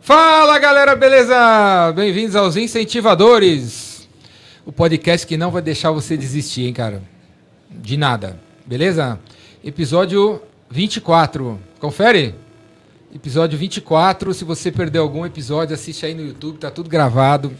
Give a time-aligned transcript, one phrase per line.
[0.00, 1.92] Fala galera, beleza?
[1.94, 4.08] Bem-vindos aos Incentivadores,
[4.66, 7.02] o podcast que não vai deixar você desistir, hein, cara?
[7.70, 9.18] De nada, beleza?
[9.64, 12.34] Episódio 24, confere?
[13.14, 14.32] Episódio 24.
[14.32, 17.52] Se você perdeu algum episódio, assiste aí no YouTube, tá tudo gravado.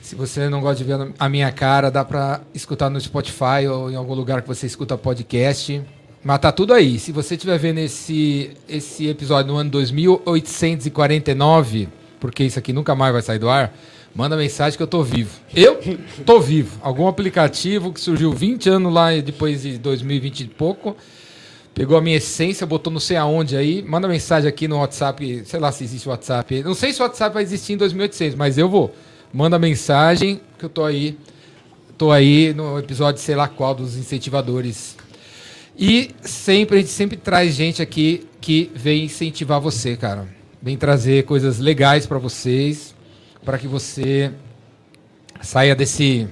[0.00, 3.90] Se você não gosta de ver a minha cara, dá pra escutar no Spotify ou
[3.90, 5.82] em algum lugar que você escuta podcast.
[6.24, 6.98] Mas tá tudo aí.
[6.98, 11.88] Se você estiver vendo esse, esse episódio no ano 2849,
[12.20, 13.74] porque isso aqui nunca mais vai sair do ar,
[14.14, 15.40] manda mensagem que eu tô vivo.
[15.54, 15.80] Eu
[16.24, 16.78] tô vivo.
[16.80, 20.96] Algum aplicativo que surgiu 20 anos lá depois de 2020 e pouco
[21.74, 25.60] pegou a minha essência, botou não sei aonde aí, manda mensagem aqui no WhatsApp, sei
[25.60, 26.62] lá se existe WhatsApp.
[26.62, 28.94] Não sei se o WhatsApp vai existir em 2800, mas eu vou.
[29.32, 31.18] Manda mensagem que eu tô aí.
[31.96, 34.96] Tô aí no episódio sei lá qual dos incentivadores.
[35.76, 40.26] E sempre a gente sempre traz gente aqui que vem incentivar você, cara.
[40.60, 42.94] Vem trazer coisas legais para vocês,
[43.44, 44.30] para que você
[45.40, 46.28] saia desse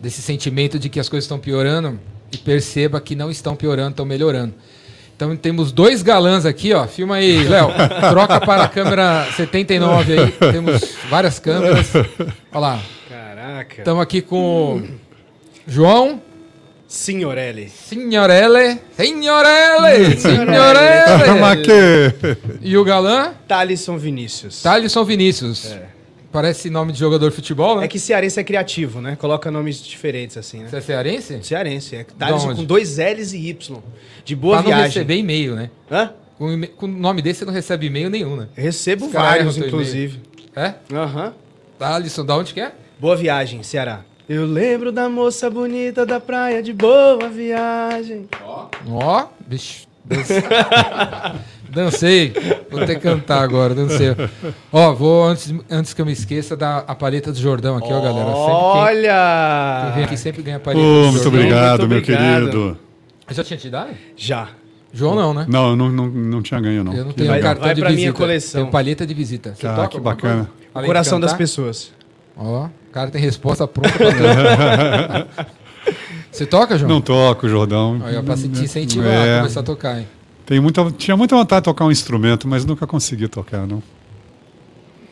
[0.00, 1.98] desse sentimento de que as coisas estão piorando
[2.30, 4.54] e perceba que não estão piorando, estão melhorando.
[5.16, 6.86] Então temos dois galãs aqui, ó.
[6.86, 7.70] Filma aí, Léo.
[8.10, 10.30] Troca para a câmera 79 aí.
[10.52, 11.92] Temos várias câmeras.
[12.52, 12.82] Olha lá.
[13.08, 13.78] Caraca.
[13.78, 14.86] Estamos aqui com
[15.66, 16.22] João.
[16.88, 17.68] Signorelli.
[17.68, 18.80] Signorelle.
[18.96, 20.16] Signorelle.
[20.16, 22.38] Signorelle.
[22.62, 23.34] E o galã?
[23.46, 24.62] Thalisson Vinícius.
[24.62, 25.70] Thalisson Vinícius.
[25.70, 25.86] É.
[26.32, 27.84] Parece nome de jogador de futebol, né?
[27.84, 29.16] É que cearense é criativo, né?
[29.16, 30.68] Coloca nomes diferentes assim, né?
[30.70, 31.38] Você é cearense?
[31.42, 32.04] Cearense, é.
[32.04, 33.82] Thaleson com dois L's e Y.
[34.24, 34.80] De boa pra viagem.
[34.80, 35.70] não receber e-mail, né?
[35.90, 36.12] Hã?
[36.38, 38.48] Com, com o nome desse você não recebe e-mail nenhum, né?
[38.56, 40.20] Eu recebo vários, inclusive.
[40.56, 40.74] É?
[40.92, 41.26] Aham.
[41.26, 41.32] Uhum.
[41.78, 42.72] Thaleson, da onde que é?
[42.98, 44.04] Boa Viagem, Ceará.
[44.28, 48.26] Eu lembro da moça bonita da praia de Boa Viagem.
[48.44, 48.66] Ó.
[48.86, 49.86] Ó, bicho.
[51.72, 52.34] Dancei.
[52.70, 54.08] Vou ter que cantar agora, dancei.
[54.72, 58.00] Ó, vou, antes, antes que eu me esqueça, dar a paleta do Jordão aqui, ó,
[58.00, 58.26] galera.
[58.26, 59.80] Sempre Olha!
[59.80, 62.02] Quem, quem vem aqui sempre ganha a paleta oh, do muito Obrigado, muito obrigado, meu
[62.02, 62.78] querido.
[63.28, 63.90] Eu já tinha te dado?
[64.16, 64.48] Já.
[64.92, 65.46] João não, né?
[65.48, 66.94] Não, não, não, não tinha ganho, não.
[66.94, 68.02] Eu não tenho vai, um cartão vai de pra visita.
[68.02, 68.60] minha coleção.
[68.62, 69.54] Tenho paleta de visita.
[69.54, 70.50] Você ah, toca que bacana.
[70.74, 71.92] O coração das pessoas.
[72.38, 75.26] Ó, o cara tem resposta pronta pra
[76.30, 76.88] Você toca, João?
[76.88, 78.00] Não toco, Jordão.
[78.04, 79.36] Aí, ó, pra se te incentivar é.
[79.36, 80.06] a começar a tocar, hein?
[80.46, 83.82] Tenho muita, tinha muita vontade de tocar um instrumento, mas nunca consegui tocar, não.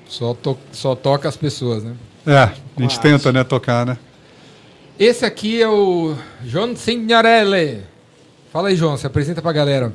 [0.06, 1.94] Só, to, só toca as pessoas, né?
[2.26, 3.98] É, a gente tenta, né, tocar, né?
[4.98, 6.14] Esse aqui é o
[6.44, 7.82] João Signorelli.
[8.53, 9.93] Fala aí, João, se apresenta pra galera.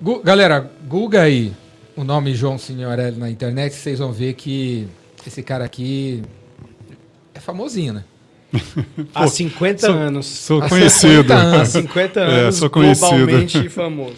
[0.00, 1.52] Gu galera, Google aí
[1.96, 4.86] o nome João Signorelli na internet, vocês vão ver que
[5.28, 6.22] esse cara aqui
[7.34, 8.04] é famosinho, né?
[9.14, 10.26] Há 50 sou, anos.
[10.26, 11.32] Sou conhecido.
[11.32, 13.08] Há 50 anos, é, sou conhecido.
[13.08, 14.16] globalmente famoso.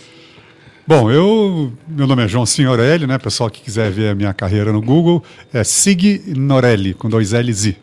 [0.86, 3.18] Bom, eu, meu nome é João Signorelli, né?
[3.18, 7.76] Pessoal que quiser ver a minha carreira no Google, é Signorelli, com dois L's e.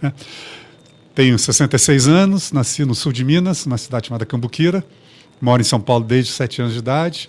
[0.00, 0.12] Né?
[1.14, 4.84] Tenho 66 anos, nasci no sul de Minas, na cidade chamada Cambuquira.
[5.40, 7.28] Moro em São Paulo desde 7 anos de idade.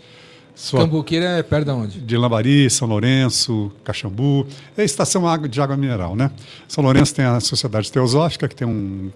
[0.57, 0.79] Sua...
[0.79, 1.99] Cambuquira é perto de onde?
[1.99, 4.47] De Lambari, São Lourenço, Caxambu.
[4.75, 6.31] É a estação de água mineral, né?
[6.67, 9.11] São Lourenço tem a Sociedade Teosófica, que tem um,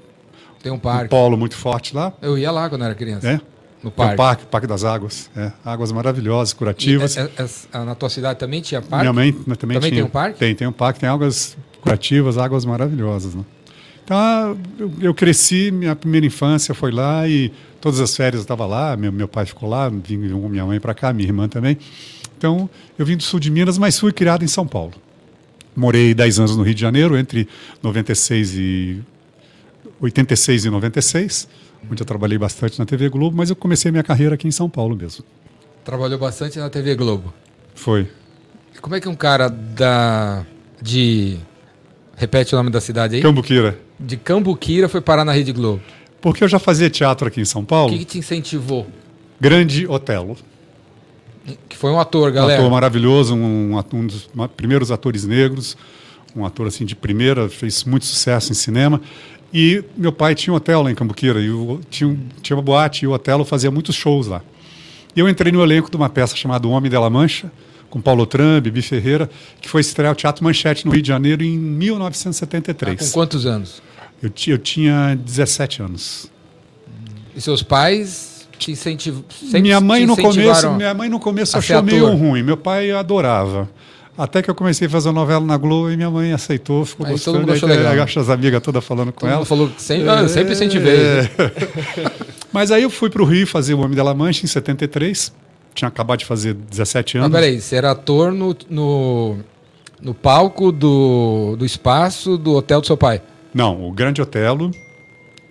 [0.62, 1.06] tem um, parque.
[1.06, 2.14] um polo muito forte lá.
[2.22, 3.28] Eu ia lá quando era criança.
[3.28, 3.42] É?
[3.84, 4.16] No parque.
[4.16, 5.32] parque, Parque das Águas.
[5.36, 5.52] É.
[5.66, 7.16] Águas maravilhosas, curativas.
[7.16, 9.04] E, é, é, é, na tua cidade também tinha parque?
[9.04, 9.92] Minha mãe também, também tinha.
[9.92, 10.38] tem um parque?
[10.38, 13.34] Tem, tem um parque, tem águas curativas, águas maravilhosas.
[13.34, 13.44] Né?
[14.04, 18.66] Então, eu, eu, cresci, minha primeira infância foi lá e todas as férias eu estava
[18.66, 21.78] lá, meu, meu pai ficou lá, vim minha mãe para cá, minha irmã também.
[22.38, 24.94] Então, eu vim do sul de Minas, mas fui criado em São Paulo.
[25.76, 27.48] Morei 10 anos no Rio de Janeiro, entre
[27.82, 29.02] 96 e
[30.02, 31.48] 86 e 96,
[31.90, 34.70] onde eu trabalhei bastante na TV Globo, mas eu comecei minha carreira aqui em São
[34.70, 35.24] Paulo mesmo.
[35.86, 37.34] Trabalhou bastante na TV Globo?
[37.76, 38.08] Foi.
[38.82, 40.46] Como é que um cara da
[40.82, 41.38] de
[42.22, 43.22] repete o nome da cidade aí?
[43.22, 45.82] Cambuquira de Cambuquira foi parar na Rede Globo?
[46.22, 47.90] Porque eu já fazia teatro aqui em São Paulo.
[47.90, 48.88] O que, que te incentivou?
[49.40, 50.38] Grande Otelo.
[51.68, 52.62] Que foi um ator, galera.
[52.62, 55.76] Um ator maravilhoso, um, um dos primeiros atores negros,
[56.36, 59.02] um ator assim de primeira, fez muito sucesso em cinema.
[59.52, 63.04] E meu pai tinha um hotel lá em Cambuquira, e eu, tinha, tinha uma boate,
[63.04, 64.44] e o Otelo fazia muitos shows lá.
[65.16, 67.52] E eu entrei no elenco de uma peça chamada O Homem de la Mancha,
[67.92, 69.30] com Paulo Tram, Bibi Ferreira,
[69.60, 73.00] que foi estrear o Teatro Manchete no Rio de Janeiro em 1973.
[73.00, 73.84] Ah, com quantos anos?
[74.24, 76.32] Eu, eu tinha 17 anos.
[77.36, 79.24] E seus pais te incentivam?
[79.54, 82.42] Minha mãe no começo, minha mãe no começo achou meio ruim.
[82.42, 83.70] Meu pai adorava.
[84.18, 87.14] Até que eu comecei a fazer novela na Globo e minha mãe aceitou, ficou aí
[87.14, 87.38] gostando.
[87.38, 88.06] Todo mundo achou aí, legal.
[88.06, 89.46] as amigas todas falando com todo ela.
[89.46, 90.96] falou que sempre, é, sempre incentivei.
[90.96, 91.30] É.
[92.52, 95.34] Mas aí eu fui para o Rio fazer o Homem da La Mancha em 73.
[95.74, 97.36] Tinha acabado de fazer 17 Mas anos.
[97.36, 99.38] peraí, você era ator no, no,
[100.02, 103.22] no palco do, do espaço do hotel do seu pai.
[103.54, 104.72] Não, o Grande Otelo,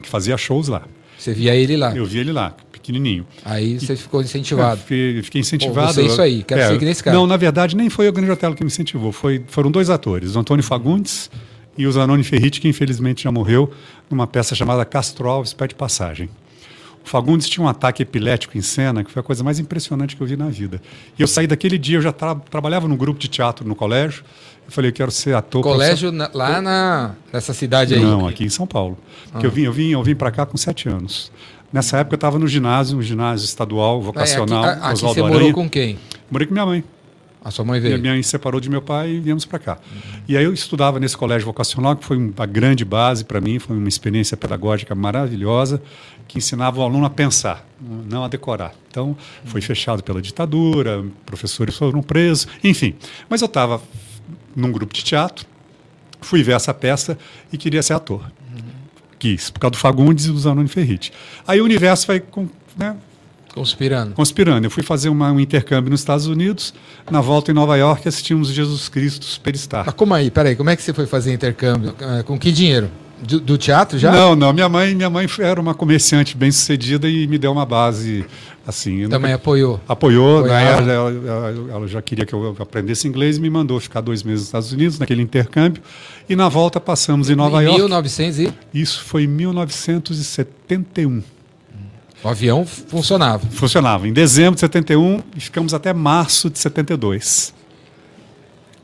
[0.02, 0.82] que fazia shows lá.
[1.18, 1.94] Você via ele lá.
[1.94, 3.26] Eu vi ele lá, pequenininho.
[3.44, 4.80] Aí você ficou incentivado.
[4.80, 5.88] Fiquei, fiquei incentivado.
[5.88, 7.16] Pô, você é isso aí, quero ser que nem esse cara.
[7.16, 9.12] Não, na verdade, nem foi o Grande Otelo que me incentivou.
[9.12, 11.30] Foi, foram dois atores, o Antônio Fagundes
[11.76, 13.70] e o Zanoni Ferriti, que infelizmente já morreu,
[14.10, 16.28] numa peça chamada Castro Alves Pede Passagem.
[17.04, 20.22] O Fagundes tinha um ataque epilético em cena, que foi a coisa mais impressionante que
[20.22, 20.80] eu vi na vida.
[21.18, 24.22] E eu saí daquele dia, eu já tra trabalhava num grupo de teatro no colégio.
[24.66, 25.62] Eu falei, eu quero ser ator.
[25.62, 28.00] Colégio na, lá na, nessa cidade aí?
[28.00, 28.96] Não, aqui em São Paulo.
[29.32, 31.32] Porque eu vim, eu vim, eu vim para cá com sete anos.
[31.72, 35.20] Nessa época eu estava no ginásio, um ginásio estadual, vocacional, É, aqui, a- aqui você
[35.20, 35.34] Aranha.
[35.34, 35.98] morou com quem?
[36.30, 36.84] Morei com minha mãe.
[37.42, 37.98] A sua mãe veio.
[37.98, 39.78] minha mãe se separou de meu pai e viemos para cá.
[40.28, 43.76] E aí eu estudava nesse colégio vocacional, que foi uma grande base para mim, foi
[43.76, 45.82] uma experiência pedagógica maravilhosa,
[46.28, 48.74] que ensinava o aluno a pensar, não a decorar.
[48.90, 49.16] Então,
[49.46, 52.94] foi fechado pela ditadura, professores foram presos, enfim.
[53.28, 53.80] Mas eu estava
[54.54, 55.46] num grupo de teatro,
[56.20, 57.18] fui ver essa peça
[57.50, 58.30] e queria ser ator.
[59.18, 61.12] Quis, por causa do Fagundes e do Zanoni Ferriti.
[61.46, 62.22] Aí o universo vai
[62.76, 62.96] né,
[63.54, 64.14] Conspirando.
[64.14, 64.66] conspirando.
[64.66, 66.72] Eu fui fazer uma- um intercâmbio nos Estados Unidos,
[67.10, 69.84] na volta em Nova York assistimos Jesus Cristo Superstar.
[69.86, 70.30] Mas como aí?
[70.30, 71.94] Peraí, como é que você foi fazer intercâmbio?
[72.00, 72.88] Eh, Com que dinheiro?
[73.22, 74.10] Do, do teatro já?
[74.12, 77.66] Não, não, minha mãe, minha mãe era uma comerciante bem sucedida e me deu uma
[77.66, 78.24] base
[78.66, 79.02] assim.
[79.08, 79.78] Também nunca- apoiou.
[79.86, 80.64] Apoiou, né?
[80.72, 80.90] ela?
[80.90, 84.40] ela, ela- ela já queria que eu aprendesse inglês e me mandou ficar dois meses
[84.40, 85.82] nos Estados Unidos, naquele intercâmbio.
[86.30, 87.78] E na volta passamos em Nova em York.
[87.80, 91.22] 1900 e Isso foi em 1971.
[92.22, 93.46] O avião funcionava.
[93.50, 97.54] Funcionava em dezembro de 71 e ficamos até março de 72.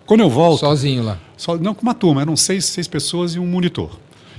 [0.06, 1.18] Quando eu volto, Sozinho lá.
[1.36, 3.98] Só, não com uma turma, eram seis, seis pessoas e um monitor.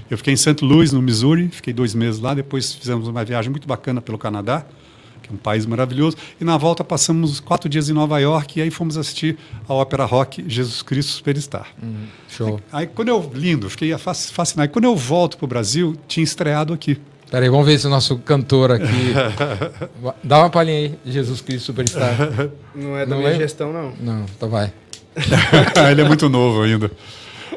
[0.09, 0.63] Eu fiquei em St.
[0.63, 4.65] Louis, no Missouri, fiquei dois meses lá, depois fizemos uma viagem muito bacana pelo Canadá,
[5.21, 8.61] que é um país maravilhoso, e na volta passamos quatro dias em Nova York e
[8.61, 11.67] aí fomos assistir a ópera rock Jesus Cristo Superstar.
[12.29, 12.61] Show.
[12.71, 14.71] Aí quando eu, lindo, fiquei fascinado.
[14.71, 16.97] Quando eu volto para o Brasil, tinha estreado aqui.
[17.29, 19.13] Peraí, vamos ver se o nosso cantor aqui.
[20.23, 22.15] Dá uma palhinha aí, Jesus Cristo Superstar.
[22.73, 23.37] Não é da Não minha é?
[23.37, 23.91] gestão, não.
[23.99, 24.71] Não, então vai.
[25.91, 26.89] Ele é muito novo ainda.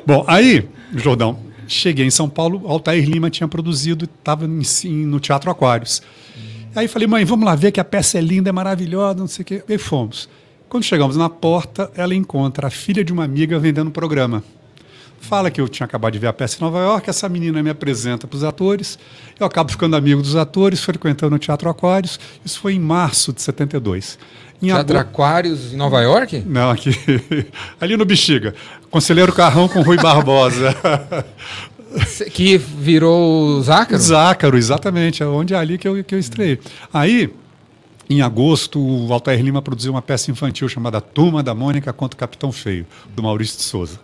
[0.05, 1.39] Bom, aí, Jordão,
[1.69, 6.03] cheguei em São Paulo, Altair Lima tinha produzido, estava no Teatro Aquários.
[6.75, 9.43] Aí falei, mãe, vamos lá ver que a peça é linda, é maravilhosa, não sei
[9.43, 9.63] o quê.
[9.69, 10.29] E aí fomos.
[10.69, 14.43] Quando chegamos na porta, ela encontra a filha de uma amiga vendendo programa.
[15.21, 17.71] Fala que eu tinha acabado de ver a peça em Nova York, essa menina me
[17.71, 18.99] apresenta para os atores,
[19.39, 22.19] eu acabo ficando amigo dos atores, frequentando o Teatro Aquários.
[22.45, 24.19] Isso foi em março de 72.
[24.63, 26.43] Em Teatro agosto- Aquários em Nova York?
[26.47, 26.91] não, aqui.
[27.81, 28.55] Ali no Bexiga.
[28.91, 30.75] Conselheiro Carrão com Rui Barbosa.
[32.33, 34.01] Que virou o Zácaro?
[34.01, 35.23] Zácaro, exatamente.
[35.23, 36.59] É onde é ali que eu, que eu estreiei.
[36.93, 37.33] Aí,
[38.09, 42.19] em agosto, o Altair Lima produziu uma peça infantil chamada Turma da Mônica contra o
[42.19, 43.99] Capitão Feio, do Maurício de Souza.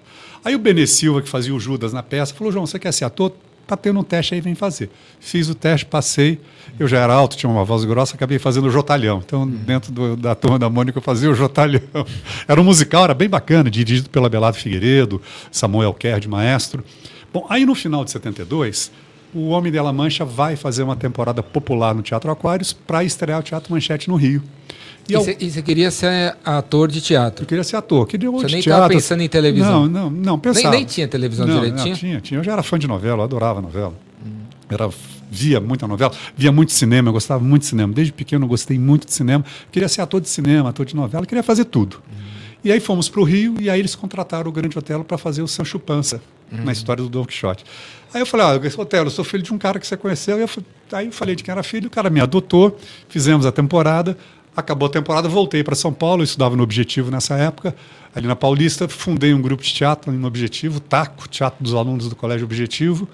[0.46, 3.04] Aí o Benê Silva, que fazia o Judas na peça, falou: João, você quer ser
[3.04, 3.32] ator?
[3.66, 4.88] Tá tendo um teste aí, vem fazer.
[5.18, 6.38] Fiz o teste, passei.
[6.78, 9.20] Eu já era alto, tinha uma voz grossa, acabei fazendo o Jotalhão.
[9.26, 11.80] Então, dentro do- da turma da Mônica, eu fazia o Jotalhão.
[12.46, 16.84] Era um musical, era bem bacana, dirigido pela Belado Figueiredo, Samuel Kerr de maestro.
[17.32, 18.92] Bom, aí no final de 72,
[19.34, 23.40] o Homem de La Mancha vai fazer uma temporada popular no Teatro Aquários para estrear
[23.40, 24.42] o Teatro Manchete no Rio.
[25.08, 27.44] E você queria ser ator de teatro?
[27.44, 29.86] eu queria ser ator, queria Você nem estava pensando em televisão?
[29.86, 30.70] Não, não, não, pensava.
[30.70, 31.76] Nem, nem tinha televisão não, direito?
[31.76, 32.20] não, Tinha?
[32.20, 32.40] tinha.
[32.40, 33.94] Eu já era fã de novela, eu adorava novela.
[34.68, 34.90] Era,
[35.30, 37.92] via muita novela, via muito cinema, eu gostava muito de cinema.
[37.92, 39.44] Desde pequeno eu gostei muito de cinema.
[39.70, 42.02] Queria ser ator de cinema, ator de novela, queria fazer tudo.
[42.64, 45.40] E aí fomos para o Rio e aí eles contrataram o Grande Otelo para fazer
[45.40, 45.78] o Sancho
[46.50, 47.64] Na história do Don Quixote.
[48.14, 50.38] Aí eu falei, ah, Otelo, eu sou filho de um cara que você conheceu.
[50.38, 50.48] Eu,
[50.92, 54.16] aí eu falei de quem era filho, o cara me adotou, fizemos a temporada.
[54.56, 57.76] Acabou a temporada, voltei para São Paulo, eu estudava no Objetivo nessa época,
[58.14, 62.16] ali na Paulista, fundei um grupo de teatro no Objetivo, TACO, Teatro dos Alunos do
[62.16, 63.06] Colégio Objetivo.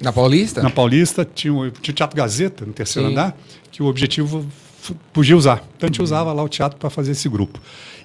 [0.00, 0.62] Na Paulista?
[0.62, 3.14] Na Paulista tinha o, Teatro Gazeta, no terceiro Sim.
[3.14, 3.36] andar,
[3.72, 4.46] que o Objetivo
[5.12, 5.64] podia usar.
[5.76, 7.58] Então a gente usava lá o teatro para fazer esse grupo.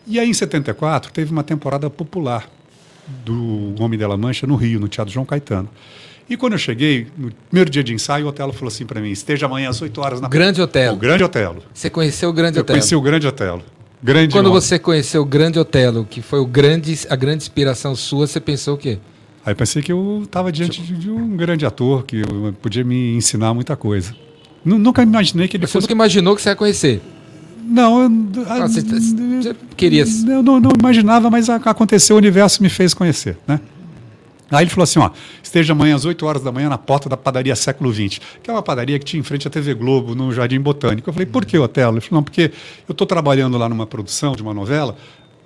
[0.08, 2.50] E aí em 74 teve uma temporada popular
[3.26, 5.70] do Homem de La Mancha no Rio, no Teatro João Caetano.
[6.30, 9.10] E quando eu cheguei, no primeiro dia de ensaio, o Otelo falou assim para mim:
[9.10, 10.96] esteja amanhã às 8 horas na Grande Otelo.
[10.96, 11.64] O Grande Otelo.
[11.74, 12.78] Você conheceu o Grande Eu Otelo?
[12.78, 13.64] conheci o Grande Otelo.
[14.02, 14.62] Grande Quando homem.
[14.62, 18.76] você conheceu o Grande Otelo, que foi o grande, a grande inspiração sua, você pensou
[18.76, 18.98] o quê?
[19.46, 23.16] Aí pensei que eu estava diante de, de um grande ator que eu- podia me
[23.16, 24.16] ensinar muita coisa.
[24.64, 25.84] Nu- Nunca imaginei que ele Você fosse.
[25.86, 27.02] nunca imaginou que você ia conhecer.
[27.70, 28.10] Não, eu,
[28.48, 30.04] Ah, você, você queria.
[30.28, 33.60] eu não, não imaginava, mas aconteceu, o universo me fez conhecer, né?
[34.52, 35.12] Aí ele falou assim, ó,
[35.44, 38.54] esteja amanhã às 8 horas da manhã na porta da padaria Século XX, que é
[38.54, 41.08] uma padaria que tinha em frente à TV Globo, no Jardim Botânico.
[41.08, 41.94] Eu falei, por que, Otelo?
[41.98, 42.52] Ele falou, não, porque
[42.88, 44.96] eu estou trabalhando lá numa produção de uma novela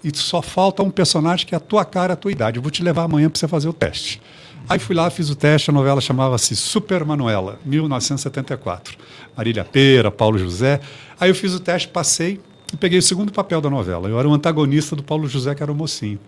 [0.02, 2.58] e só falta um personagem que é a tua cara, a tua idade.
[2.58, 4.22] Eu vou te levar amanhã para você fazer o teste.
[4.70, 8.98] Aí fui lá, fiz o teste, a novela chamava-se Super Manuela, 1974.
[9.36, 10.80] Marília Pera, Paulo José.
[11.20, 12.40] Aí eu fiz o teste, passei
[12.72, 14.08] e peguei o segundo papel da novela.
[14.08, 16.20] Eu era o antagonista do Paulo José, que era o mocinho.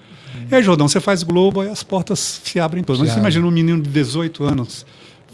[0.50, 3.02] E aí, Jordão, você faz Globo, aí as portas se abrem todas.
[3.02, 4.86] Mas você imagina um menino de 18 anos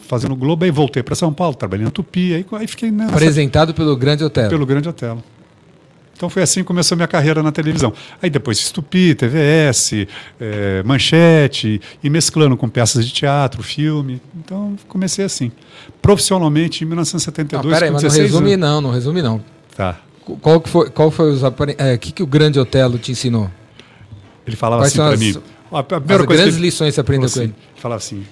[0.07, 3.73] fazendo Globo, aí voltei para São Paulo, trabalhei na Tupi, aí, aí fiquei nessa, Apresentado
[3.73, 4.49] pelo Grande Hotel.
[4.49, 5.23] pelo Grande Hotel.
[6.21, 7.91] Então foi assim que começou minha carreira na televisão.
[8.21, 10.05] Aí depois fiz Tupi, TVS,
[10.39, 14.21] eh, Manchete, e mesclando com peças de teatro, filme.
[14.37, 15.51] Então comecei assim.
[15.99, 18.59] Profissionalmente, em 1972, Não, peraí, mas não 16 resume anos.
[18.69, 19.43] não, não resume não.
[19.75, 19.97] Tá.
[20.39, 21.73] Qual que foi, qual foi os apare...
[21.79, 23.49] é, que que o Grande Otelo te ensinou?
[24.45, 25.41] Ele falava Quais assim para as- mim.
[25.71, 27.53] A As primeira coisa grandes que ele- lições que você aprendeu assim, com ele.
[27.73, 28.23] Ele falava assim,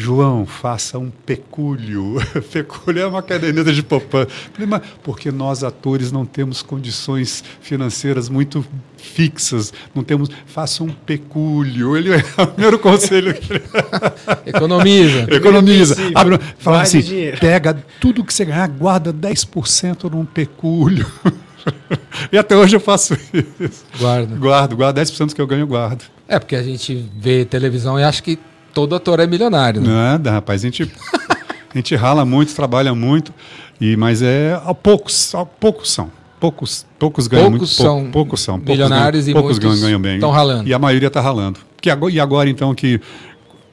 [0.00, 2.14] João, faça um pecúlio.
[2.52, 4.28] pecúlio é uma caderneta de poupança.
[5.02, 8.64] Porque nós atores não temos condições financeiras muito
[8.96, 11.96] fixas, não temos, faça um pecúlio.
[11.96, 13.64] Ele é o primeiro conselho que ele
[14.46, 15.26] Economiza.
[15.34, 15.96] economiza.
[16.14, 17.38] Abre, falava guarde assim, dinheiro.
[17.40, 21.10] pega tudo que você ganhar, guarda 10% num pecúlio.
[22.30, 23.14] e até hoje eu faço
[23.58, 23.84] isso.
[23.98, 24.36] Guarda.
[24.36, 26.04] Guardo, guardo 10% do que eu ganho, eu guardo.
[26.28, 28.38] É, porque a gente vê televisão e acha que
[28.78, 29.88] todo ator é milionário, né?
[29.88, 30.62] Nada, rapaz.
[30.62, 30.82] A gente,
[31.74, 33.34] a gente rala muito, trabalha muito,
[33.80, 36.10] e, mas é a poucos, a poucos são.
[36.38, 37.76] Poucos, poucos ganham Poucos muito.
[37.76, 38.54] pou- são poucos são.
[38.60, 40.20] poucos milionários ganham, e poucos ganham, bem.
[40.20, 40.68] tão ralando.
[40.68, 41.58] E a maioria está ralando.
[41.80, 43.00] Que agora, e agora, então, que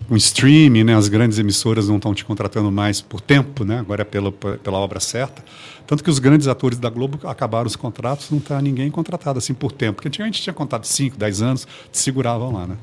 [0.10, 3.78] o streaming, né, as grandes emissoras não estão te contratando mais por tempo, né?
[3.80, 5.44] agora é pela, pela obra certa.
[5.86, 9.54] Tanto que os grandes atores da Globo acabaram os contratos, não está ninguém contratado assim
[9.54, 9.94] por tempo.
[9.98, 12.76] Porque antigamente tinha contrato de 5, 10 anos, te seguravam lá, né?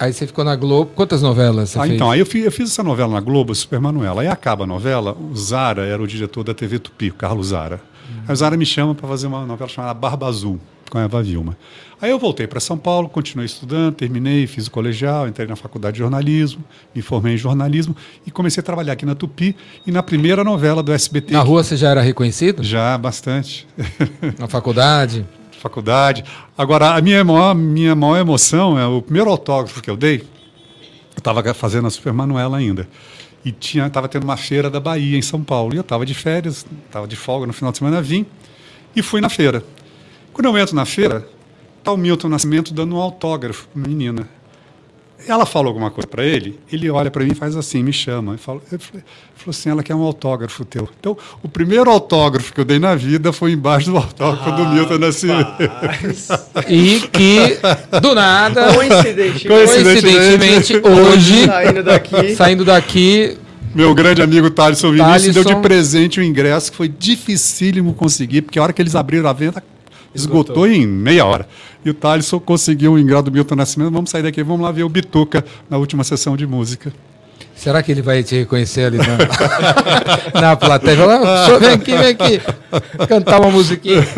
[0.00, 0.90] Aí você ficou na Globo.
[0.94, 1.94] Quantas novelas você Ah, fez?
[1.94, 4.22] então, aí eu fiz, eu fiz essa novela na Globo, Super Manuela.
[4.22, 7.80] Aí acaba a novela, o Zara era o diretor da TV Tupi, o Carlos Zara.
[8.26, 10.58] Aí o Zara me chama para fazer uma novela chamada Barba Azul,
[10.90, 11.56] com a Eva Vilma.
[12.00, 15.96] Aí eu voltei para São Paulo, continuei estudando, terminei, fiz o colegial, entrei na faculdade
[15.96, 16.64] de jornalismo,
[16.94, 17.94] me formei em jornalismo
[18.26, 19.54] e comecei a trabalhar aqui na Tupi
[19.86, 21.34] e na primeira novela do SBT.
[21.34, 22.62] Na rua você já era reconhecido?
[22.64, 23.68] Já, bastante.
[24.38, 25.26] Na faculdade?
[25.60, 26.24] faculdade.
[26.56, 30.20] Agora, a minha maior, minha maior emoção é o primeiro autógrafo que eu dei.
[30.20, 32.88] Eu estava fazendo a Super Manuela ainda.
[33.44, 35.74] E estava tendo uma feira da Bahia em São Paulo.
[35.74, 38.26] E eu estava de férias, estava de folga no final de semana, vim
[38.96, 39.62] e fui na feira.
[40.32, 41.28] Quando eu entro na feira,
[41.78, 44.28] está o Milton Nascimento dando um autógrafo para uma menina.
[45.28, 48.32] Ela falou alguma coisa para ele, ele olha para mim e faz assim, me chama.
[48.32, 49.04] Eu falo, eu falei,
[49.36, 50.88] falou assim, ela quer um autógrafo teu.
[50.98, 54.98] Então, o primeiro autógrafo que eu dei na vida foi embaixo do autógrafo do Milton
[54.98, 55.50] Nascimento.
[56.68, 57.58] E que,
[58.00, 62.34] do nada, Coincidentemente, coincidentemente, hoje, saindo daqui.
[62.34, 63.36] saindo daqui,
[63.74, 65.62] Meu grande amigo Thaleson Vinícius deu de Thaleson.
[65.62, 69.62] presente o ingresso, que foi dificílimo conseguir, porque a hora que eles abriram a venda,
[70.14, 71.48] esgotou, em meia hora.
[71.84, 73.90] E o Thaleson conseguiu o ingresso do Milton Nascimento.
[73.92, 76.92] Vamos sair daqui, vamos lá ver o Bituca na última sessão de música.
[77.54, 79.18] será que ele vai te reconhecer ali na,
[80.40, 80.96] na plateia?
[80.96, 82.40] Fala, "Ah, vem aqui, vem aqui,
[83.08, 84.02] cantar uma musiquinha.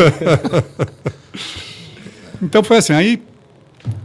[2.43, 3.23] Então foi assim, aí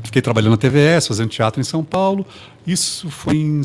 [0.03, 2.23] fiquei trabalhando na TVS, fazendo teatro em São Paulo.
[2.67, 3.63] Isso foi em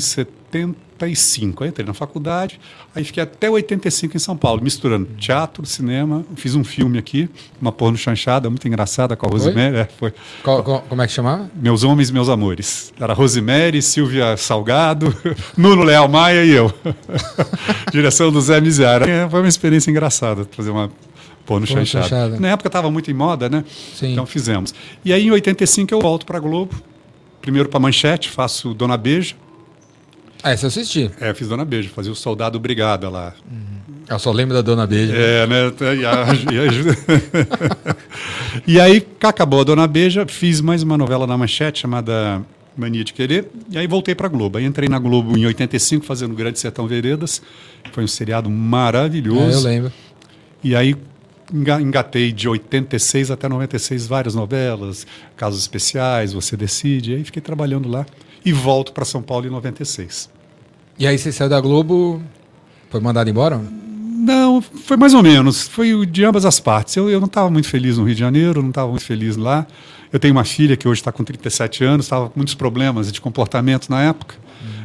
[0.93, 1.63] 75.
[1.63, 2.59] Aí entrei na faculdade,
[2.95, 6.25] aí fiquei até 85 em São Paulo, misturando teatro, cinema.
[6.35, 7.29] Fiz um filme aqui,
[7.61, 9.77] uma porno chanchada, muito engraçada com a Rosemary.
[9.77, 10.13] É, foi.
[10.43, 11.49] Como é que chamava?
[11.55, 12.93] Meus Homens, Meus Amores.
[12.99, 15.15] Era Rosemary, Silvia Salgado,
[15.57, 16.73] Nuno Leal Maia e eu.
[17.91, 19.09] Direção do Zé Miziara.
[19.09, 20.89] É, foi uma experiência engraçada fazer uma
[21.45, 22.07] porno Porno chanchada.
[22.07, 22.39] chanchada.
[22.39, 23.63] Na época estava muito em moda, né?
[23.95, 24.13] Sim.
[24.13, 24.73] Então fizemos.
[25.03, 26.73] E aí em 85 eu volto para Globo.
[27.41, 29.35] Primeiro para Manchete, faço Dona Beija.
[30.43, 31.09] Ah, esse eu assisti.
[31.21, 33.33] É, fiz Dona Beija, fazia o Soldado Brigada lá.
[34.09, 35.15] Eu só lembro da Dona Beija.
[35.15, 35.55] É, né?
[35.99, 36.25] E, a-
[38.81, 42.41] aí acabou a Dona Beija, fiz mais uma novela na Manchete chamada
[42.75, 44.57] Mania de Querer, e aí voltei para Globo.
[44.57, 47.41] Aí entrei na Globo em 85 fazendo Grande Sertão Veredas,
[47.91, 49.67] foi um seriado É, eu maravilhoso.
[49.67, 49.91] lembro.
[50.63, 50.95] e aí
[51.53, 55.07] enga- engatei de 86 até 96 várias novelas,
[55.37, 58.05] casos especiais, Você Decide, aí fiquei trabalhando lá
[58.45, 60.29] e volto para São Paulo em 96.
[60.97, 62.21] E aí você saiu da Globo,
[62.89, 63.59] foi mandado embora?
[64.23, 65.67] Não, foi mais ou menos.
[65.67, 66.95] Foi de ambas as partes.
[66.95, 69.67] Eu, eu não estava muito feliz no Rio de Janeiro, não estava muito feliz lá.
[70.11, 73.19] Eu tenho uma filha que hoje está com 37 anos, estava com muitos problemas de
[73.19, 74.35] comportamento na época.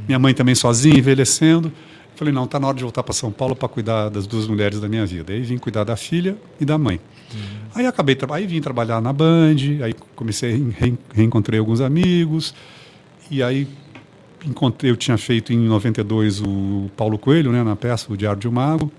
[0.08, 1.70] Minha mãe também sozinha, envelhecendo.
[2.16, 4.80] Falei, não, está na hora de voltar para São Paulo para cuidar das duas mulheres
[4.80, 5.32] da minha vida.
[5.32, 6.98] Aí vim cuidar da filha e da mãe.
[7.74, 10.74] Aí acabei, aí vim trabalhar na Band, aí comecei,
[11.14, 12.54] reencontrei alguns amigos,
[13.30, 13.68] e aí
[14.46, 18.48] encontrei, eu tinha feito em 92 o Paulo Coelho, né, na peça O Diário de
[18.48, 18.90] um Mago.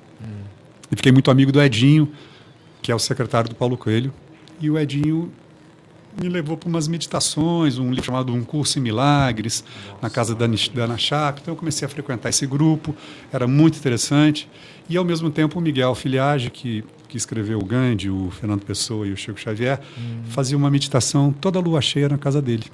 [0.91, 2.11] E fiquei muito amigo do Edinho,
[2.81, 4.11] que é o secretário do Paulo Coelho.
[4.59, 5.31] E o Edinho
[6.21, 9.63] me levou para umas meditações, um livro chamado Um Curso em Milagres,
[10.01, 11.39] na casa da, da Ana Chapa.
[11.41, 12.95] Então eu comecei a frequentar esse grupo,
[13.31, 14.49] era muito interessante.
[14.89, 19.07] E ao mesmo tempo o Miguel Filiage, que, que escreveu o Gandhi, o Fernando Pessoa
[19.07, 19.79] e o Chico Xavier,
[20.25, 22.65] fazia uma meditação toda lua cheia na casa dele.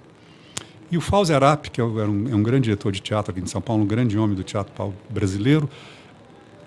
[0.91, 3.47] E o Fauzi Arap, que é um, é um grande diretor de teatro aqui em
[3.47, 5.69] São Paulo, um grande homem do teatro brasileiro,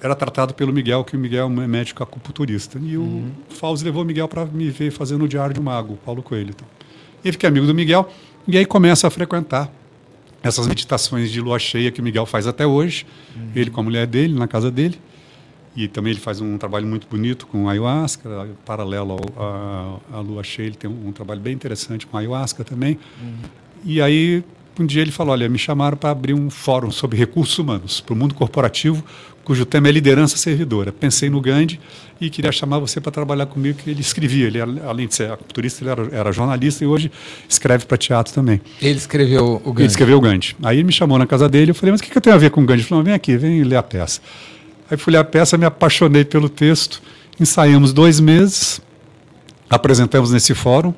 [0.01, 2.79] era tratado pelo Miguel, que o Miguel é um médico acupunturista.
[2.81, 5.95] E o Fauzi levou o Miguel para me ver fazendo o Diário de um Mago,
[5.95, 6.51] o Paulo Coelho.
[6.51, 6.67] Então.
[7.25, 8.09] E eu fiquei amigo do Miguel,
[8.47, 9.71] e aí começa a frequentar
[10.43, 13.05] essas meditações de lua cheia que o Miguel faz até hoje,
[13.55, 15.01] ele com a mulher dele, na casa dele.
[15.77, 19.17] E também ele faz um trabalho muito bonito com ayahuasca, paralelo
[20.13, 22.99] à, lua cheia, ele tem um, um trabalho bem interessante com ayahuasca também.
[23.85, 24.43] E aí,
[24.79, 28.13] um dia ele falou: Olha, me chamaram para abrir um fórum sobre recursos humanos para
[28.13, 29.05] o mundo corporativo,
[29.45, 30.93] cujo tema é liderança servidora.
[30.93, 31.81] Pensei no Gandhi
[32.21, 34.47] e queria chamar você para trabalhar comigo, que ele escrevia.
[34.47, 37.11] Ele, além de ser aculturista, ele era, era jornalista e hoje
[37.49, 38.61] escreve para teatro também.
[38.81, 39.87] Ele escreveu o Ele Gandhi.
[39.87, 40.57] escreveu o Gandhi.
[40.63, 42.37] Aí ele me chamou na casa dele, eu falei, mas o que, que eu tenho
[42.37, 42.83] a ver com o Gandhi?
[42.83, 44.21] Ele falou, vem aqui, vem ler a peça.
[44.91, 47.03] Aí fui ler a peça, me apaixonei pelo texto,
[47.39, 48.81] ensaiamos dois meses,
[49.69, 50.95] apresentamos nesse fórum.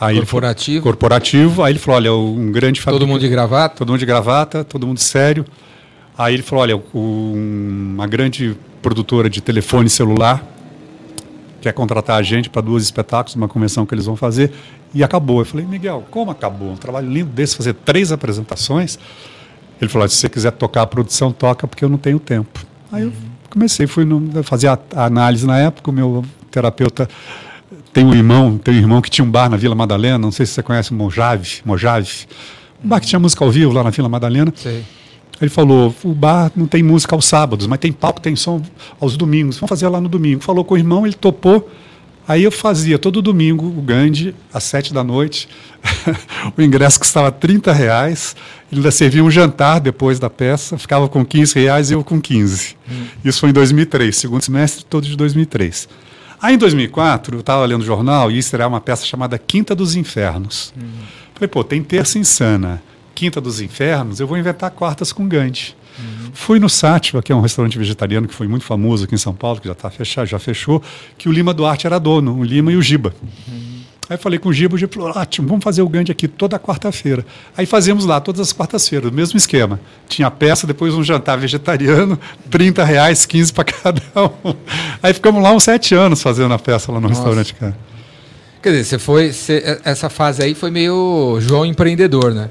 [0.00, 0.82] Aí ele falou- Corporativo.
[0.82, 1.62] corporativo.
[1.62, 3.76] Aí ele falou, olha, um grande Todo fabricante- mundo de gravata.
[3.76, 5.44] todo mundo de gravata, todo mundo sério.
[6.16, 10.44] Aí ele falou, olha, uma grande produtora de telefone celular
[11.60, 14.52] quer contratar a gente para duas espetáculos, uma convenção que eles vão fazer,
[14.94, 15.40] e acabou.
[15.40, 16.70] Eu falei, Miguel, como acabou?
[16.70, 18.96] Um trabalho lindo desse, fazer três apresentações.
[19.80, 22.64] Ele falou, se você quiser tocar a produção, toca, porque eu não tenho tempo.
[22.92, 23.12] Aí eu
[23.50, 27.08] comecei, fui no, fazer a, a análise na época, o meu terapeuta
[27.92, 30.46] tem um irmão, tem um irmão que tinha um bar na Vila Madalena, não sei
[30.46, 32.26] se você conhece o Mojave, Mojave.
[32.82, 34.52] Um bar que tinha música ao vivo lá na Vila Madalena.
[34.56, 34.84] Sei.
[35.40, 38.62] Ele falou: o bar não tem música aos sábados, mas tem palco, tem som
[39.00, 39.56] aos domingos.
[39.58, 40.42] Vamos fazer lá no domingo.
[40.42, 41.68] Falou com o irmão, ele topou.
[42.26, 45.48] Aí eu fazia todo domingo o Gandhi, às sete da noite.
[46.56, 48.36] o ingresso custava 30 reais.
[48.70, 52.20] Ele ainda servia um jantar depois da peça, ficava com 15 reais e eu com
[52.20, 52.76] 15.
[53.24, 55.88] Isso foi em 2003, segundo semestre todo de 2003.
[56.40, 59.96] Aí em 2004, eu estava lendo o jornal e estrear uma peça chamada Quinta dos
[59.96, 60.72] Infernos.
[61.34, 62.82] Falei, pô, tem terça insana,
[63.14, 65.74] Quinta dos Infernos, eu vou inventar quartas com Gandhi.
[66.32, 69.34] Fui no Sátiva, que é um restaurante vegetariano que foi muito famoso aqui em São
[69.34, 70.80] Paulo, que já tá fechado, já fechou,
[71.16, 73.12] que o Lima Duarte era dono, o Lima e o Giba.
[74.10, 76.26] Aí eu falei com o Giba, o Giba falou, ótimo, vamos fazer o Gandhi aqui
[76.26, 77.26] toda quarta-feira.
[77.56, 79.78] Aí fazemos lá, todas as quartas-feiras, o mesmo esquema.
[80.08, 82.18] Tinha peça, depois um jantar vegetariano,
[82.50, 84.54] 30 reais, 15 para cada um.
[85.02, 87.20] Aí ficamos lá uns sete anos fazendo a peça lá no Nossa.
[87.20, 87.76] restaurante, cara.
[88.62, 89.32] Quer dizer, você foi.
[89.32, 92.48] você- essa fase aí foi meio João empreendedor, né?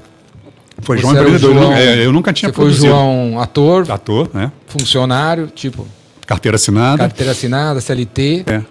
[0.80, 2.86] Foi João Empreendedor, eu João- nu- é, eu nunca tinha Você foi produzido.
[2.86, 4.52] João ator, Ator, né?
[4.68, 5.84] funcionário, tipo,
[6.24, 6.98] Carteira assinada.
[6.98, 8.62] carteira assinada, CLT, É.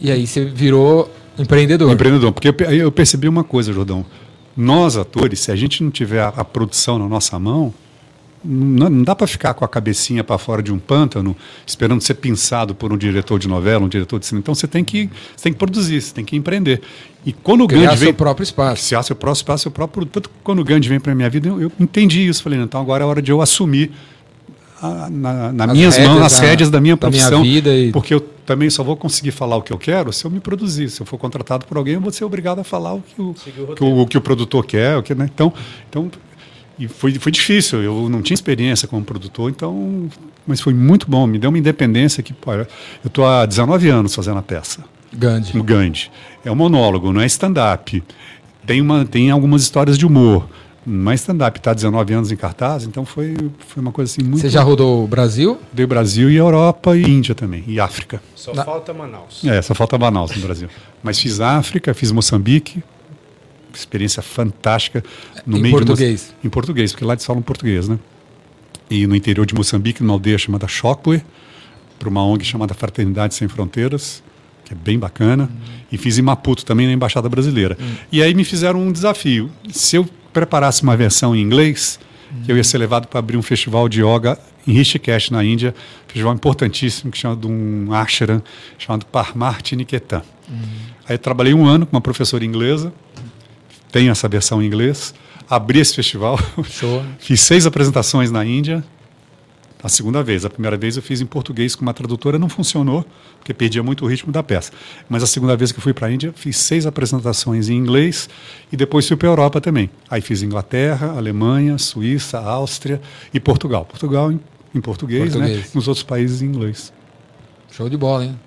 [0.00, 1.90] e aí você virou empreendedor.
[1.92, 2.32] Empreendedor.
[2.32, 4.04] Porque eu percebi uma coisa, Jordão.
[4.56, 7.74] Nós, atores, se a gente não tiver a, a produção na nossa mão,
[8.44, 12.14] não, não dá para ficar com a cabecinha para fora de um pântano, esperando ser
[12.14, 14.40] pinçado por um diretor de novela, um diretor de cinema.
[14.42, 16.80] Então você tem que, você tem que produzir, você tem que empreender.
[17.24, 18.14] E quando o Criar Gandhi seu vem.
[18.14, 18.82] próprio espaço.
[18.84, 20.06] Se há seu próprio espaço, seu próprio.
[20.06, 22.42] Tanto que quando o Gandhi vem para minha vida, eu, eu entendi isso.
[22.42, 23.90] Falei, então agora é hora de eu assumir
[24.80, 27.42] a- na, nas As minhas mãos, rédeas as da- rédeas da minha da minha profissão.
[27.42, 30.30] vida e- Porque eu também só vou conseguir falar o que eu quero se eu
[30.30, 30.88] me produzir.
[30.88, 33.30] Se eu for contratado por alguém, eu vou ser obrigado a falar o que o,
[33.30, 34.96] o que o, o que o produtor quer.
[34.96, 35.28] O que, né?
[35.32, 35.52] Então,
[35.90, 36.10] então
[36.78, 37.82] e foi, foi difícil.
[37.82, 40.08] Eu não tinha experiência como produtor, então,
[40.46, 41.26] mas foi muito bom.
[41.26, 42.66] Me deu uma independência que, pô, eu
[43.04, 45.56] estou há 19 anos fazendo a peça Gandhi.
[45.56, 46.10] no Gandhi.
[46.44, 48.02] É um monólogo, não é stand-up.
[48.66, 50.48] Tem, uma, tem algumas histórias de humor.
[50.86, 53.34] É stand-up, está 19 anos em cartaz, então foi,
[53.66, 54.40] foi uma coisa assim muito.
[54.40, 55.58] Você já rodou o Brasil?
[55.72, 58.22] Dei Brasil e Europa e Índia também, e África.
[58.36, 59.42] Só Na- falta Manaus.
[59.44, 60.68] É, só falta Manaus no Brasil.
[61.02, 62.82] Mas fiz África, fiz Moçambique,
[63.74, 65.02] experiência fantástica.
[65.44, 66.32] No Em meio português?
[66.42, 67.98] em português, porque lá eles falam português, né?
[68.88, 71.22] E no interior de Moçambique, numa aldeia chamada Chocwe,
[71.98, 74.22] para uma ONG chamada Fraternidade Sem Fronteiras,
[74.64, 75.50] que é bem bacana.
[75.90, 77.76] E fiz em Maputo, também na Embaixada Brasileira.
[78.12, 79.50] E aí me fizeram um desafio.
[79.72, 81.98] Se eu preparasse uma versão em inglês,
[82.44, 85.74] que eu ia ser levado para abrir um festival de yoga em Rishikesh, na Índia,
[86.06, 88.42] festival importantíssimo, que chama de um ashram,
[88.76, 90.22] chamado Parmarti Niketan.
[91.08, 92.92] Aí eu trabalhei um ano com uma professora inglesa,
[93.90, 95.14] tenho essa versão em inglês,
[95.48, 97.02] abri esse festival, Show.
[97.18, 98.84] fiz seis apresentações na Índia,
[99.86, 100.44] A segunda vez.
[100.44, 103.06] A primeira vez eu fiz em português com uma tradutora, não funcionou,
[103.38, 104.72] porque perdia muito o ritmo da peça.
[105.08, 108.28] Mas a segunda vez que fui para a Índia, fiz seis apresentações em inglês
[108.72, 109.88] e depois fui para a Europa também.
[110.10, 113.00] Aí fiz Inglaterra, Alemanha, Suíça, Áustria
[113.32, 113.84] e Portugal.
[113.84, 114.40] Portugal em,
[114.74, 115.46] em português, né?
[115.46, 115.72] Português.
[115.72, 116.92] Nos outros países em inglês.
[117.70, 118.40] Show de bola, hein?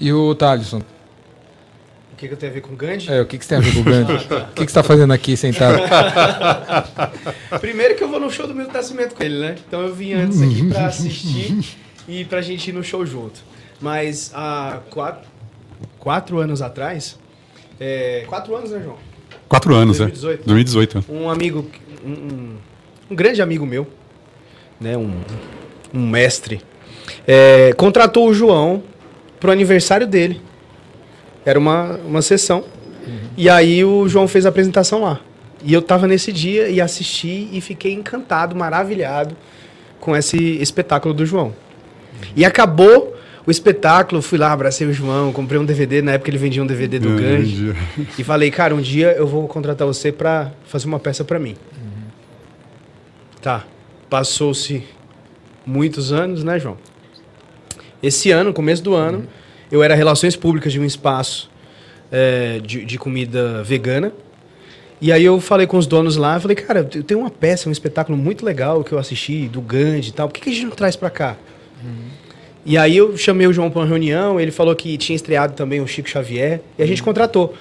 [0.00, 0.80] E o Thalisson?
[2.16, 3.12] O que, que eu tenho a ver com Gandhi?
[3.12, 4.12] É, o que, que você tem a ver com o Gandhi?
[4.24, 5.78] O que, que você está fazendo aqui sentado?
[7.60, 9.56] Primeiro que eu vou no show do Milton Nascimento com ele, né?
[9.68, 11.58] Então eu vim antes aqui pra assistir
[12.08, 13.40] e pra gente ir no show junto.
[13.80, 15.28] Mas há quatro,
[15.98, 17.18] quatro anos atrás.
[17.78, 18.96] é, quatro anos, né, João?
[19.48, 20.38] Quatro anos, 2018.
[20.38, 20.44] né?
[20.46, 21.04] 2018.
[21.12, 21.70] Um amigo.
[22.04, 22.56] Um, um-
[23.10, 23.86] um grande amigo meu,
[24.80, 24.96] né?
[24.96, 25.12] Um,
[25.94, 26.60] um mestre.
[27.26, 28.82] é, contratou o João
[29.38, 30.40] pro aniversário dele.
[31.46, 32.64] Era uma, uma sessão.
[33.36, 35.20] E aí o João fez a apresentação lá.
[35.64, 39.36] E eu tava nesse dia e assisti e fiquei encantado, maravilhado
[40.00, 41.54] com esse espetáculo do João.
[42.34, 46.38] E acabou o espetáculo, fui lá, abracei o João, comprei um DVD, na época ele
[46.38, 47.74] vendia um DVD do Gandhi.
[48.18, 51.56] E falei, cara, um dia eu vou contratar você pra fazer uma peça pra mim.
[53.40, 53.64] Tá.
[54.10, 54.82] Passou-se
[55.64, 56.76] muitos anos, né, João?
[58.02, 59.26] Esse ano, começo do ano,
[59.70, 61.50] eu era relações públicas de um espaço
[62.10, 64.12] é, de, de comida vegana.
[65.00, 67.72] E aí eu falei com os donos lá, falei, cara, eu tenho uma peça, um
[67.72, 70.64] espetáculo muito legal que eu assisti, do Gandhi e tal, por que, que a gente
[70.64, 71.36] não traz pra cá?
[72.64, 75.80] E aí eu chamei o João para uma reunião, ele falou que tinha estreado também
[75.80, 77.54] o Chico Xavier, e a gente contratou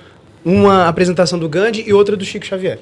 [0.44, 2.80] uma apresentação do Gandhi e outra do Chico Xavier.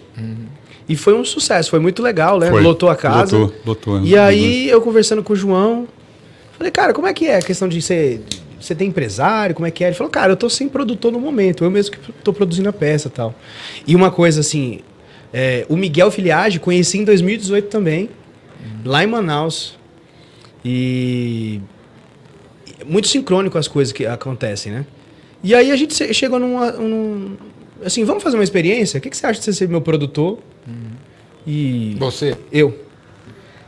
[0.88, 2.50] E foi um sucesso, foi muito legal, né?
[2.50, 2.62] Foi.
[2.62, 3.38] Lotou a casa.
[3.38, 4.02] Lotou, lotou.
[4.04, 5.88] E aí eu conversando com o João,
[6.58, 8.22] falei, cara, como é que é a questão de ser.
[8.64, 9.88] Você tem empresário, como é que é?
[9.88, 12.74] Ele falou, cara, eu tô sem produtor no momento, eu mesmo que tô produzindo a
[12.74, 13.36] peça e tal.
[13.86, 14.80] E uma coisa assim,
[15.34, 18.10] é, o Miguel Filiage conheci em 2018 também,
[18.86, 19.78] lá em Manaus.
[20.64, 21.60] E
[22.86, 24.86] muito sincrônico as coisas que acontecem, né?
[25.44, 27.36] E aí a gente che- chegou numa, num.
[27.84, 28.98] Assim, vamos fazer uma experiência?
[28.98, 30.40] O que, que você acha de você ser meu produtor?
[31.46, 31.96] E.
[32.00, 32.38] Você?
[32.52, 32.80] Eu.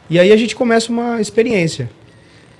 [0.09, 1.89] E aí a gente começa uma experiência.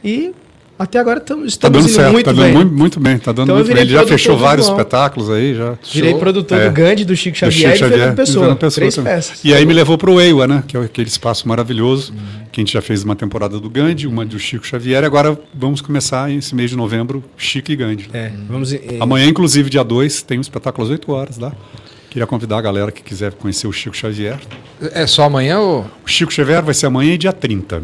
[0.04, 0.34] E
[0.78, 2.54] até agora Tá estamos dando indo certo, muito tá dando bem.
[2.54, 3.82] muito, muito bem, tá dando Então muito bem.
[3.82, 5.76] Ele já fechou do vários espetáculos aí, já.
[5.94, 6.20] Virei Show.
[6.20, 6.68] produtor É.
[6.70, 8.40] do Gandhi, do Chico Do Xavier Chico e do Fernando Xavier, Pessoa.
[8.46, 9.14] Fernando Pessoa Três também.
[9.14, 9.40] peças.
[9.44, 10.64] E aí me levou para o EIWA, né?
[10.68, 12.14] Que é aquele espaço maravilhoso,
[12.52, 15.40] que a gente já fez uma temporada do Gandhi, uma do Chico Xavier, e agora
[15.54, 18.10] vamos começar esse mês de novembro, Chico e Gandhi.
[18.14, 18.74] É, vamos...
[18.74, 21.54] eh, Amanhã, inclusive, dia 2, tem um espetáculo às 8 horas lá.
[22.10, 24.38] Queria convidar a galera que quiser conhecer o Chico Xavier.
[24.94, 25.82] É só amanhã ou.
[26.06, 27.84] O Chico Xavier vai ser amanhã e dia 30.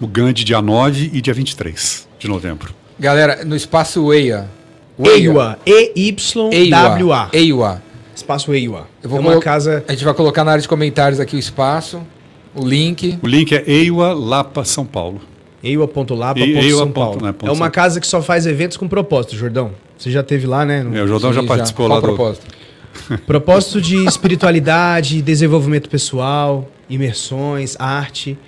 [0.00, 2.74] O Gandhi dia 9 e dia 23 de novembro.
[2.98, 4.48] Galera, no espaço EIA.
[4.98, 5.58] EIWA.
[5.66, 7.28] E-Y-W-A.
[7.32, 7.82] EIWA.
[8.14, 8.86] Espaço EIWA.
[9.02, 9.84] Eu vou é uma colo- casa...
[9.88, 12.00] A gente vai colocar na área de comentários aqui o espaço,
[12.54, 13.18] o link.
[13.22, 15.20] O link é EIWA Lapa, São Paulo.
[15.62, 16.38] EIWA.lapa.
[16.40, 17.22] E- EIWA São ponto, Paulo.
[17.26, 19.72] né, É uma casa que só faz eventos com propósito, Jordão.
[19.98, 20.82] Você já teve lá, né?
[20.82, 22.14] no- É, o Jordão já Sim, participou Qual lá do...
[22.14, 22.46] propósito?
[23.26, 28.38] Propósito de espiritualidade, desenvolvimento pessoal, imersões, arte,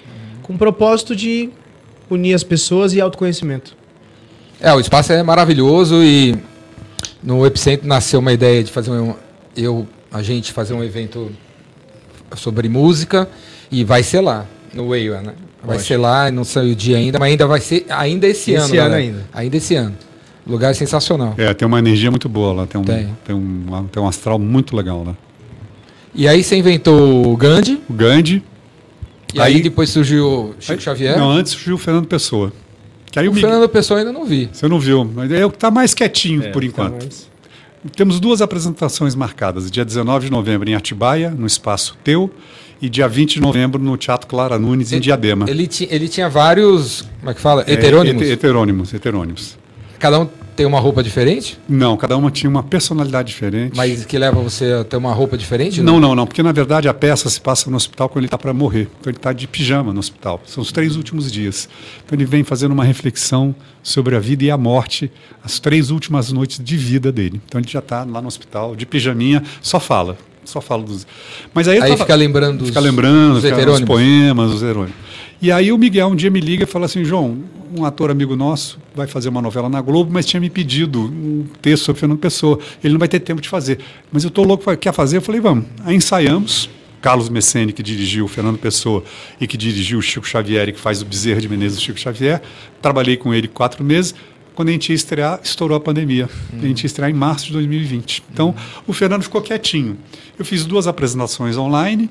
[0.46, 1.50] com propósito de
[2.08, 3.76] unir as pessoas e autoconhecimento.
[4.60, 6.36] É, o espaço é maravilhoso e
[7.22, 9.14] no Epicentro nasceu uma ideia de fazer um,
[9.56, 11.30] eu, a gente fazer um evento
[12.36, 13.28] sobre música
[13.70, 15.32] e vai ser lá, no EIWA, né?
[15.62, 15.88] Vai Ótimo.
[15.88, 18.64] ser lá, não saiu o dia ainda, mas ainda vai ser ainda esse, Esse ano.
[18.64, 18.96] ano galera.
[18.96, 19.24] ainda.
[19.32, 19.96] Ainda esse ano.
[20.46, 21.34] Lugar sensacional.
[21.36, 23.08] É, tem uma energia muito boa lá, tem um, Tem.
[23.24, 23.34] tem.
[23.34, 25.16] um, tem um astral muito legal lá.
[26.14, 28.42] E aí você inventou o Gandhi, O Gandhi.
[29.34, 31.18] E aí, Aí- depois surgiu o Chico aí- Xavier.
[31.18, 32.52] Não, antes surgiu o Fernando Pessoa.
[33.10, 34.48] Que aí o o Miguel- Fernando Pessoa ainda não vi.
[34.52, 37.02] Você não viu, mas é o que está mais quietinho É, por tá enquanto.
[37.02, 37.28] mais-
[37.96, 42.30] Temos duas apresentações marcadas, dia 19 de novembro em Atibaia, no Espaço Teu,
[42.82, 45.48] e dia 20 de novembro no Teatro Clara Nunes, em Ele- Diadema.
[45.48, 47.64] Ele, ti, ele tinha vários, como é que fala?
[47.66, 48.22] É, Heterônimos.
[48.22, 49.58] hete- heterônimos, heterônimos.
[50.00, 53.76] Cada um tem uma roupa diferente, Não, cada uma tinha uma personalidade diferente.
[53.76, 55.82] mas que leva você a ter uma roupa diferente?
[55.82, 58.38] Não, não, não, porque na verdade a peça se passa no hospital quando ele está
[58.38, 58.88] para morrer.
[59.00, 60.40] Então ele está de pijama no hospital.
[60.46, 61.68] São os três últimos dias.
[62.04, 65.12] Então ele vem fazendo uma reflexão sobre a vida e a morte,
[65.44, 67.40] as três últimas noites de vida dele.
[67.46, 70.16] Então ele já está lá no hospital, de pijaminha, só fala.
[70.44, 71.04] Só fala dos.
[71.52, 74.94] Mas aí, Aí tava- fica lembrando dos, Fica lembrando, dos fica os poemas, os heterônimos.
[75.40, 77.38] E aí o Miguel um dia me liga e fala assim, João,
[77.76, 81.44] um ator amigo nosso vai fazer uma novela na Globo, mas tinha me pedido um
[81.60, 82.58] texto sobre Fernando Pessoa.
[82.82, 83.78] Ele não vai ter tempo de fazer.
[84.10, 85.18] Mas eu estou louco, quer fazer?
[85.18, 85.66] Eu falei, vamos.
[85.84, 86.70] Aí ensaiamos.
[87.02, 89.04] Carlos Messene, que dirigiu o Fernando Pessoa
[89.40, 92.00] e que dirigiu o Chico Xavier, e que faz o Bezerra de Menezes do Chico
[92.00, 92.42] Xavier.
[92.82, 94.14] Trabalhei com ele quatro meses.
[94.56, 96.28] Quando a gente ia estrear, estourou a pandemia.
[96.52, 98.24] A gente ia estrear em março de 2020.
[98.32, 98.54] Então,
[98.86, 99.98] o Fernando ficou quietinho.
[100.38, 102.10] Eu fiz duas apresentações online,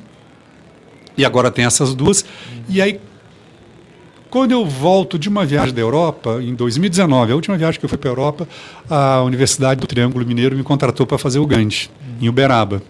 [1.18, 2.24] e agora tem essas duas.
[2.70, 3.00] E aí
[4.36, 7.90] Quando eu volto de uma viagem da Europa, em 2019, a última viagem que eu
[7.90, 8.46] fui para a Europa,
[8.90, 12.84] a Universidade do Triângulo Mineiro me contratou para fazer o Gandhi, em Uberaba.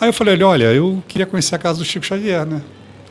[0.00, 2.62] Aí eu falei, olha, eu queria conhecer a casa do Chico Xavier, né?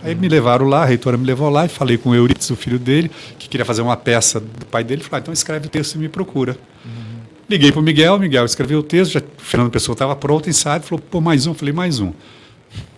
[0.02, 2.56] Aí me levaram lá, a reitora me levou lá e falei com o Euripides, o
[2.56, 5.04] filho dele, que queria fazer uma peça do pai dele.
[5.04, 6.58] Falei, ah, então escreve o texto e me procura.
[6.86, 7.20] Uhum.
[7.50, 10.82] Liguei para o Miguel, Miguel escreveu o texto, já, o Fernando Pessoa estava pronto, ensaio,
[10.84, 11.54] falou, pô, mais um.
[11.54, 12.14] Falei, mais um.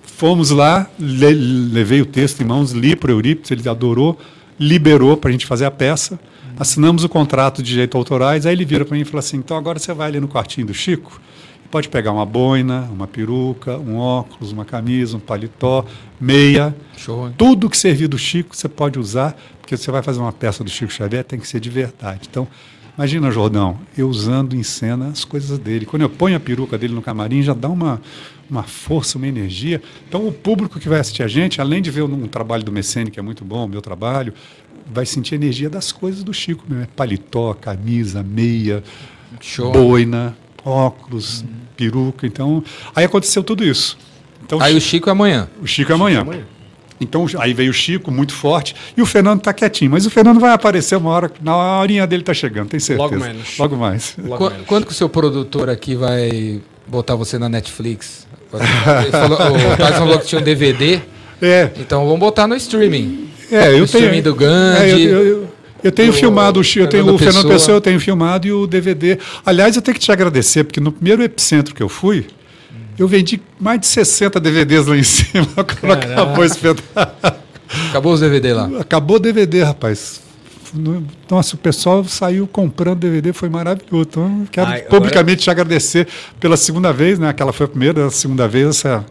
[0.03, 4.15] Fomos lá, le, levei o texto em mãos, li para o Euripides, ele adorou,
[4.59, 6.19] liberou para a gente fazer a peça.
[6.57, 9.55] Assinamos o contrato de direito autorais, aí ele vira para mim e falou assim, então
[9.55, 11.21] agora você vai ali no quartinho do Chico
[11.71, 15.85] Pode pegar uma boina, uma peruca, um óculos, uma camisa, um paletó,
[16.19, 16.75] meia.
[16.97, 17.31] Show.
[17.37, 20.69] Tudo que servir do Chico você pode usar, porque você vai fazer uma peça do
[20.69, 22.21] Chico Xavier, tem que ser de verdade.
[22.27, 22.47] Então,
[22.97, 25.85] imagina, Jordão, eu usando em cena as coisas dele.
[25.85, 28.01] Quando eu ponho a peruca dele no camarim, já dá uma,
[28.49, 29.81] uma força, uma energia.
[30.07, 33.11] Então, o público que vai assistir a gente, além de ver um, trabalho do Mecene,
[33.11, 34.33] que é muito bom, o meu trabalho,
[34.91, 36.87] vai sentir a energia das coisas do Chico, né?
[36.95, 38.83] paletó, camisa, meia,
[39.39, 39.71] Show.
[39.71, 40.35] boina
[40.65, 41.47] óculos, uhum.
[41.75, 42.27] peruca.
[42.27, 42.63] Então,
[42.95, 43.97] aí aconteceu tudo isso.
[44.43, 45.49] Então, aí o Chico é amanhã.
[45.61, 46.19] O Chico é amanhã.
[46.19, 46.47] Chico é amanhã.
[47.01, 49.91] Então, aí veio o Chico, muito forte, e o Fernando está quietinho.
[49.91, 53.09] Mas o Fernando vai aparecer uma hora, na horinha dele está chegando, tem certeza.
[53.09, 53.57] Logo menos.
[53.57, 54.15] Logo mais.
[54.17, 54.67] Logo Qu menos.
[54.67, 58.27] Quando que o seu produtor aqui vai botar você na Netflix?
[58.53, 61.01] Ele falou, o Tyson falou que tinha um DVD.
[61.41, 61.69] É.
[61.77, 63.29] Então vamos botar no streaming.
[63.51, 64.03] É, eu no tenho.
[64.03, 64.81] Streaming do Gandhi.
[64.81, 65.47] É, eu, eu,
[65.83, 67.77] eu, tenho filmado, eu tenho o Fernando Pessoa.
[67.77, 69.17] Eu tenho filmado e o DVD.
[69.45, 72.25] Aliás, eu tenho que te agradecer, porque no primeiro epicentro que eu fui,
[72.97, 77.39] eu vendi mais de 60 DVDs lá em cima quando acabou o espetáculo.
[77.89, 78.69] Acabou os DVD lá?
[78.79, 80.21] Acabou o DVD, rapaz.
[81.29, 84.07] Nossa, o pessoal saiu comprando DVD, foi maravilhoso.
[84.09, 85.43] Então, quero Ai, publicamente agora...
[85.43, 86.07] te agradecer
[86.39, 87.29] pela segunda vez, né?
[87.29, 89.05] Aquela foi a primeira, a segunda vez, essa,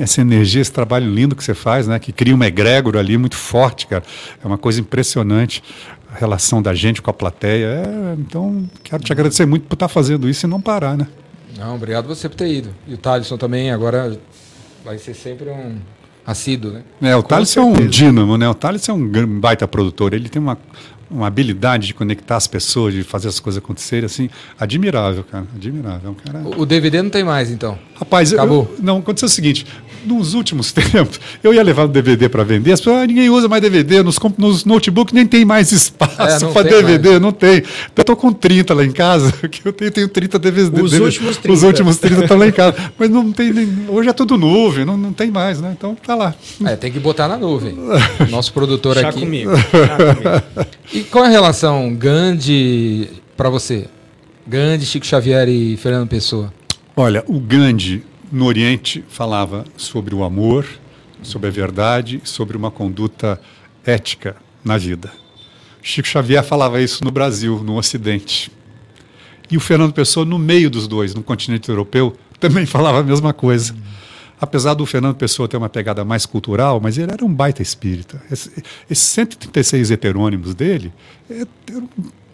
[0.00, 1.98] essa energia, esse trabalho lindo que você faz, né?
[1.98, 4.02] Que cria uma egrégora ali muito forte, cara.
[4.42, 5.62] É uma coisa impressionante
[6.14, 7.66] a relação da gente com a plateia.
[7.66, 11.06] É, então, quero te agradecer muito por estar fazendo isso e não parar, né?
[11.58, 12.74] Não, obrigado você por ter ido.
[12.86, 14.18] E o Thaleson também, agora
[14.84, 15.76] vai ser sempre um
[16.26, 16.82] assíduo, né?
[17.00, 18.48] É, o Thales é um dínamo, né?
[18.48, 20.14] O Thales é um baita produtor.
[20.14, 20.58] Ele tem uma,
[21.10, 25.46] uma habilidade de conectar as pessoas, de fazer as coisas acontecerem, assim, admirável, cara.
[25.54, 26.00] Admirável.
[26.04, 26.58] É um cara...
[26.58, 27.78] O DVD não tem mais, então?
[27.94, 28.72] Rapaz, Acabou.
[28.78, 29.66] Eu, não, aconteceu o seguinte,
[30.04, 33.48] nos últimos tempos, eu ia levar o DVD para vender, as pessoas, ah, ninguém usa
[33.48, 37.20] mais DVD, nos, nos notebooks nem tem mais espaço é, para DVD, mais.
[37.20, 37.58] não tem.
[37.58, 40.82] Então, eu tô com 30 lá em casa, que eu tenho, tenho 30 DVDs.
[40.82, 41.52] Os últimos 30.
[41.52, 42.76] Os últimos 30 estão lá em casa.
[42.98, 45.74] Mas não tem nem, hoje é tudo nuvem, não, não tem mais, né?
[45.76, 46.34] Então tá lá.
[46.64, 47.76] É, tem que botar na nuvem.
[48.30, 49.20] Nosso produtor Chá aqui.
[49.20, 49.50] Comigo.
[49.50, 50.66] Comigo.
[50.92, 53.86] E qual é a relação Gandhi para você?
[54.46, 56.52] Gandhi, Chico Xavier e Fernando Pessoa?
[56.96, 60.66] Olha, o Gandhi no Oriente falava sobre o amor,
[61.22, 63.38] sobre a verdade, sobre uma conduta
[63.84, 65.12] ética na vida.
[65.82, 68.50] Chico Xavier falava isso no Brasil, no Ocidente.
[69.50, 73.34] E o Fernando Pessoa, no meio dos dois, no continente europeu, também falava a mesma
[73.34, 73.76] coisa.
[74.40, 78.20] Apesar do Fernando Pessoa ter uma pegada mais cultural, mas ele era um baita espírita.
[78.30, 80.92] Esses 136 heterônimos dele,
[81.30, 81.44] é,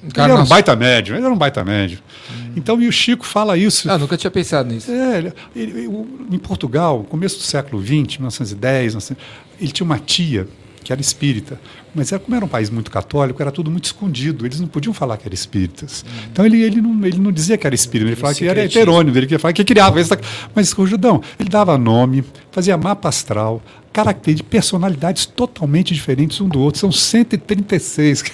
[0.03, 1.99] ele era um baita médio, ele era um baita médio.
[2.31, 2.53] Hum.
[2.57, 3.91] Então, e o Chico fala isso.
[3.91, 4.91] Ah, nunca tinha pensado nisso.
[4.91, 5.91] É, ele, ele,
[6.31, 9.17] em Portugal, começo do século XX, 1910, 1900,
[9.61, 10.47] ele tinha uma tia
[10.89, 11.61] que era espírita.
[11.95, 14.47] Mas era, como era um país muito católico, era tudo muito escondido.
[14.47, 16.05] Eles não podiam falar que eram espíritas.
[16.07, 16.29] Hum.
[16.33, 19.17] Então ele, ele, não, ele não dizia que era espírita, ele falava que era heterônimo,
[19.17, 20.17] ele queria que criava isso.
[20.55, 23.61] Mas o Judão, ele dava nome, fazia mapa astral,
[24.05, 26.81] características, personalidades totalmente diferentes um do outro.
[26.81, 28.25] São 136.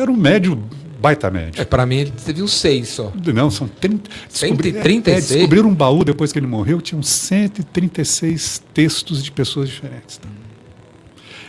[0.00, 0.62] Era um médio
[1.00, 1.60] baita médio.
[1.60, 3.12] É, para mim ele teve uns seis só.
[3.34, 5.06] Não, são 30, 136?
[5.08, 10.20] É, é, descobriram um baú depois que ele morreu, tinham 136 textos de pessoas diferentes.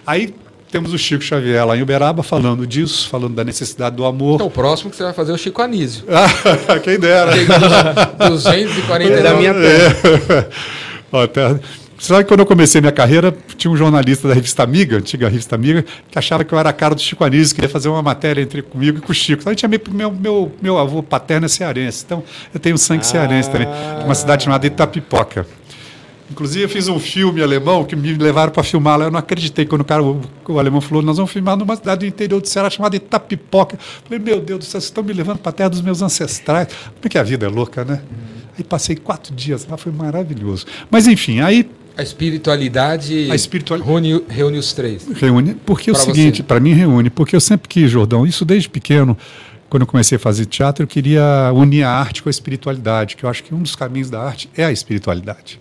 [0.05, 0.33] Aí
[0.71, 4.35] temos o Chico Xavier lá em Uberaba falando disso, falando da necessidade do amor.
[4.35, 6.03] Então, o próximo que você vai fazer é o Chico Anísio.
[6.83, 7.31] Quem dera.
[8.27, 10.49] 240 da minha terra.
[11.13, 11.23] É.
[11.23, 11.59] Até,
[12.07, 15.55] sabe que quando eu comecei minha carreira, tinha um jornalista da revista Amiga, antiga revista
[15.55, 18.41] Amiga, que achava que eu era a cara do Chico Anísio, queria fazer uma matéria
[18.41, 19.41] entre comigo e com o Chico.
[19.41, 23.05] Então, a gente meu, meu, meu avô paterno é cearense, então eu tenho sangue ah.
[23.05, 23.67] cearense também,
[24.03, 25.45] uma cidade chamada Itapipoca.
[26.31, 29.05] Inclusive, eu fiz um filme alemão que me levaram para filmar lá.
[29.05, 31.99] Eu não acreditei quando o, cara, o, o, alemão falou: Nós vamos filmar numa cidade
[31.99, 33.75] do interior do Ceará chamada Itapipoca.
[33.75, 36.01] Eu falei: Meu Deus do céu, vocês estão me levando para a terra dos meus
[36.01, 36.67] ancestrais.
[36.67, 38.01] Como é que a vida é louca, né?
[38.57, 40.65] Aí passei quatro dias lá, foi maravilhoso.
[40.89, 41.69] Mas, enfim, aí.
[41.95, 45.07] A espiritualidade, a espiritualidade reúne, reúne os três.
[45.13, 48.67] Reúne, porque é o seguinte, para mim reúne, porque eu sempre quis, Jordão, isso desde
[48.67, 49.17] pequeno
[49.73, 53.23] quando eu comecei a fazer teatro, eu queria unir a arte com a espiritualidade, que
[53.23, 55.59] eu acho que um dos caminhos da arte é a espiritualidade.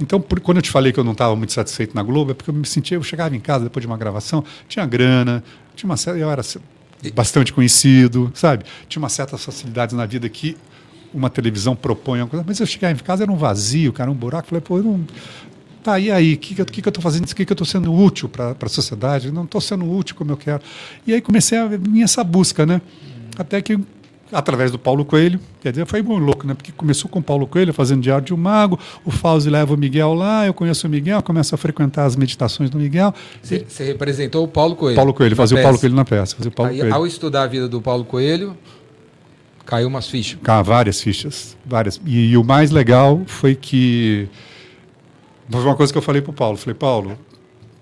[0.00, 2.34] Então, por, quando eu te falei que eu não estava muito satisfeito na Globo, é
[2.34, 5.42] porque eu me sentia, eu chegava em casa depois de uma gravação, tinha grana,
[5.74, 6.42] tinha uma eu era
[7.12, 8.64] bastante conhecido, sabe?
[8.88, 10.56] Tinha uma certas facilidades na vida que
[11.14, 14.14] uma televisão propõe uma coisa, mas eu chegava em casa, era um vazio, cara, um
[14.14, 15.06] buraco, falei, pô, eu não,
[15.84, 16.32] Tá, e aí?
[16.32, 17.24] O que, que, que eu estou fazendo?
[17.24, 19.30] O que, que eu estou sendo útil para a sociedade?
[19.30, 20.62] Não estou sendo útil como eu quero.
[21.06, 22.80] E aí comecei a vir essa busca, né?
[23.36, 23.78] Até que,
[24.32, 26.54] através do Paulo Coelho, quer dizer, foi muito louco, né?
[26.54, 29.76] Porque começou com o Paulo Coelho fazendo Diário de um Mago, o Fauzi leva o
[29.76, 33.12] Miguel lá, eu conheço o Miguel, começo a frequentar as meditações do Miguel.
[33.42, 34.96] Você, representou o Paulo Coelho?
[34.96, 36.34] Paulo Coelho, fazia o Paulo Coelho na peça.
[36.34, 36.94] Fazia o Paulo aí, Coelho.
[36.94, 38.56] Ao estudar a vida do Paulo Coelho,
[39.64, 40.38] caiu umas fichas.
[40.42, 42.00] Caiu várias fichas, várias.
[42.04, 44.28] E, e o mais legal foi que
[45.50, 46.56] foi uma coisa que eu falei pro Paulo.
[46.56, 47.18] Falei, Paulo,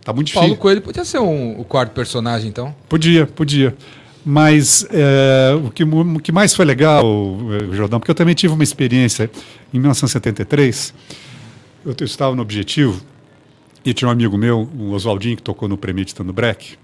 [0.04, 0.48] tá muito difícil.
[0.48, 2.74] Paulo Coelho podia ser um, o quarto personagem, então?
[2.88, 3.74] Podia, podia.
[4.24, 8.54] Mas é, o, que, o que mais foi legal, eh, Jordão, porque eu também tive
[8.54, 9.28] uma experiência
[9.74, 10.94] em 1973.
[11.84, 13.02] Eu, eu estava no Objetivo
[13.84, 16.76] e tinha um amigo meu, o Oswaldinho, que tocou no Premeditando Breck.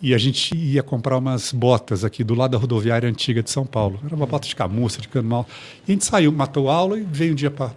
[0.00, 3.64] E a gente ia comprar umas botas aqui do lado da rodoviária antiga de São
[3.64, 3.98] Paulo.
[4.04, 5.46] Era uma bota de camurça, de cano mal.
[5.88, 7.72] E a gente saiu, matou aula e veio um dia para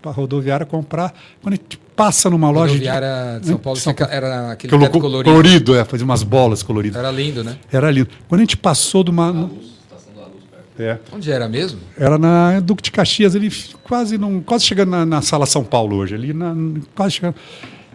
[0.00, 1.12] para a rodoviária comprar.
[1.42, 2.72] Quando a gente passa numa loja.
[2.72, 4.12] Rodoviária de São Paulo São Paulo.
[4.12, 5.30] era aquele Colo teto colorido.
[5.30, 6.98] Colorido, é, fazia umas bolas coloridas.
[6.98, 7.58] Era lindo, né?
[7.72, 8.08] Era lindo.
[8.28, 9.50] Quando a gente passou de uma.
[10.78, 10.96] É.
[11.12, 11.80] Onde era mesmo?
[11.96, 13.50] Era na Duque de Caxias, ali
[13.82, 16.54] quase, não, quase chegando na, na Sala São Paulo hoje, ali na,
[16.94, 17.34] quase chegando.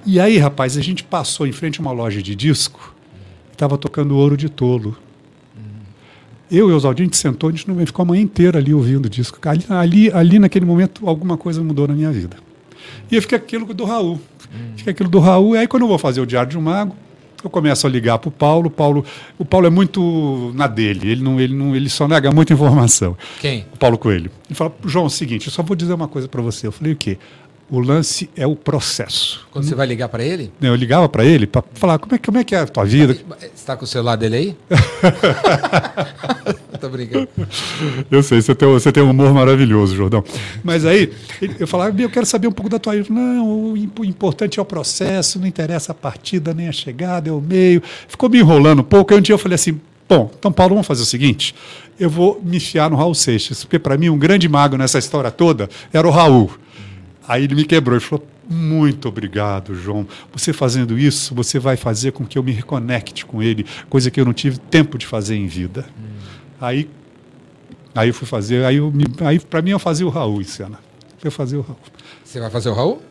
[0.05, 2.92] E aí, rapaz, a gente passou em frente a uma loja de disco,
[3.53, 4.95] estava tocando Ouro de Tolo.
[6.51, 8.73] Eu e o Oswaldinho, a gente sentou, a gente não ficou a manhã inteira ali
[8.73, 9.39] ouvindo o disco.
[9.47, 12.37] Ali, ali, ali, naquele momento, alguma coisa mudou na minha vida.
[13.09, 14.19] E eu fiquei aquilo do Raul.
[14.75, 15.55] Fiquei aquilo do Raul.
[15.55, 16.95] E aí, quando eu vou fazer o Diário de um Mago,
[17.43, 18.69] eu começo a ligar para o Paulo.
[18.69, 19.05] Paulo.
[19.37, 21.11] O Paulo é muito na dele.
[21.11, 23.17] Ele, não, ele, não, ele só nega muita informação.
[23.41, 23.65] Quem?
[23.73, 24.31] O Paulo Coelho.
[24.47, 26.67] Ele fala, João, é o seguinte, eu só vou dizer uma coisa para você.
[26.67, 27.17] Eu falei, o quê?
[27.73, 29.47] O lance é o processo.
[29.49, 30.51] Quando você vai ligar para ele?
[30.61, 33.15] Eu ligava para ele para falar como é, como é que é a tua vida.
[33.15, 34.55] Você está com o celular dele aí?
[36.79, 37.27] Tô brincando.
[38.11, 40.23] Eu sei, você tem, você tem um humor maravilhoso, Jordão.
[40.63, 41.11] Mas aí,
[41.59, 43.07] eu falava, eu quero saber um pouco da tua vida.
[43.09, 47.41] Não, o importante é o processo, não interessa a partida, nem a chegada, é o
[47.41, 47.81] meio.
[48.07, 49.15] Ficou me enrolando um pouco.
[49.15, 51.55] Aí um dia eu falei assim, bom, então Paulo, vamos fazer o seguinte,
[51.99, 55.31] eu vou me fiar no Raul Seixas, porque para mim um grande mago nessa história
[55.31, 56.51] toda era o Raul.
[57.27, 60.07] Aí ele me quebrou e falou: Muito obrigado, João.
[60.31, 64.19] Você fazendo isso, você vai fazer com que eu me reconecte com ele, coisa que
[64.19, 65.85] eu não tive tempo de fazer em vida.
[65.97, 66.03] Hum.
[66.59, 66.89] Aí,
[67.95, 68.77] aí eu fui fazer, aí,
[69.25, 70.79] aí para mim eu fazia o Raul em cena.
[71.23, 71.77] Eu fazia o Raul.
[72.23, 73.01] Você vai fazer o Raul?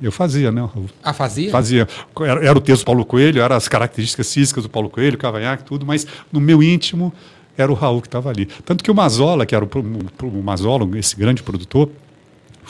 [0.00, 0.90] Eu fazia, né, Raul?
[1.02, 1.50] Ah, fazia?
[1.50, 1.88] Fazia.
[2.20, 5.64] Era, era o texto do Paulo Coelho, eram as características físicas do Paulo Coelho, cavanhaque,
[5.64, 7.12] tudo, mas no meu íntimo
[7.56, 8.46] era o Raul que estava ali.
[8.64, 11.88] Tanto que o Mazola, que era o, o, o Mazola, esse grande produtor,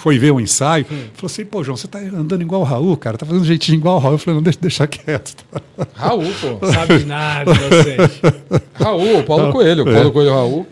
[0.03, 1.05] foi ver o ensaio, hum.
[1.15, 3.77] falou assim, pô, João, você tá andando igual o Raul, cara, tá fazendo um jeitinho
[3.77, 4.15] igual o Raul.
[4.15, 5.37] Eu falei, não, deixa, deixa quieto.
[5.95, 6.67] Raul, pô.
[6.73, 7.97] Sabe nada, você.
[8.75, 9.95] Raul, Paulo ah, Coelho, é.
[9.95, 10.67] Paulo Coelho Raul.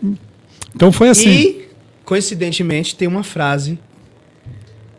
[0.75, 1.29] Então foi assim.
[1.29, 1.69] E,
[2.03, 3.79] coincidentemente, tem uma frase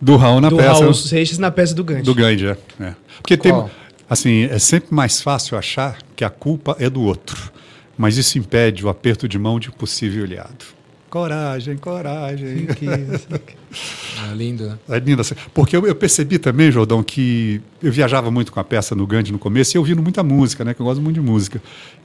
[0.01, 0.81] do Raul na do peça.
[0.81, 2.03] Raul Seixas na peça do Gandhi.
[2.03, 2.57] Do Gandhi, é.
[2.81, 2.95] é.
[3.21, 3.65] Porque Qual?
[3.65, 3.73] tem,
[4.09, 7.53] assim, é sempre mais fácil achar que a culpa é do outro,
[7.99, 10.65] mas isso impede o aperto de mão de um possível aliado.
[11.13, 12.65] Coragem, coragem.
[12.69, 14.79] Que, é lindo, né?
[14.89, 15.21] É lindo.
[15.21, 15.35] Assim.
[15.53, 19.31] Porque eu, eu, percebi também, Jordão, que eu viajava muito com a peça no Gandhi
[19.31, 20.73] no começo e eu ouvindo muita música, né?
[20.73, 21.63] Que eu gosto muito de música.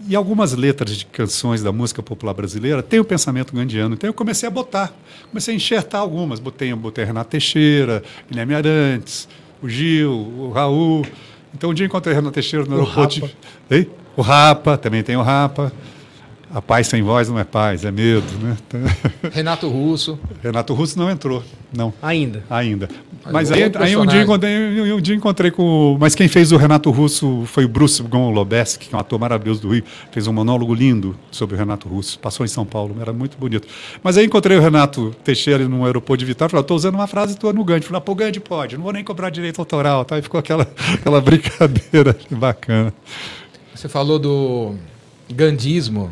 [0.10, 3.96] E algumas letras de canções da música popular brasileira têm o pensamento gandiano.
[3.96, 4.94] Então eu comecei a botar,
[5.30, 6.42] comecei a enxertar algumas.
[6.42, 9.30] Botei, botei Renato Teixeira, Guilherme Arantes,
[9.64, 11.06] o Gil, o Raul.
[11.56, 13.20] Então um dia encontrei Renato Teixeira no aeroporto.
[13.20, 13.88] O Rapa.
[14.18, 15.72] O Rapa, também tem o Rapa.
[16.54, 18.58] A paz sem voz não é paz, é medo, né?
[19.32, 20.18] Renato Russo.
[20.42, 21.44] Renato Russo não entrou,
[21.76, 21.94] não.
[22.02, 22.44] Ainda.
[22.50, 22.88] Ainda.
[23.32, 25.98] Mas, aí, aí um, dia encontrei, um dia encontrei com.
[26.00, 29.62] Mas quem fez o Renato Russo foi o Bruce Gonlobeski, que é um ator maravilhoso
[29.62, 29.84] do Rio.
[30.12, 32.18] Fez um monólogo lindo sobre o Renato Russo.
[32.20, 33.68] Passou em São Paulo, era muito bonito.
[34.02, 36.50] Mas aí encontrei o Renato Teixeira no aeroporto de Vitória.
[36.50, 37.88] Falei, estou usando uma frase tua no Gandhi.
[37.88, 40.06] Falei, pô, Gandhi pode, não vou nem cobrar direito autoral.
[40.06, 40.18] Tá?
[40.18, 42.94] E ficou aquela, aquela brincadeira bacana.
[43.76, 44.76] Você falou do
[45.30, 46.12] gandismo.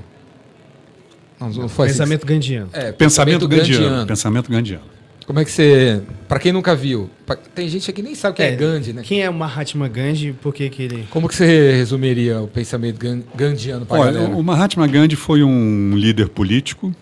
[1.39, 1.97] Não, não foi assim.
[1.97, 2.33] pensamento assim.
[2.33, 2.69] gandiano.
[2.73, 3.83] É, pensamento, pensamento gandiano.
[3.83, 4.07] gandiano.
[4.07, 4.95] Pensamento gandiano.
[5.25, 6.01] Como é que você.
[6.27, 8.55] Para quem nunca viu, pra, tem gente aqui que nem sabe o que é, é,
[8.55, 9.01] Gandhi, né?
[9.03, 11.07] Quem é o Mahatma Gandhi por que, que ele.
[11.09, 12.99] Como que você resumiria o pensamento
[13.33, 16.93] gandiano para Olha, o Mahatma Gandhi foi um líder político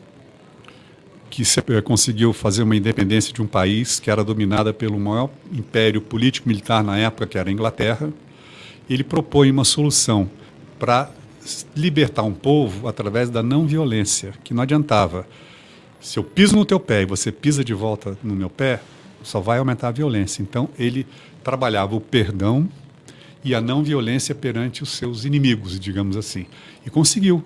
[1.30, 5.30] que se, eh, conseguiu fazer uma independência de um país que era dominada pelo maior
[5.52, 8.10] império político-militar na época, que era a Inglaterra.
[8.90, 10.30] Ele propõe uma solução
[10.80, 11.10] para
[11.76, 15.28] libertar um povo através da não violência, que não adiantava.
[16.00, 18.82] Se eu piso no teu pé e você pisa de volta no meu pé,
[19.24, 20.42] só vai aumentar a violência.
[20.42, 21.06] Então, ele
[21.44, 22.68] trabalhava o perdão
[23.44, 26.46] e a não violência perante os seus inimigos, digamos assim.
[26.86, 27.44] E conseguiu,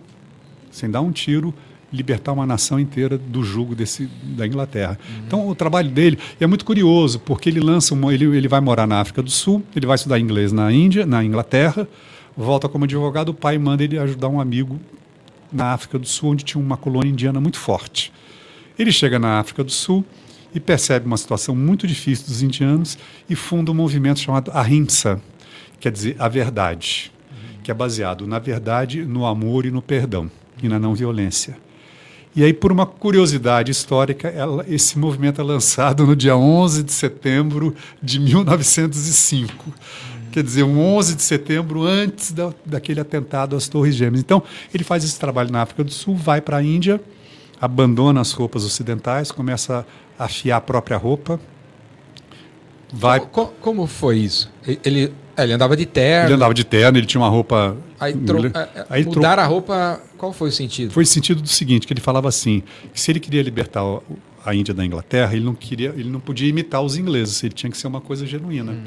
[0.72, 1.54] sem dar um tiro,
[1.92, 5.00] libertar uma nação inteira do jugo desse, da Inglaterra.
[5.00, 5.24] Uhum.
[5.26, 8.86] Então, o trabalho dele é muito curioso, porque ele lança uma, ele, ele vai morar
[8.86, 11.88] na África do Sul, ele vai estudar inglês na Índia, na Inglaterra,
[12.38, 14.80] volta como advogado, o pai manda ele ajudar um amigo
[15.52, 18.14] na África do Sul, onde tinha uma colônia indiana muito forte.
[18.78, 20.06] Ele chega na África do Sul
[20.54, 22.98] e percebe uma situação muito difícil dos indianos
[23.30, 25.22] e funda um movimento chamado Ahimsa,
[25.80, 27.12] quer dizer a verdade,
[27.64, 30.30] que é baseado na verdade, no amor e no perdão
[30.62, 31.58] e na não violência.
[32.36, 36.92] E aí, por uma curiosidade histórica, ela, esse movimento é lançado no dia 11 de
[36.92, 39.74] setembro de 1905.
[40.38, 44.22] Quer dizer, um 11 de setembro antes da, daquele atentado às Torres Gêmeas.
[44.22, 47.02] Então, ele faz esse trabalho na África do Sul, vai para a Índia,
[47.60, 49.84] abandona as roupas ocidentais, começa
[50.20, 51.40] a afiar a própria roupa.
[52.94, 53.20] Vai...
[53.20, 54.48] Como, como foi isso?
[54.86, 56.28] Ele é, ele andava de terno.
[56.28, 57.76] Ele andava de terno, ele tinha uma roupa.
[58.00, 58.46] Aí, tro...
[58.46, 59.42] É, é, aí mudar tro...
[59.42, 60.92] a roupa, qual foi o sentido?
[60.92, 62.62] Foi o sentido do seguinte, que ele falava assim,
[62.94, 63.84] que se ele queria libertar
[64.48, 67.70] a Índia da Inglaterra, ele não queria, ele não podia imitar os ingleses, ele tinha
[67.70, 68.72] que ser uma coisa genuína.
[68.72, 68.84] Hum.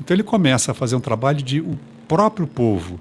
[0.00, 2.98] Então ele começa a fazer um trabalho de o próprio povo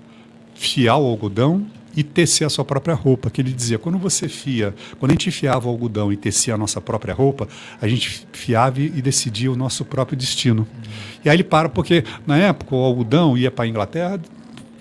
[0.54, 1.66] fiar o algodão
[1.98, 3.32] e tecer a sua própria roupa.
[3.32, 6.58] Que ele dizia, quando você fia, quando a gente fiava o algodão e tecia a
[6.58, 7.48] nossa própria roupa,
[7.82, 10.62] a gente fiava e decidia o nosso próprio destino.
[10.62, 10.92] Uhum.
[11.26, 14.22] E aí ele para, porque na época o algodão ia para a Inglaterra,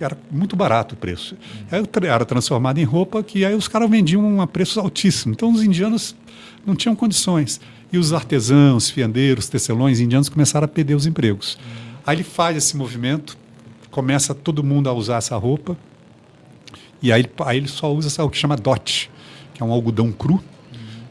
[0.01, 1.35] era muito barato o preço.
[1.71, 1.85] Uhum.
[2.03, 5.37] Aí era transformado em roupa que aí os caras vendiam a preços altíssimos.
[5.37, 6.15] Então os indianos
[6.67, 7.61] não tinham condições.
[7.93, 11.59] E os artesãos, fiandeiros, tecelões indianos começaram a perder os empregos.
[12.07, 13.37] Aí ele faz esse movimento,
[13.91, 15.77] começa todo mundo a usar essa roupa,
[17.03, 19.11] e aí, aí ele só usa o que chama DOT,
[19.53, 20.43] que é um algodão cru,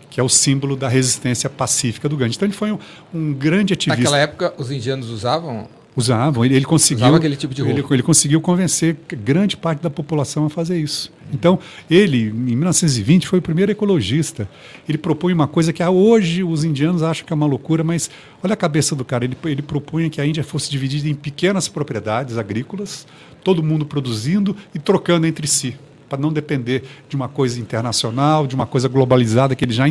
[0.10, 2.36] que é o símbolo da resistência pacífica do Gandhi.
[2.36, 2.80] Então ele foi um,
[3.14, 4.02] um grande ativista.
[4.02, 6.46] Naquela época os indianos usavam usavam.
[6.46, 7.80] Ele, ele conseguiu Usava aquele tipo de roupa.
[7.80, 11.12] Ele, ele, conseguiu convencer grande parte da população a fazer isso.
[11.34, 14.50] Então ele, em 1920, foi o primeiro ecologista.
[14.88, 18.10] Ele propõe uma coisa que hoje os indianos acham que é uma loucura, mas
[18.44, 19.26] olha a cabeça do cara.
[19.26, 23.06] Ele, ele propunha que a Índia fosse dividida em pequenas propriedades agrícolas,
[23.44, 25.76] todo mundo produzindo e trocando entre si
[26.10, 29.86] para não depender de uma coisa internacional, de uma coisa globalizada, que ele já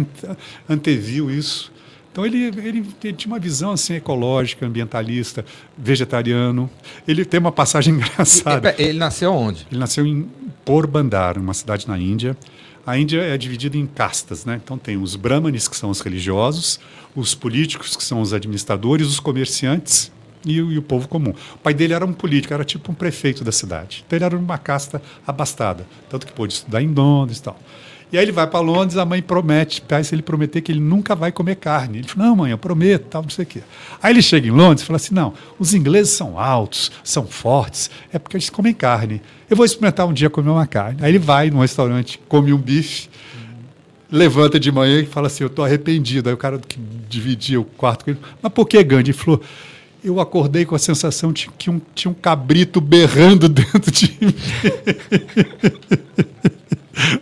[0.69, 1.73] anteviu isso.
[2.13, 5.45] Então ele, ele, ele, tinha uma visão assim ecológica, ambientalista,
[5.79, 6.69] vegetariano.
[7.07, 8.75] Ele tem uma passagem engraçada.
[8.79, 9.67] Ele nasceu onde?
[9.71, 10.29] Ele nasceu em
[10.65, 12.37] Porbandar, uma cidade na Índia.
[12.85, 14.61] A Índia é dividida em castas, né?
[14.63, 16.81] Então tem os brahmanes, que são os religiosos,
[17.15, 20.11] os políticos, que são os administradores, os comerciantes
[20.45, 21.33] e, e, o povo comum.
[21.55, 24.03] O pai dele era um político, era tipo um prefeito da cidade.
[24.07, 27.59] Então ele era uma casta abastada, tanto que pôde estudar em Londres e tal.
[28.13, 31.15] E aí ele vai para Londres, a mãe promete, se ele prometer que ele nunca
[31.15, 31.99] vai comer carne.
[31.99, 33.63] Ele fala, não, mãe, eu prometo, tal, não sei o quê.
[34.03, 37.91] Aí ele chega em Londres e fala assim, não, os ingleses são altos, são fortes,
[38.13, 39.23] é porque eles comem carne.
[39.49, 40.99] Eu vou experimentar um dia comer uma carne.
[41.03, 43.09] Aí ele vai num restaurante, come um bife,
[44.11, 46.29] levanta de manhã e fala assim, eu estou arrependido.
[46.29, 49.11] Aí o cara que dividia o quarto com ele, mas por que Gandhi?
[49.11, 49.41] Ele falou,
[50.03, 54.35] eu acordei com a sensação de que um, tinha um cabrito berrando dentro de mim.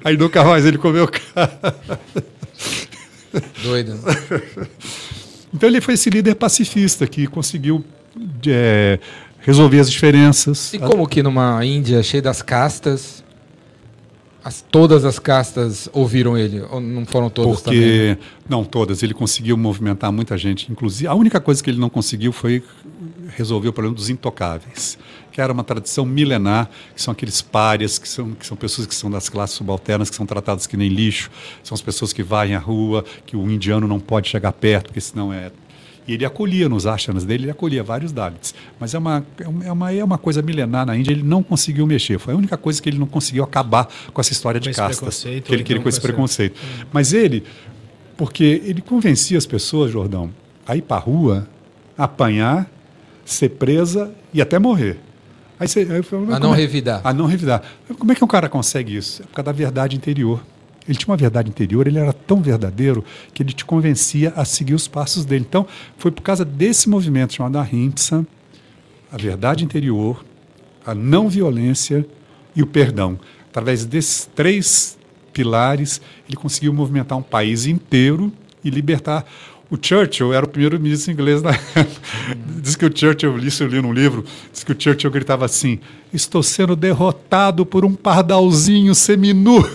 [0.05, 1.53] Aí nunca mais ele comeu carne.
[3.62, 3.95] Doido.
[3.95, 4.68] Né?
[5.53, 7.85] Então ele foi esse líder pacifista que conseguiu
[8.47, 8.99] é,
[9.41, 10.72] resolver as diferenças.
[10.74, 13.24] E como que numa Índia cheia das castas,
[14.43, 16.61] as, todas as castas ouviram ele?
[16.70, 18.18] Ou não foram todas Porque, também?
[18.49, 19.03] Não, todas.
[19.03, 20.70] Ele conseguiu movimentar muita gente.
[20.70, 22.62] Inclusive, a única coisa que ele não conseguiu foi
[23.37, 24.99] resolver o problema dos intocáveis
[25.39, 28.95] que era uma tradição milenar, que são aqueles párias, que são, que são pessoas que
[28.95, 31.30] são das classes subalternas, que são tratadas que nem lixo,
[31.62, 35.01] são as pessoas que varrem a rua, que o indiano não pode chegar perto, porque
[35.01, 35.53] senão é
[36.09, 38.53] e ele acolhia nos ashramas dele, ele acolhia vários Dalits.
[38.80, 39.24] Mas é uma,
[39.62, 42.18] é uma, é uma coisa milenar na Índia, ele não conseguiu mexer.
[42.18, 45.22] Foi a única coisa que ele não conseguiu acabar com essa história com de castas.
[45.22, 46.59] Que ele queria com esse preconceito.
[46.59, 46.86] Hum.
[46.91, 47.45] Mas ele,
[48.16, 50.32] porque ele convencia as pessoas, Jordão,
[50.66, 51.47] a ir para a rua,
[51.97, 52.68] apanhar,
[53.24, 54.99] ser presa e até morrer.
[55.59, 56.56] Aí você, aí falo, a não é?
[56.56, 57.00] revidar.
[57.04, 57.62] A não revidar.
[57.98, 59.22] Como é que um cara consegue isso?
[59.22, 60.42] É por causa da verdade interior.
[60.88, 63.04] Ele tinha uma verdade interior, ele era tão verdadeiro
[63.34, 65.44] que ele te convencia a seguir os passos dele.
[65.46, 65.66] Então,
[65.98, 68.26] foi por causa desse movimento chamado Ahimsa,
[69.12, 70.24] a verdade interior,
[70.86, 72.06] a não violência
[72.56, 73.18] e o perdão.
[73.50, 74.98] Através desses três
[75.32, 78.32] pilares, ele conseguiu movimentar um país inteiro
[78.64, 79.26] e libertar
[79.71, 82.01] o Churchill era o primeiro ministro inglês da época.
[82.62, 85.79] Diz que o Churchill, isso eu li num livro, diz que o Churchill gritava assim:
[86.12, 89.62] Estou sendo derrotado por um pardalzinho seminu.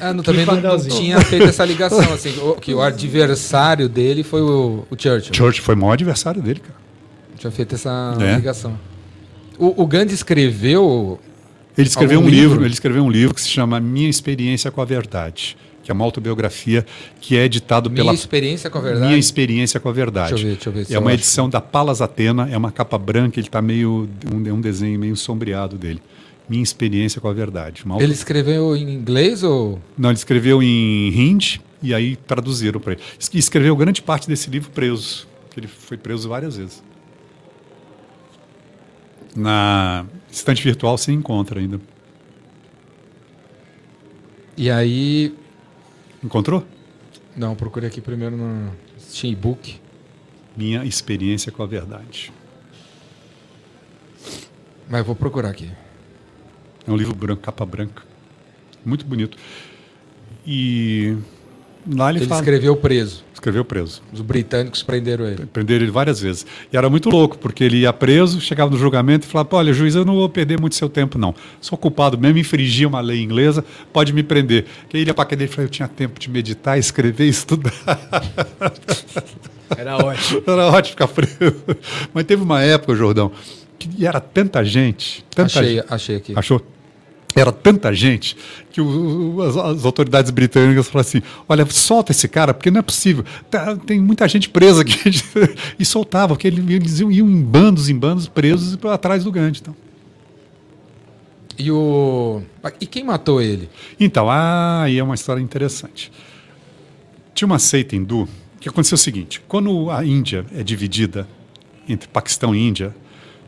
[0.00, 0.94] Ah, não, também não, não Pardalzinho.
[0.94, 5.34] tinha feito essa ligação, assim, o- que o adversário dele foi o, o Churchill.
[5.34, 6.76] Churchill foi o maior adversário dele, cara.
[7.30, 8.36] Não tinha feito essa É.
[8.36, 8.78] ligação.
[9.58, 11.18] O, o Gandhi escreveu.
[11.76, 12.50] Ele escreveu um livro?
[12.50, 12.64] livro?
[12.64, 15.56] ele escreveu um livro que se chama Minha Experiência com a Verdade,
[15.88, 16.84] que é uma autobiografia
[17.18, 19.06] que é editado Minha pela experiência com a verdade.
[19.06, 20.34] Minha Experiência com a Verdade.
[20.34, 21.14] Deixa eu ver, deixa eu ver se é uma acho.
[21.20, 24.98] edição da Palas Atena, é uma capa branca, ele está meio um, é um desenho
[25.00, 26.02] meio sombreado dele.
[26.46, 27.84] Minha Experiência com a Verdade.
[27.86, 29.80] Uma Ele escreveu em inglês ou.
[29.96, 33.00] Não, ele escreveu em hindi e aí traduziram para ele.
[33.18, 36.82] Es- Escreveu grande parte desse livro preso, que ele foi preso várias vezes.
[39.34, 41.80] Na estante virtual você encontra ainda.
[44.54, 45.32] E aí.
[46.22, 46.66] Encontrou?
[47.36, 49.80] Não, procurei aqui primeiro no Steam e-book.
[50.56, 52.32] Minha experiência com a verdade.
[54.88, 55.70] Mas vou procurar aqui.
[56.86, 58.02] É um livro branco, capa branca.
[58.84, 59.36] Muito bonito.
[60.46, 61.16] E
[61.86, 63.24] lá ele, Ele fala, escreveu preso.
[63.38, 64.02] Escreveu preso.
[64.12, 65.46] Os britânicos prenderam ele.
[65.46, 66.44] Prenderam ele várias vezes.
[66.72, 69.94] E era muito louco, porque ele ia preso, chegava no julgamento e falava: olha, juiz,
[69.94, 71.34] eu não vou perder muito seu tempo, não.
[71.60, 74.66] Sou culpado mesmo, infringi uma lei inglesa, pode me prender.
[74.88, 77.72] Que ele ia para a cadeia e falava: eu tinha tempo de meditar, escrever, estudar.
[79.76, 80.42] Era ótimo.
[80.46, 81.56] Era ótimo ficar preso.
[82.12, 83.30] Mas teve uma época, Jordão,
[83.78, 85.24] que era tanta gente.
[85.30, 85.86] Tanta Achei, gente.
[85.88, 86.32] achei aqui.
[86.36, 86.60] Achou?
[87.36, 88.36] Era tanta gente
[88.72, 92.82] que o- as, as autoridades britânicas falaram assim: olha, solta esse cara, porque não é
[92.82, 93.24] possível.
[93.50, 94.98] Tá- tem muita gente presa aqui.
[95.78, 99.60] e soltavam, porque ele- eles iam, iam em bandos, em bandos, presos atrás do Gandhi.
[99.60, 99.76] Então,
[101.58, 102.42] E o.
[102.80, 103.68] E quem matou ele?
[104.00, 106.10] então ah, aí é uma história interessante.
[107.34, 108.28] Tinha uma seita hindu
[108.60, 111.28] que aconteceu o seguinte: quando a Índia é dividida
[111.88, 112.94] entre Paquistão e Índia,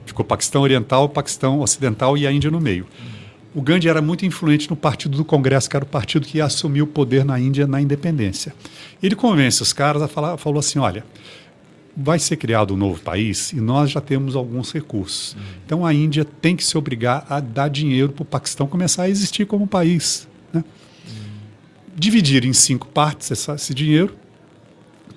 [0.06, 2.86] ficou Paquistão Oriental, Paquistão Ocidental e a Índia no meio.
[3.54, 6.44] O Gandhi era muito influente no partido do Congresso, que era o partido que ia
[6.44, 8.54] assumir o poder na Índia na independência.
[9.02, 11.04] Ele convence os caras a falar, falou assim: olha,
[11.96, 15.36] vai ser criado um novo país e nós já temos alguns recursos.
[15.66, 19.08] Então a Índia tem que se obrigar a dar dinheiro para o Paquistão começar a
[19.08, 20.28] existir como país.
[20.52, 20.64] Né?
[21.96, 24.14] Dividir em cinco partes esse dinheiro,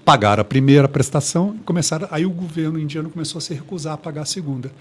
[0.03, 4.23] pagar a primeira prestação, começaram, aí o governo indiano começou a se recusar a pagar
[4.23, 4.71] a segunda.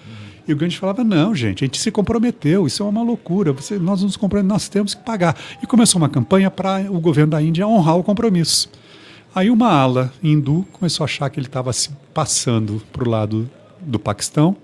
[0.47, 3.79] E o Gandhi falava: não, gente, a gente se comprometeu, isso é uma loucura, você,
[3.79, 5.37] nós nos comprometemos, nós temos que pagar.
[5.63, 8.69] E começou uma campanha para o governo da Índia honrar o compromisso.
[9.35, 13.49] Aí uma ala hindu começou a achar que ele estava se passando para o lado
[13.81, 14.57] do Paquistão.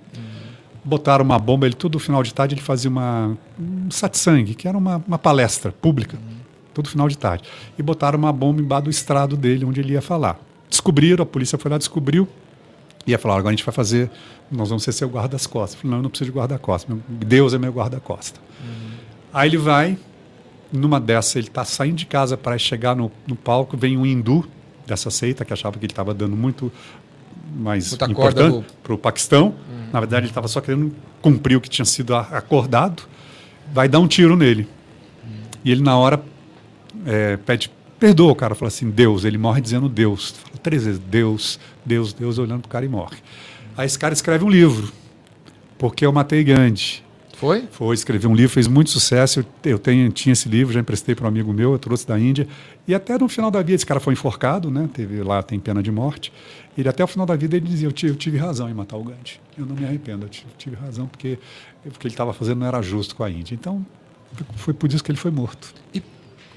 [0.85, 4.77] Botaram uma bomba, ele todo final de tarde ele fazia uma um satsang, que era
[4.77, 6.19] uma, uma palestra pública,
[6.75, 7.45] todo final de tarde.
[7.79, 10.39] E botaram uma bomba embaixo do estrado dele, onde ele ia falar.
[10.69, 12.29] Descobriram, a polícia foi lá, descobriu,
[13.07, 14.11] e ia falar, agora a gente vai fazer,
[14.51, 15.75] nós vamos ser seu guarda-costas.
[15.75, 18.41] Eu falei, não, eu não preciso de guarda-costas, meu- Deus é meu guarda-costas.
[19.33, 19.99] Aí ele vai,
[20.73, 24.47] numa dessa, ele está saindo de casa para chegar no, no palco, vem um hindu
[24.87, 26.73] dessa seita, que achava que ele estava dando muito
[27.55, 29.55] mais corda importante para o Paquistão.
[29.93, 33.03] Na verdade, ele estava só querendo cumprir o que tinha sido acordado.
[33.73, 34.69] Vai dar um tiro nele.
[35.65, 36.23] E ele, na hora,
[37.07, 38.55] é, pede perdoa o cara.
[38.55, 39.25] Fala assim, Deus.
[39.25, 40.31] Ele morre dizendo Deus.
[40.31, 43.19] Fala três vezes, Deus, Deus, Deus, olhando para o cara e morre.
[43.77, 44.93] Aí esse cara escreve um livro.
[45.79, 47.03] Porque eu matei Gandhi.
[47.39, 47.69] Foi?
[47.71, 49.41] Foi escrever um livro, fez muito sucesso.
[49.41, 52.19] Eu, eu tenho, tinha esse livro, já emprestei para um amigo meu, eu trouxe da
[52.19, 52.49] Índia.
[52.87, 54.91] E até no final da vida, esse cara foi enforcado, né?
[54.93, 56.33] Teve lá, tem pena de morte.
[56.77, 58.97] Ele até o final da vida ele dizia: eu tive, eu tive razão em matar
[58.97, 59.41] o Gandhi.
[59.57, 61.39] Eu não me arrependo, eu tive, tive razão porque
[61.87, 63.55] o que ele estava fazendo não era justo com a Índia.
[63.55, 63.87] Então,
[64.57, 65.73] foi por isso que ele foi morto.
[65.95, 66.03] E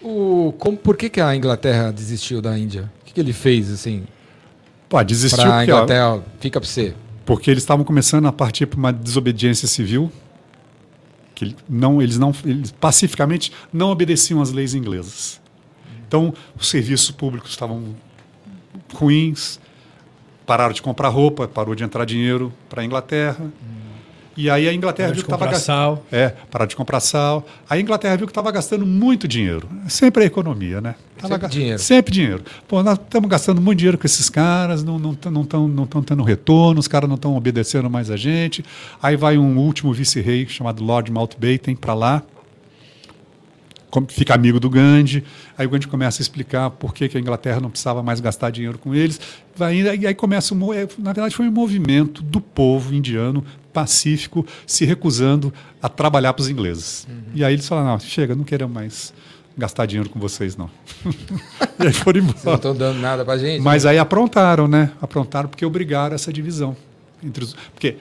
[0.03, 2.91] o, como, por que, que a Inglaterra desistiu da Índia?
[3.01, 4.03] O que, que ele fez, assim,
[4.89, 6.23] Pô, desistiu pra ó, Inglaterra?
[6.39, 6.93] Fica pra você.
[7.25, 10.11] porque eles estavam começando a partir para uma desobediência civil.
[11.33, 15.39] Que não, eles não, eles pacificamente não obedeciam às leis inglesas.
[16.07, 17.95] Então, os serviços públicos estavam
[18.93, 19.59] ruins,
[20.45, 23.49] pararam de comprar roupa, parou de entrar dinheiro para a Inglaterra.
[24.37, 25.99] E aí a Inglaterra Para viu que estava gastando.
[26.11, 27.45] É, parar de comprar sal.
[27.69, 29.67] Aí a Inglaterra viu que estava gastando muito dinheiro.
[29.89, 30.95] Sempre a economia, né?
[31.17, 31.79] Tava Sempre ga- dinheiro.
[31.79, 32.43] Sempre dinheiro.
[32.67, 36.01] Pô, nós estamos gastando muito dinheiro com esses caras, não estão não tão, não tão
[36.01, 38.63] tendo retorno, os caras não estão obedecendo mais a gente.
[39.03, 42.23] Aí vai um último vice-rei chamado Lord Mountbatten para lá,
[44.09, 45.23] fica amigo do Gandhi.
[45.57, 48.49] Aí o Gandhi começa a explicar por que, que a Inglaterra não precisava mais gastar
[48.49, 49.19] dinheiro com eles.
[49.55, 54.45] Vai, e aí começa, um, é, na verdade, foi um movimento do povo indiano pacífico
[54.65, 57.07] se recusando a trabalhar para os ingleses.
[57.33, 59.13] E aí eles falaram: não, chega, não queremos mais
[59.57, 60.69] gastar dinheiro com vocês, não.
[61.79, 62.55] e aí foram Vocês não embora.
[62.55, 63.61] estão dando nada pra gente?
[63.61, 64.91] Mas aí aprontaram, né?
[65.01, 66.75] Aprontaram porque obrigaram essa divisão.
[67.23, 67.97] Entre os, porque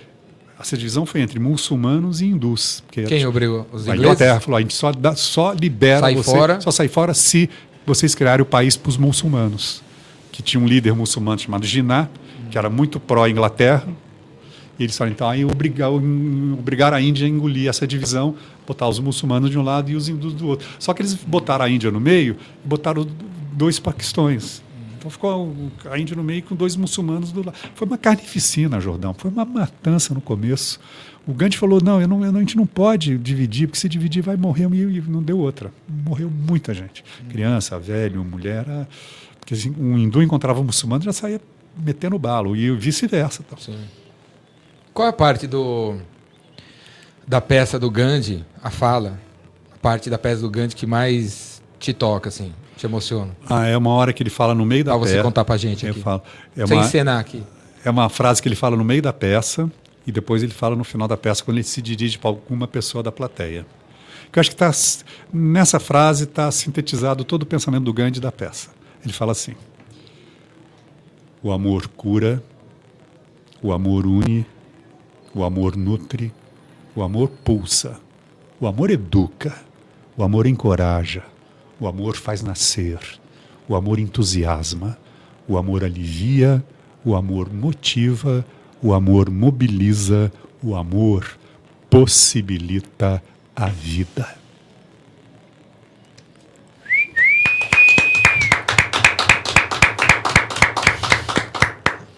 [0.60, 2.82] essa divisão foi entre muçulmanos e hindus.
[2.90, 3.66] Quem obrigou?
[3.72, 3.98] Os a ingleses?
[3.98, 6.60] Inglaterra falou: a gente só, dá, só libera Sai você, fora.
[6.60, 7.48] só sai fora se
[7.86, 9.82] vocês criarem o país para os muçulmanos.
[10.30, 12.08] Que tinha um líder muçulmano chamado Jinnah,
[12.50, 13.88] que era muito pró-Inglaterra.
[14.78, 18.34] E eles falaram, então, aí obrigar, obrigar a Índia a engolir essa divisão,
[18.66, 20.66] botar os muçulmanos de um lado e os hindus do outro.
[20.78, 23.06] Só que eles botaram a Índia no meio e botaram
[23.52, 24.62] dois paquistões.
[25.00, 25.56] Então ficou
[25.90, 27.56] a Índia no meio com dois muçulmanos do lado.
[27.74, 29.14] Foi uma carnificina, Jordão.
[29.14, 30.78] Foi uma matança no começo.
[31.26, 33.88] O Gandhi falou: não, eu não, eu não, a gente não pode dividir, porque se
[33.88, 34.64] dividir vai morrer.
[34.64, 35.72] E não deu outra.
[35.88, 37.02] Morreu muita gente.
[37.30, 38.66] Criança, velho, mulher.
[39.38, 41.40] Porque assim, um hindu encontrava um muçulmano já saía
[41.78, 43.42] metendo balo, e vice-versa.
[43.46, 43.74] Então.
[44.92, 45.96] Qual é a parte do
[47.26, 49.18] da peça do Gandhi, a fala,
[49.72, 53.30] a parte da peça do Gandhi que mais te toca, assim, te emociona?
[53.48, 55.22] Ah, é uma hora que ele fala no meio da Pra você peça.
[55.24, 56.00] contar pra gente aqui.
[56.00, 56.22] falo.
[56.56, 57.42] É Sem uma, encenar aqui.
[57.84, 59.70] é uma frase que ele fala no meio da peça
[60.06, 63.02] e depois ele fala no final da peça quando ele se dirige para alguma pessoa
[63.02, 63.66] da plateia.
[64.32, 64.70] Que eu acho que tá,
[65.32, 68.70] nessa frase está sintetizado todo o pensamento do Gandhi da peça.
[69.04, 69.54] Ele fala assim:
[71.42, 72.42] O amor cura,
[73.62, 74.46] o amor une,
[75.34, 76.32] o amor nutre,
[76.94, 77.98] o amor pulsa,
[78.60, 79.54] o amor educa,
[80.16, 81.22] o amor encoraja,
[81.80, 82.98] o amor faz nascer,
[83.66, 84.98] o amor entusiasma,
[85.48, 86.62] o amor alivia,
[87.04, 88.44] o amor motiva,
[88.82, 90.30] o amor mobiliza,
[90.62, 91.38] o amor
[91.88, 93.22] possibilita
[93.56, 94.38] a vida.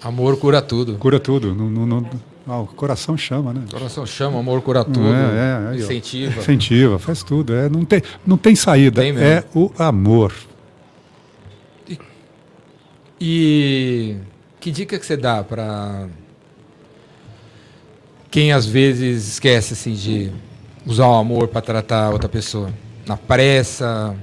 [0.03, 0.99] Amor cura tudo.
[0.99, 1.55] Cura tudo.
[1.55, 2.11] Não, não, não,
[2.47, 3.65] ah, o coração chama, né?
[3.71, 5.07] Coração chama, amor cura tudo.
[5.07, 6.41] É, é, incentiva.
[6.41, 7.55] Incentiva, faz tudo.
[7.55, 9.01] É, não, tem, não tem saída.
[9.01, 10.33] Tem é o amor.
[13.21, 14.17] E
[14.59, 16.09] que dica que você dá para
[18.29, 20.33] quem às vezes esquece assim de
[20.85, 22.73] usar o amor para tratar outra pessoa
[23.07, 24.17] na pressa,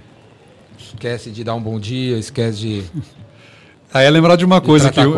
[0.78, 2.84] esquece de dar um bom dia, esquece de
[3.94, 5.14] Aí é lembrar de uma coisa que eu,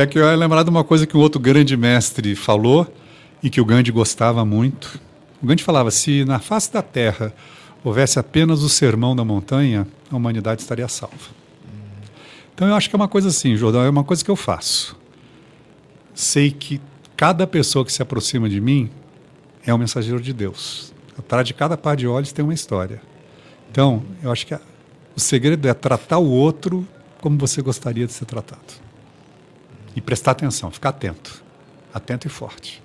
[0.00, 2.86] é que eu é lembrar de uma coisa que um outro grande mestre falou
[3.42, 4.98] e que o Gandhi gostava muito.
[5.42, 7.32] O Gandhi falava: se na face da Terra
[7.84, 11.14] houvesse apenas o sermão da montanha, a humanidade estaria salva.
[12.54, 14.96] Então eu acho que é uma coisa assim, Jordão, é uma coisa que eu faço.
[16.14, 16.80] Sei que
[17.16, 18.90] cada pessoa que se aproxima de mim
[19.66, 20.94] é um mensageiro de Deus.
[21.18, 23.02] Atrás de cada par de olhos tem uma história.
[23.70, 24.60] Então, eu acho que a-
[25.16, 26.86] o segredo é tratar o outro
[27.24, 28.60] como você gostaria de ser tratado.
[29.96, 31.42] E prestar atenção, ficar atento.
[31.94, 32.82] Atento e forte.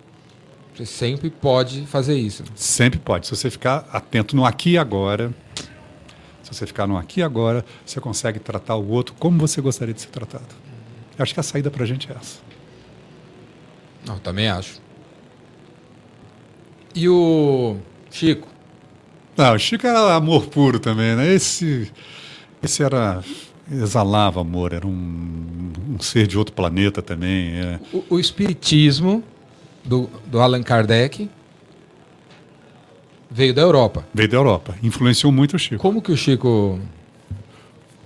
[0.73, 2.45] você sempre pode fazer isso.
[2.55, 3.27] Sempre pode.
[3.27, 5.35] Se você ficar atento no aqui e agora,
[6.41, 9.93] se você ficar no aqui e agora, você consegue tratar o outro como você gostaria
[9.93, 10.55] de ser tratado.
[11.17, 12.39] Eu acho que a saída para a gente é essa.
[14.07, 14.81] Não, também acho.
[16.95, 17.75] E o
[18.09, 18.47] Chico,
[19.35, 21.27] Não, o Chico era amor puro também, né?
[21.33, 21.91] Esse,
[22.63, 23.21] esse era
[23.72, 27.53] exalava amor, era um, um ser de outro planeta também.
[27.55, 27.80] é.
[27.93, 29.24] o, o espiritismo
[29.84, 31.30] do, do Allan Kardec
[33.30, 34.05] veio da Europa.
[34.13, 35.82] Veio da Europa, influenciou muito o Chico.
[35.82, 36.80] Como que o Chico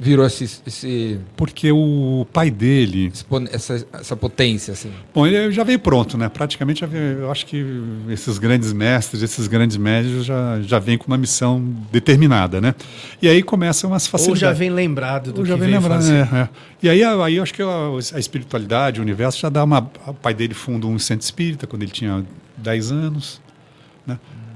[0.04, 3.12] virou esse, esse, Porque o pai dele,
[3.52, 4.92] essa, essa potência assim?
[5.14, 6.30] Bom, ele já veio pronto, né?
[6.30, 7.66] Praticamente, já veio, eu acho que
[8.10, 12.76] esses grandes mestres, esses grandes médios já, já vêm com uma missão determinada, né?
[13.22, 14.42] E aí começam as Ou facilidades.
[14.42, 16.36] já vem lembrado do Ou já que vem veio lembrando, fazer.
[16.36, 16.50] é, é.
[16.84, 17.68] E aí, aí eu acho que a,
[18.16, 19.90] a espiritualidade, o universo, já dá uma.
[20.06, 22.26] O pai dele funda um centro espírita quando ele tinha
[22.58, 23.43] 10 anos.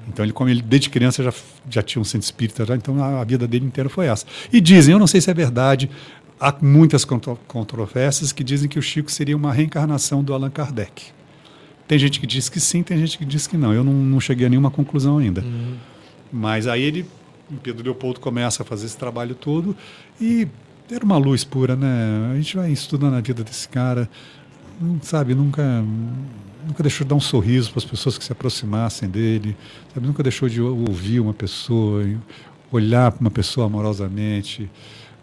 [0.08, 1.34] Então, ele, como ele desde criança já,
[1.70, 4.26] já tinha um centro espírita, já, então a, a vida dele inteira foi essa.
[4.52, 5.90] E dizem, eu não sei se é verdade,
[6.40, 11.08] há muitas contro- controvérsias que dizem que o Chico seria uma reencarnação do Allan Kardec.
[11.88, 13.74] Tem gente que diz que sim, tem gente que diz que não.
[13.74, 15.44] Eu não, não cheguei a nenhuma conclusão ainda.
[16.32, 17.06] Mas aí ele,
[17.64, 19.76] Pedro Leopoldo, começa a fazer esse trabalho todo
[20.20, 20.48] e
[20.92, 22.32] era uma luz pura, né?
[22.34, 24.10] A gente vai estudando a vida desse cara,
[24.82, 25.84] não sabe, nunca,
[26.68, 29.56] nunca deixou de dar um sorriso para as pessoas que se aproximassem dele,
[29.94, 30.06] sabe?
[30.06, 32.04] Nunca deixou de ou- ouvir uma pessoa,
[32.72, 34.70] olhar para uma pessoa amorosamente,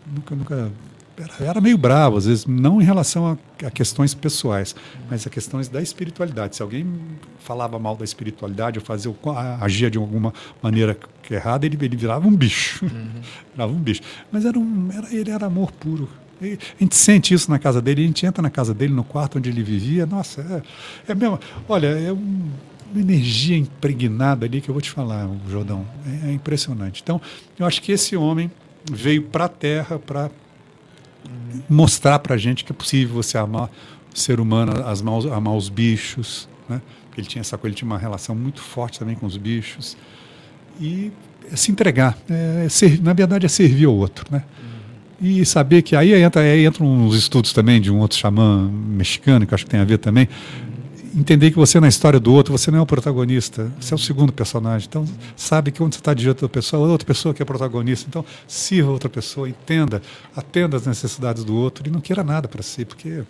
[0.06, 0.72] nunca, nunca
[1.16, 3.26] era, era meio bravo às vezes, não em relação
[3.62, 4.74] a, a questões pessoais,
[5.08, 6.56] mas a questões da espiritualidade.
[6.56, 6.86] Se alguém
[7.38, 9.14] falava mal da espiritualidade ou fazia,
[9.60, 10.32] agia de alguma
[10.62, 10.98] maneira
[11.30, 12.84] errada, ele, ele virava um bicho,
[13.54, 14.00] virava um bicho.
[14.32, 16.08] Mas era um, era, ele era amor puro.
[16.52, 19.38] A gente sente isso na casa dele, a gente entra na casa dele, no quarto
[19.38, 20.40] onde ele vivia, nossa,
[21.08, 21.38] é, é mesmo,
[21.68, 22.50] olha, é um-
[22.92, 25.84] uma energia impregnada ali que eu vou te falar, Jordão,
[26.24, 27.00] é, é impressionante.
[27.02, 27.20] Então,
[27.58, 28.50] eu acho que esse homem
[28.92, 30.30] veio para a Terra para
[31.68, 33.70] mostrar para a gente que é possível você amar
[34.14, 36.80] o ser humano, as maus- amar os bichos, né?
[37.06, 39.96] Porque ele tinha essa coisa, ele tinha uma relação muito forte também com os bichos.
[40.80, 41.10] E
[41.50, 44.44] é se entregar, é ser, na verdade é servir ao outro, né?
[45.26, 49.46] E saber que aí entra, aí entram uns estudos também de um outro xamã mexicano,
[49.46, 50.28] que acho que tem a ver também.
[51.16, 53.98] Entender que você na história do outro, você não é o protagonista, você é o
[53.98, 54.86] segundo personagem.
[54.86, 58.04] Então, sabe que quando você está diante da pessoa, outra pessoa que é protagonista.
[58.06, 60.02] Então, sirva outra pessoa, entenda,
[60.36, 63.22] atenda às necessidades do outro e não queira nada para si, porque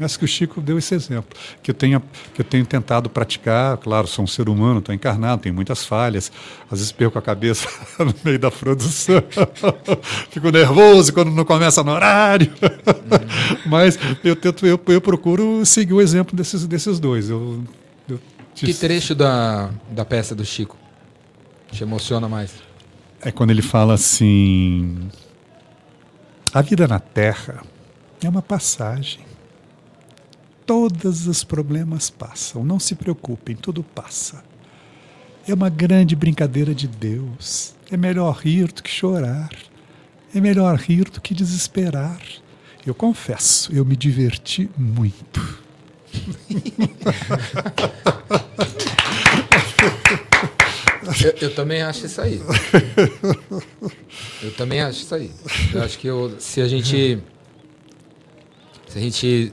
[0.00, 2.00] Acho que o Chico deu esse exemplo, que eu, tenho,
[2.32, 3.76] que eu tenho tentado praticar.
[3.78, 6.30] Claro, sou um ser humano, estou encarnado, tenho muitas falhas.
[6.70, 7.68] Às vezes perco a cabeça
[7.98, 9.22] no meio da produção.
[10.30, 12.52] Fico nervoso quando não começa no horário.
[13.66, 17.28] Mas eu, tento, eu, eu procuro seguir o exemplo desses, desses dois.
[17.28, 17.64] Eu,
[18.08, 18.20] eu
[18.54, 20.76] Que trecho da, da peça do Chico
[21.72, 22.52] te emociona mais?
[23.20, 25.08] É quando ele fala assim:
[26.54, 27.62] a vida na Terra
[28.22, 29.27] é uma passagem
[30.68, 32.62] todos os problemas passam.
[32.62, 34.44] Não se preocupem, tudo passa.
[35.48, 37.74] É uma grande brincadeira de Deus.
[37.90, 39.48] É melhor rir do que chorar.
[40.34, 42.20] É melhor rir do que desesperar.
[42.86, 45.58] Eu confesso, eu me diverti muito.
[51.24, 52.42] Eu, eu, também acho isso aí.
[54.42, 55.32] Eu também acho isso aí.
[55.72, 57.18] Eu acho que eu, se a gente.
[58.86, 59.52] Se a gente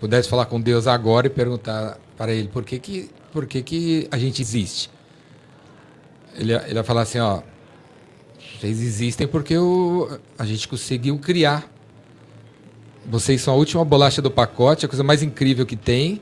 [0.00, 4.08] pudesse falar com Deus agora e perguntar para ele por que, que, por que, que
[4.10, 4.90] a gente existe.
[6.34, 7.42] Ele, ele ia falar assim, ó,
[8.58, 11.70] vocês existem porque o, a gente conseguiu criar.
[13.06, 16.20] Vocês são a última bolacha do pacote, a coisa mais incrível que tem.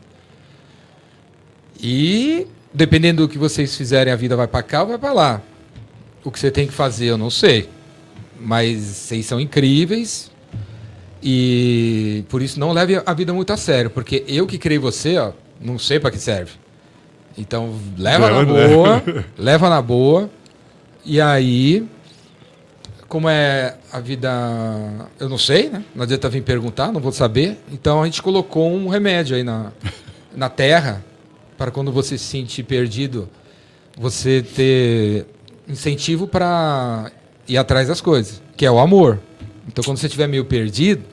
[1.80, 5.42] E dependendo do que vocês fizerem, a vida vai para cá ou vai para lá.
[6.24, 7.68] O que você tem que fazer, eu não sei.
[8.40, 10.30] Mas vocês são incríveis,
[11.22, 15.18] e por isso não leve a vida muito a sério, porque eu que criei você,
[15.18, 16.52] ó, não sei para que serve.
[17.36, 19.02] Então leva na boa,
[19.38, 20.30] leva na boa.
[21.04, 21.86] E aí,
[23.08, 24.28] como é a vida,
[25.18, 25.84] eu não sei, né?
[25.94, 27.58] Não adianta vir perguntar, não vou saber.
[27.72, 29.72] Então a gente colocou um remédio aí na,
[30.36, 31.04] na terra
[31.56, 33.28] para quando você se sentir perdido,
[33.96, 35.26] você ter
[35.68, 37.10] incentivo para
[37.48, 39.18] ir atrás das coisas, que é o amor.
[39.68, 41.04] Então, quando você estiver meio perdido,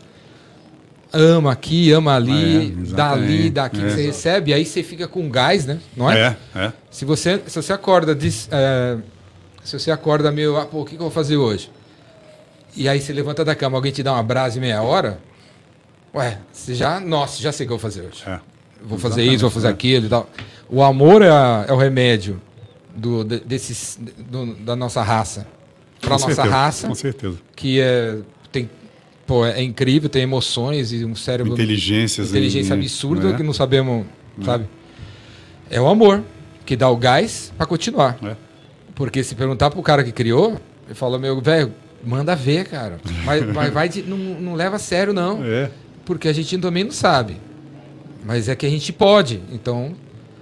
[1.11, 3.83] ama aqui, ama ali, é, dali, daqui é.
[3.83, 5.79] que você recebe, aí você fica com gás, né?
[5.95, 6.37] Não é?
[6.55, 6.73] É, é.
[6.89, 8.97] Se você, se você acorda, diz, é,
[9.63, 11.69] se você acorda meio, ah, pô, o que, que eu vou fazer hoje?
[12.75, 15.19] E aí você levanta da cama, alguém te dá uma brasa meia hora,
[16.13, 18.23] ué, você já, nossa, já sei o que eu vou fazer hoje.
[18.25, 18.39] É.
[18.83, 19.71] Vou fazer Exatamente, isso, vou fazer é.
[19.71, 20.29] aquilo e tal.
[20.69, 21.27] O amor é,
[21.67, 22.41] é o remédio
[22.95, 25.47] do, desses, do, da nossa raça.
[25.99, 26.87] Para nossa certeza, raça.
[26.87, 27.37] Com certeza.
[27.55, 28.19] Que é
[29.25, 31.53] pô, é incrível, tem emoções e um cérebro.
[31.53, 32.29] Inteligências.
[32.29, 33.37] Inteligência e, absurda né?
[33.37, 34.05] que não sabemos,
[34.39, 34.43] é.
[34.43, 34.65] sabe?
[35.69, 36.23] É o amor
[36.65, 38.17] que dá o gás para continuar.
[38.23, 38.35] É.
[38.93, 41.73] Porque se perguntar pro cara que criou, ele fala, meu, velho,
[42.03, 42.99] manda ver, cara.
[43.23, 45.43] Mas, mas vai de, não, não leva a sério, não.
[45.43, 45.69] É.
[46.05, 47.37] Porque a gente também não sabe.
[48.23, 49.41] Mas é que a gente pode.
[49.51, 49.95] Então,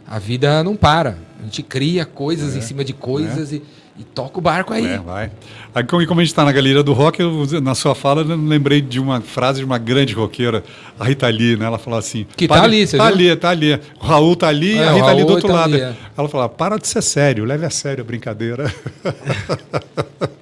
[0.07, 1.17] a vida não para.
[1.39, 2.59] A gente cria coisas é.
[2.59, 3.57] em cima de coisas é.
[3.57, 3.61] e
[3.97, 4.85] e toca o barco aí.
[4.85, 5.31] É, vai.
[5.73, 8.81] Aí, como, a gente está na galeria do rock, eu, na sua fala, eu lembrei
[8.81, 10.63] de uma frase de uma grande roqueira,
[10.99, 11.65] a Rita Lee, né?
[11.65, 12.25] Ela falou assim...
[12.35, 13.15] Que tá ali, você Tá viu?
[13.15, 13.79] ali, tá ali.
[13.99, 15.73] O Raul tá ali é, a Rita ali do outro tá lado.
[15.73, 15.95] Ali, é.
[16.17, 18.73] Ela falou, para de ser sério, leve a sério a brincadeira.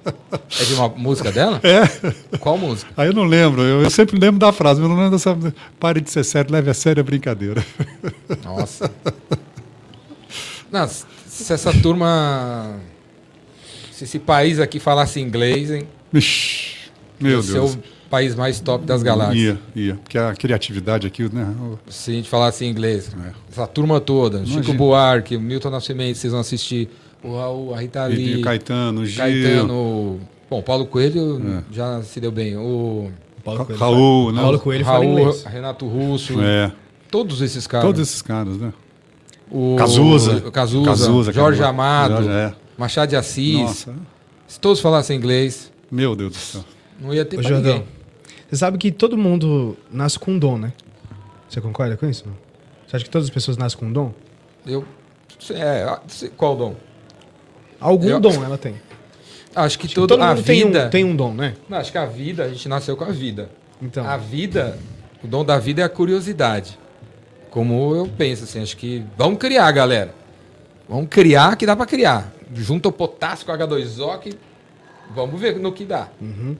[0.60, 1.60] É de uma música dela?
[1.62, 2.36] É.
[2.38, 2.90] Qual música?
[2.96, 5.36] Aí eu não lembro, eu, eu sempre lembro da frase, mas não lembro dessa...
[5.80, 7.64] Pare de ser sério, leve a sério a brincadeira.
[8.44, 8.90] Nossa.
[10.70, 12.76] Não, se essa turma
[14.02, 15.82] se esse país aqui falasse inglês, hein?
[16.12, 16.90] Ixi,
[17.20, 17.70] meu ia Deus.
[17.70, 19.36] Ser o país mais top das galáxias.
[19.36, 19.94] Ia, ia.
[19.94, 21.54] Porque a criatividade aqui, né?
[21.88, 23.14] Se a gente falasse inglês.
[23.24, 23.32] É.
[23.50, 24.38] Essa turma toda.
[24.38, 24.62] Imagina.
[24.62, 26.88] Chico Buarque, Milton Nascimento, vocês vão assistir.
[27.22, 28.40] O Raul, a Rita Lee.
[28.40, 29.22] o Caetano, o Gil.
[29.22, 30.20] Caetano.
[30.50, 31.62] Bom, Paulo Coelho é.
[31.72, 32.56] já se deu bem.
[32.56, 33.10] O
[33.44, 34.42] Paulo Coelho, Raul, né?
[34.42, 35.44] Paulo Coelho Raul, fala inglês.
[35.44, 36.42] Renato Russo.
[36.42, 36.72] É.
[37.08, 37.86] Todos esses caras.
[37.86, 38.72] Todos esses caras, né?
[39.48, 40.40] O Cazuza.
[40.50, 42.24] Cazuza, Cazuza Jorge Amado.
[42.24, 42.61] Jorge, é.
[42.76, 43.58] Machado de Assis.
[43.58, 43.94] Nossa.
[44.46, 45.72] Se todos falassem inglês.
[45.90, 46.64] Meu Deus do céu.
[47.00, 47.88] Não ia ter Ô, Jordão, ninguém.
[48.48, 50.72] Você sabe que todo mundo nasce com um dom, né?
[51.48, 52.24] Você concorda com isso?
[52.86, 54.12] Você acha que todas as pessoas nascem com um dom?
[54.66, 54.84] Eu.
[55.50, 55.98] É,
[56.36, 56.76] qual dom?
[57.80, 58.20] Algum Eu...
[58.20, 58.74] dom ela tem.
[59.54, 61.54] Acho que, acho todo, que todo a vida tem um, tem um dom, né?
[61.68, 63.50] Não, acho que a vida, a gente nasceu com a vida.
[63.82, 64.06] Então.
[64.06, 64.78] A vida,
[65.22, 66.78] o dom da vida é a curiosidade.
[67.50, 70.14] Como eu penso assim, acho que vamos criar, galera.
[70.92, 72.30] Vamos criar que dá para criar.
[72.54, 74.38] Junta o potássio com H2O que
[75.14, 76.08] vamos ver no que dá.
[76.20, 76.54] Uhum.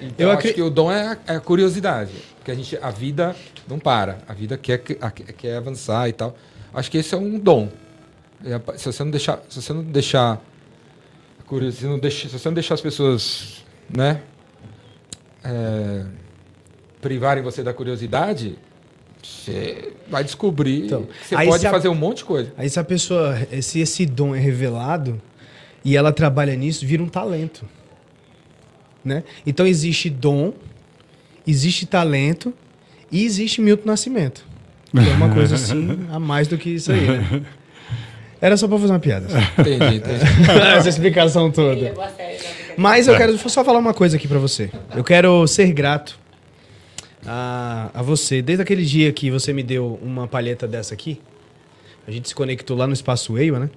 [0.00, 2.12] Então, Eu acre- acho que o dom é a, é a curiosidade.
[2.36, 3.34] Porque a, gente, a vida
[3.66, 4.18] não para.
[4.28, 6.36] A vida quer, quer avançar e tal.
[6.72, 7.68] Acho que esse é um dom.
[8.76, 9.40] Se você não deixar.
[9.48, 10.32] Se você não deixar.
[10.34, 13.64] a Se, não se você não deixar as pessoas.
[13.90, 14.20] Né?
[15.44, 16.04] é,
[17.00, 18.58] privarem você da curiosidade,
[19.26, 22.52] você vai descobrir Então, você aí pode a- fazer um monte de coisa.
[22.56, 25.20] Aí se a pessoa, se esse dom é revelado
[25.84, 27.64] e ela trabalha nisso, vira um talento.
[29.04, 29.22] Né?
[29.46, 30.52] Então existe dom,
[31.46, 32.54] existe talento
[33.12, 34.44] e existe Milton Nascimento.
[34.90, 37.42] Que é uma coisa assim, a mais do que isso aí, né?
[38.40, 39.26] Era só pra fazer uma piada.
[39.58, 40.50] Entendi, entendi.
[40.76, 41.92] Essa explicação toda.
[42.76, 44.70] Mas eu quero só falar uma coisa aqui pra você.
[44.94, 46.18] Eu quero ser grato
[47.26, 48.42] a, a você.
[48.42, 51.20] Desde aquele dia que você me deu uma palheta dessa aqui,
[52.06, 53.70] a gente se conectou lá no Espaço Eiwa, né?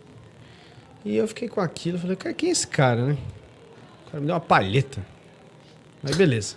[1.06, 3.18] E eu fiquei com aquilo, falei, cara, quem é esse cara, né?
[4.06, 5.06] O cara me deu uma palheta.
[6.04, 6.56] Mas beleza.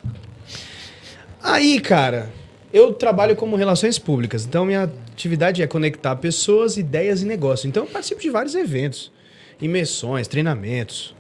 [1.43, 2.31] Aí, cara,
[2.73, 7.67] eu trabalho como relações públicas, então minha atividade é conectar pessoas, ideias e negócios.
[7.67, 9.13] Então eu participo de vários eventos,
[9.61, 11.15] imersões, treinamentos,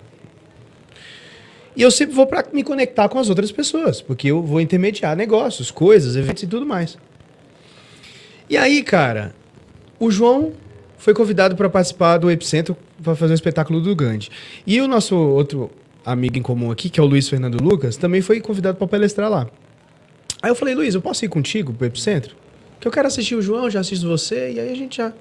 [1.76, 5.16] e eu sempre vou para me conectar com as outras pessoas, porque eu vou intermediar
[5.16, 6.98] negócios, coisas, eventos e tudo mais.
[8.48, 9.34] E aí, cara,
[9.98, 10.52] o João
[10.98, 14.28] foi convidado para participar do Epicentro para fazer um espetáculo do Gandhi.
[14.66, 15.70] E o nosso outro
[16.04, 19.30] amigo em comum aqui, que é o Luiz Fernando Lucas, também foi convidado para palestrar
[19.30, 19.48] lá.
[20.42, 22.34] Aí eu falei, Luiz, eu posso ir contigo pro Epicentro?
[22.80, 25.12] Que eu quero assistir o João, já assisto você, e aí a gente já.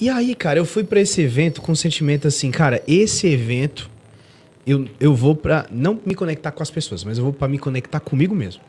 [0.00, 3.90] E aí, cara, eu fui para esse evento com um sentimento assim, cara, esse evento
[4.66, 7.58] eu, eu vou pra não me conectar com as pessoas, mas eu vou pra me
[7.58, 8.62] conectar comigo mesmo.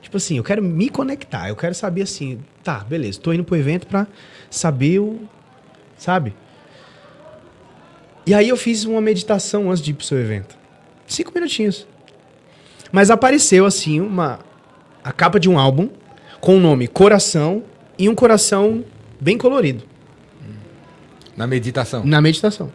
[0.00, 3.56] Tipo assim, eu quero me conectar, eu quero saber assim, tá, beleza, tô indo pro
[3.56, 4.06] evento pra
[4.50, 5.20] saber o.
[5.96, 6.34] Sabe?
[8.24, 10.56] E aí eu fiz uma meditação antes de ir pro seu evento.
[11.06, 11.86] Cinco minutinhos.
[12.92, 14.40] Mas apareceu assim uma.
[15.02, 15.88] A capa de um álbum
[16.40, 17.62] com o nome Coração
[17.98, 18.84] e um coração
[19.20, 19.84] bem colorido.
[21.36, 22.04] Na meditação.
[22.04, 22.72] Na meditação.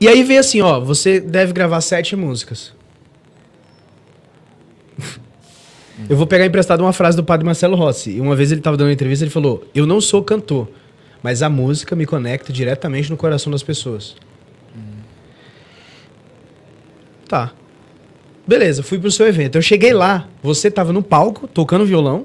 [0.00, 2.72] E aí veio assim, ó, você deve gravar sete músicas.
[6.08, 8.20] Eu vou pegar emprestado uma frase do padre Marcelo Rossi.
[8.20, 10.68] Uma vez ele estava dando uma entrevista, ele falou: "Eu não sou cantor,
[11.22, 14.14] mas a música me conecta diretamente no coração das pessoas."
[17.28, 17.52] Tá.
[18.46, 19.56] Beleza, fui pro seu evento.
[19.56, 22.24] Eu cheguei lá, você tava no palco tocando violão.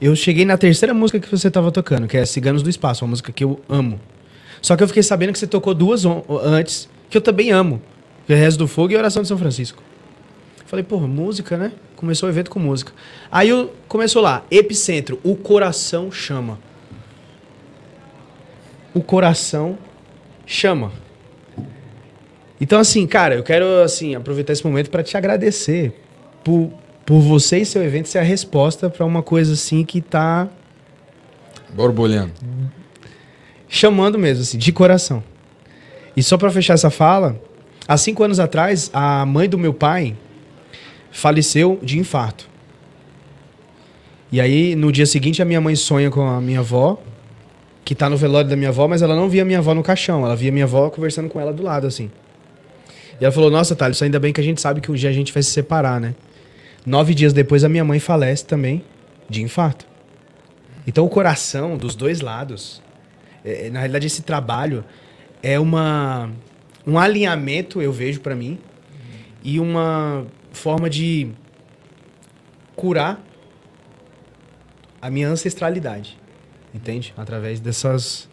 [0.00, 3.10] Eu cheguei na terceira música que você tava tocando, que é Ciganos do Espaço, uma
[3.10, 4.00] música que eu amo.
[4.60, 6.04] Só que eu fiquei sabendo que você tocou duas
[6.44, 7.80] antes, que eu também amo.
[8.26, 9.82] Que é Rezo do Fogo e Oração de São Francisco.
[10.66, 11.72] Falei, porra, música, né?
[11.96, 12.92] Começou o evento com música.
[13.30, 16.58] Aí eu, começou lá, Epicentro, o coração chama.
[18.94, 19.76] O coração
[20.46, 20.92] chama.
[22.60, 25.92] Então, assim, cara, eu quero assim, aproveitar esse momento para te agradecer
[26.44, 26.70] por,
[27.04, 30.48] por você e seu evento ser a resposta para uma coisa assim que tá
[31.74, 32.32] Borbulhando.
[33.70, 35.22] Chamando mesmo, assim, de coração.
[36.16, 37.40] E só pra fechar essa fala,
[37.86, 40.16] há cinco anos atrás, a mãe do meu pai
[41.12, 42.50] faleceu de infarto.
[44.32, 47.00] E aí, no dia seguinte, a minha mãe sonha com a minha avó,
[47.84, 50.24] que tá no velório da minha avó, mas ela não via minha avó no caixão,
[50.24, 52.10] ela via minha avó conversando com ela do lado, assim.
[53.20, 55.12] E ela falou, nossa, Thales, ainda bem que a gente sabe que um dia a
[55.12, 56.14] gente vai se separar, né?
[56.84, 58.82] Nove dias depois, a minha mãe falece também
[59.28, 59.86] de infarto.
[60.86, 62.80] Então, o coração dos dois lados
[63.44, 64.84] é, na realidade, esse trabalho
[65.42, 66.30] é uma,
[66.86, 68.58] um alinhamento, eu vejo pra mim,
[69.42, 71.30] e uma forma de
[72.76, 73.22] curar
[75.00, 76.18] a minha ancestralidade.
[76.74, 77.12] Entende?
[77.16, 78.28] Através dessas,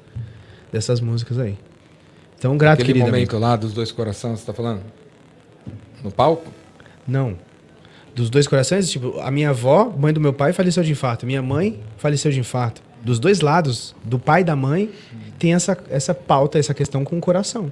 [0.71, 1.57] dessas músicas aí.
[2.37, 3.05] Então, grato, Aquele querido.
[3.05, 3.45] momento amigo.
[3.47, 4.83] lá dos dois corações, você tá falando?
[6.03, 6.51] No palco?
[7.07, 7.37] Não.
[8.13, 11.25] Dos dois corações, tipo, a minha avó, mãe do meu pai, faleceu de infarto.
[11.25, 12.81] Minha mãe faleceu de infarto.
[13.07, 14.91] Dos dois lados, do pai e da mãe,
[15.39, 17.71] tem essa, essa pauta, essa questão com o coração.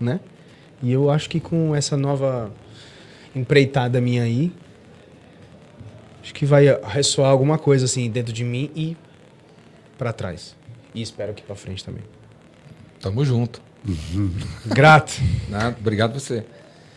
[0.00, 0.20] Né?
[0.82, 2.50] E eu acho que com essa nova
[3.36, 4.50] empreitada minha aí,
[6.22, 8.96] acho que vai ressoar alguma coisa assim dentro de mim e
[9.98, 10.56] pra trás.
[10.94, 12.02] E espero que pra frente também.
[13.02, 13.60] Tamo junto.
[14.64, 15.12] Grato.
[15.46, 15.76] Né?
[15.78, 16.42] Obrigado você.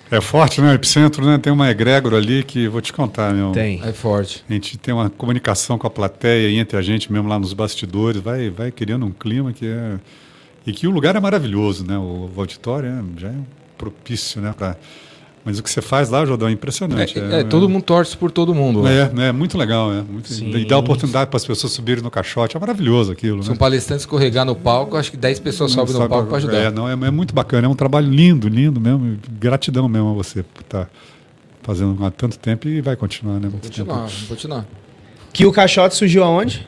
[0.09, 0.71] É forte, né?
[0.71, 1.37] O Epicentro né?
[1.37, 3.51] tem uma egrégora ali que vou te contar, meu.
[3.51, 3.81] Tem.
[3.83, 4.43] É forte.
[4.49, 7.53] A gente tem uma comunicação com a plateia e entre a gente mesmo lá nos
[7.53, 9.99] bastidores, vai, vai criando um clima que é.
[10.65, 11.97] E que o lugar é maravilhoso, né?
[11.97, 13.35] O, o auditório é, já é
[13.77, 14.53] propício, né?
[14.57, 14.77] Para
[15.47, 17.17] Mas o que você faz lá, Jordão, é impressionante.
[17.17, 18.81] É, é, todo mundo torce por todo mundo.
[18.81, 18.91] lá.
[18.91, 20.01] É, é muito legal, é.
[20.01, 20.53] Muito, Sim.
[20.53, 22.57] e dá oportunidade para as pessoas subirem no caixote.
[22.57, 23.57] É maravilhoso aquilo, Se um né?
[23.57, 26.57] palestrante escorregar no palco, acho que 10 pessoas sobem no palco para ajudar.
[26.57, 27.65] É, não, é, é muito bacana.
[27.65, 29.17] É um trabalho lindo, lindo mesmo.
[29.39, 30.89] Gratidão mesmo a você por estar
[31.63, 33.47] fazendo há tanto tempo e vai continuar, né?
[33.47, 34.07] Muito Continuar, tempo.
[34.09, 34.65] vamos continuar.
[35.31, 36.67] Que o caixote surgiu aonde?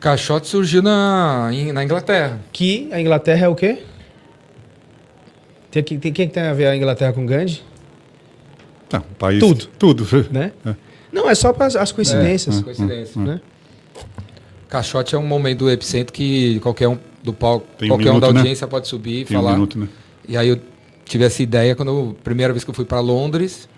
[0.00, 2.40] Caixote surgiu na, na Inglaterra.
[2.54, 3.82] Que a Inglaterra é o quê?
[5.70, 7.62] Tem, tem, tem, quem que tem a ver a Inglaterra com Gandhi?
[8.92, 9.66] Não, o país, Tudo.
[9.78, 10.06] Tudo.
[10.30, 10.52] Né?
[10.66, 10.74] É.
[11.12, 12.60] Não, é só para as coincidências.
[12.60, 13.20] É, coincidência.
[13.20, 13.40] Né?
[14.68, 18.28] Caixote é um momento do epicentro que qualquer um do palco, um qualquer um da
[18.28, 18.40] minuto, né?
[18.40, 19.52] audiência pode subir e Tem um falar.
[19.52, 19.88] minuto, né?
[20.28, 20.60] E aí eu
[21.04, 23.68] tive essa ideia quando primeira vez que eu fui para Londres,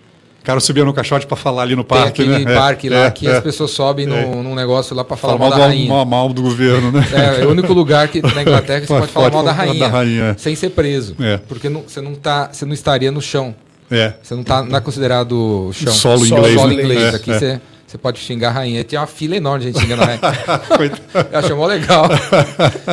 [0.43, 2.51] O cara subia no caixote para falar ali no tem parque, aquele né?
[2.51, 3.37] É, parque lá é, que é.
[3.37, 4.25] as pessoas sobem no, É.
[4.25, 5.87] num negócio lá para falar Fala mal da rainha.
[5.89, 7.01] mal, mal do governo, né?
[7.13, 9.79] É, é o único lugar que na Inglaterra que você pode falar mal da rainha,
[9.79, 10.35] Da rainha, é.
[10.37, 11.15] sem ser preso.
[11.21, 11.37] É.
[11.47, 13.55] Porque não- você, não tá, você não estaria no chão.
[13.89, 14.15] é.
[14.21, 15.93] Você não, tá, não é considerado chão.
[15.93, 16.55] Solo Solo inglês.
[16.59, 16.73] Solo né?
[16.83, 17.01] inglês.
[17.13, 17.39] É, Aqui é.
[17.39, 18.83] Você, você pode xingar a rainha.
[18.83, 20.21] Tinha uma fila enorme de gente xingando a rainha.
[21.31, 22.03] Eu achei mó legal.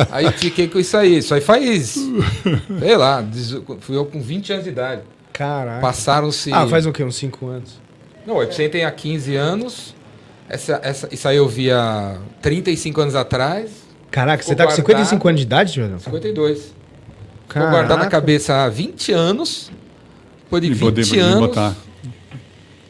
[0.09, 1.17] Aí fiquei com isso aí.
[1.17, 1.97] Isso aí faz,
[2.79, 3.21] sei lá,
[3.81, 5.01] fui eu com 20 anos de idade.
[5.33, 5.81] Caraca.
[5.81, 6.51] Passaram-se...
[6.53, 7.03] Ah, faz o quê?
[7.03, 7.79] Uns 5 anos.
[8.25, 9.95] Não, o Epicenter tem há 15 anos.
[10.49, 13.71] Essa, essa, isso aí eu vi há 35 anos atrás.
[14.11, 15.29] Caraca, você tá com 55 guardado.
[15.29, 15.99] anos de idade, Jordão?
[15.99, 16.57] 52.
[16.59, 16.73] Ficou
[17.47, 17.71] Caraca.
[17.71, 19.71] guardado na cabeça há 20 anos.
[20.43, 21.39] Depois de E 20 poder- anos...
[21.47, 21.75] botar.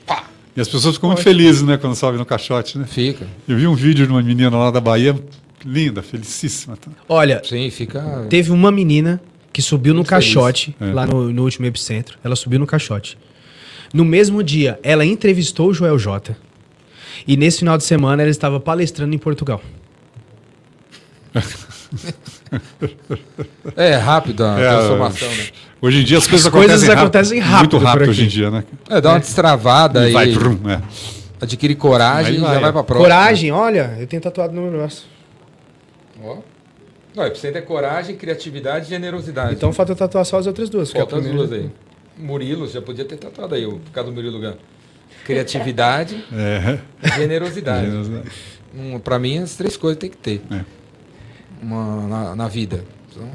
[0.07, 0.23] Pá,
[0.55, 2.85] E as pessoas ficam muito felizes, né, quando sobe no caixote, né?
[2.87, 3.27] fica.
[3.47, 5.15] Eu vi um vídeo de uma menina lá da Bahia,
[5.63, 6.75] linda, felicíssima.
[6.75, 6.89] tá?
[7.07, 8.25] Olha, Sim, fica...
[8.29, 9.21] teve uma menina
[9.53, 10.09] que subiu no feliz.
[10.09, 10.85] caixote, É.
[10.93, 12.17] lá no, no último epicentro.
[12.23, 13.17] Ela subiu no caixote.
[13.93, 16.35] No mesmo dia, ela entrevistou o Joel J.
[17.27, 19.61] E nesse final de semana, ela estava palestrando em Portugal.
[23.75, 25.47] É rápido a É, transformação, né?
[25.81, 28.51] Hoje em dia as coisas, As coisas acontecem, acontecem rápido Muito rápido hoje em dia,
[28.51, 28.63] né?
[28.87, 30.79] É, dá uma destravada E e, vai, brum, é.
[31.41, 32.71] adquire coragem e já vai, vai é.
[32.71, 33.03] pra próxima.
[33.09, 35.07] Coragem, olha, eu tenho tatuado no meu braço.
[36.23, 36.37] Ó.
[37.15, 39.53] Não, é coragem, criatividade e generosidade.
[39.55, 40.89] Então falta tatuar só as outras duas.
[40.89, 41.69] é a Faltam as duas aí.
[42.17, 44.53] Murilo, já podia ter tatuado aí, o- por causa do Murilo Gun.
[45.25, 46.79] Criatividade É.
[47.03, 47.85] e generosidade.
[47.85, 48.29] Generosidade.
[48.77, 50.41] Um, pra mim, as três coisas tem que ter.
[50.51, 50.61] É.
[51.61, 52.83] Uma, na, na vida.
[53.11, 53.27] Então,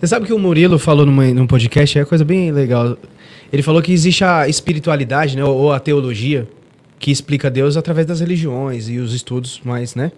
[0.00, 2.96] Você sabe que o Murilo falou numa, num podcast, é coisa bem legal.
[3.52, 6.48] Ele falou que existe a espiritualidade, né, ou, ou a teologia,
[6.98, 10.10] que explica Deus através das religiões e os estudos, mas, né?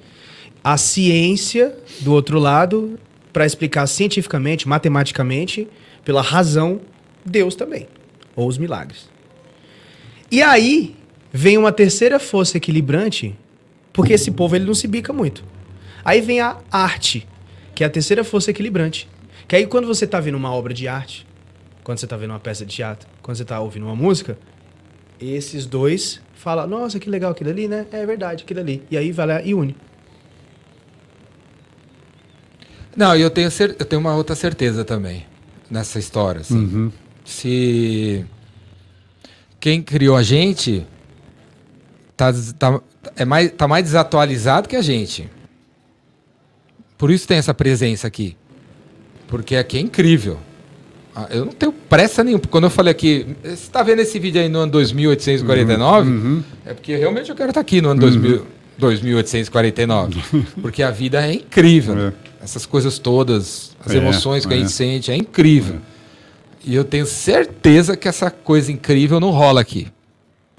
[0.64, 2.98] A ciência, do outro lado,
[3.32, 5.68] para explicar cientificamente, matematicamente,
[6.04, 6.80] pela razão,
[7.24, 7.86] Deus também.
[8.34, 9.10] Ou os milagres.
[10.30, 10.96] E aí,
[11.30, 13.36] vem uma terceira força equilibrante,
[13.92, 15.44] porque esse povo ele não se bica muito.
[16.04, 17.26] Aí vem a arte,
[17.74, 19.08] que é a terceira força equilibrante.
[19.46, 21.26] Que aí quando você tá vendo uma obra de arte,
[21.82, 24.38] quando você tá vendo uma peça de teatro, quando você tá ouvindo uma música,
[25.20, 27.86] esses dois falam, nossa, que legal aquilo ali, né?
[27.92, 28.82] É verdade, aquilo ali.
[28.90, 29.76] E aí vai lá e une.
[32.96, 35.26] Não, e eu tenho, cer- eu tenho uma outra certeza também
[35.70, 36.40] nessa história.
[36.42, 36.56] assim.
[36.58, 36.92] Uhum.
[37.24, 38.24] Se
[39.58, 40.86] quem criou a gente
[42.16, 42.80] tá, tá,
[43.16, 45.28] é mais, tá mais desatualizado que a gente.
[46.96, 48.36] Por isso tem essa presença aqui.
[49.26, 50.38] Porque aqui é incrível.
[51.16, 52.42] Ah, Eu não tenho pressa nenhuma.
[52.50, 56.10] Quando eu falei aqui, você está vendo esse vídeo aí no ano 2849?
[56.10, 56.42] Uhum.
[56.64, 58.46] É porque realmente eu quero estar aqui no ano 2000,
[58.78, 60.22] 2849.
[60.60, 61.96] Porque a vida é incrível.
[62.08, 62.12] É.
[62.44, 64.60] Essas coisas todas, as É, emoções que a é.
[64.60, 65.76] gente sente, é incrível.
[66.62, 69.88] E eu tenho certeza que essa coisa incrível não rola aqui.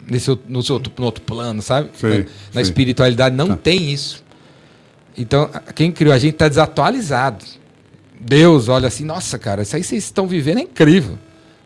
[0.10, 1.90] Nesse, no, outro, no outro plano, sabe?
[1.96, 3.56] Sei, na, espiritualidade não Tá.
[3.58, 4.24] tem isso.
[5.18, 7.46] Então, a- quem criou a gente está desatualizado.
[8.20, 11.18] Deus olha assim, nossa, cara, isso aí vocês estão vivendo é incrível.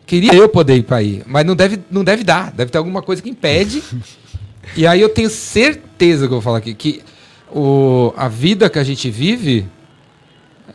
[0.06, 2.50] Queria eu poder ir para aí, mas não deve, não deve dar.
[2.52, 3.82] Deve ter alguma coisa que impede.
[4.76, 7.02] e aí eu tenho certeza que eu vou falar aqui, que
[7.50, 9.66] o, a vida que a gente vive,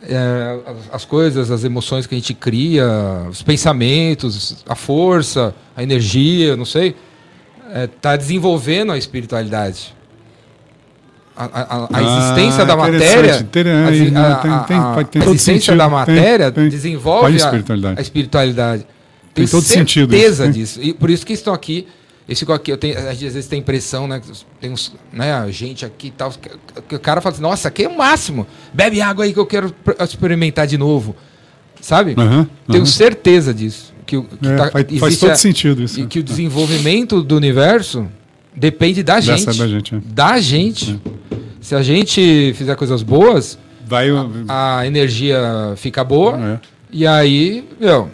[0.02, 2.86] é, as, as coisas, as emoções que a gente cria,
[3.30, 6.94] os pensamentos, a força, a energia, não sei,
[7.94, 9.94] está desenvolvendo a espiritualidade.
[11.36, 15.42] A, a- a- Ah, existência da matéria, a, tem- tem- a- tem a todo existência
[15.42, 16.68] sentido, da tem- matéria tem.
[16.68, 18.00] desenvolve a espiritualidade.
[18.00, 18.82] espiritualidade.
[18.82, 20.50] Tem Tenho todo sentido certeza isso, né?
[20.52, 20.80] disso.
[20.82, 21.86] E por isso que estão aqui.
[22.28, 24.20] Esse aqui, eu tenho, às vezes tem impressão, né?
[24.60, 26.32] Tem uns, né, gente aqui e tal.
[26.32, 28.46] que- O cara fala assim, nossa, aqui é o máximo.
[28.74, 31.14] Bebe água aí que eu quero experimentar de novo.
[31.80, 32.14] Sabe?
[32.18, 32.86] Aham, Tenho aham.
[32.86, 33.94] certeza disso.
[34.04, 36.00] Que, que É, tá- faz, faz todo a- sentido isso.
[36.00, 38.08] E que o desenvolvimento do universo
[38.56, 39.58] depende da Dessa gente.
[39.58, 39.98] da gente, é.
[40.06, 41.00] Da gente.
[41.60, 43.56] Se a gente fizer coisas boas,
[43.86, 44.08] Vai.
[44.48, 46.38] a energia fica boa.
[46.54, 46.60] É.
[46.90, 48.10] E aí, meu,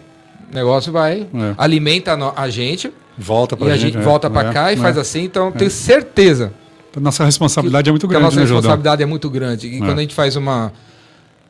[0.50, 1.54] O negócio vai, É.
[1.56, 3.92] alimenta a a gente Volta pra e a gente.
[3.94, 4.78] gente é, volta pra é, cá e é.
[4.78, 5.22] faz assim.
[5.24, 6.52] Então, tenho certeza
[6.98, 8.56] Nossa responsabilidade é muito que a grande, nossa né, Jordão?
[8.62, 9.68] responsabilidade é muito grande.
[9.68, 9.78] E É.
[9.78, 10.72] quando a gente faz uma.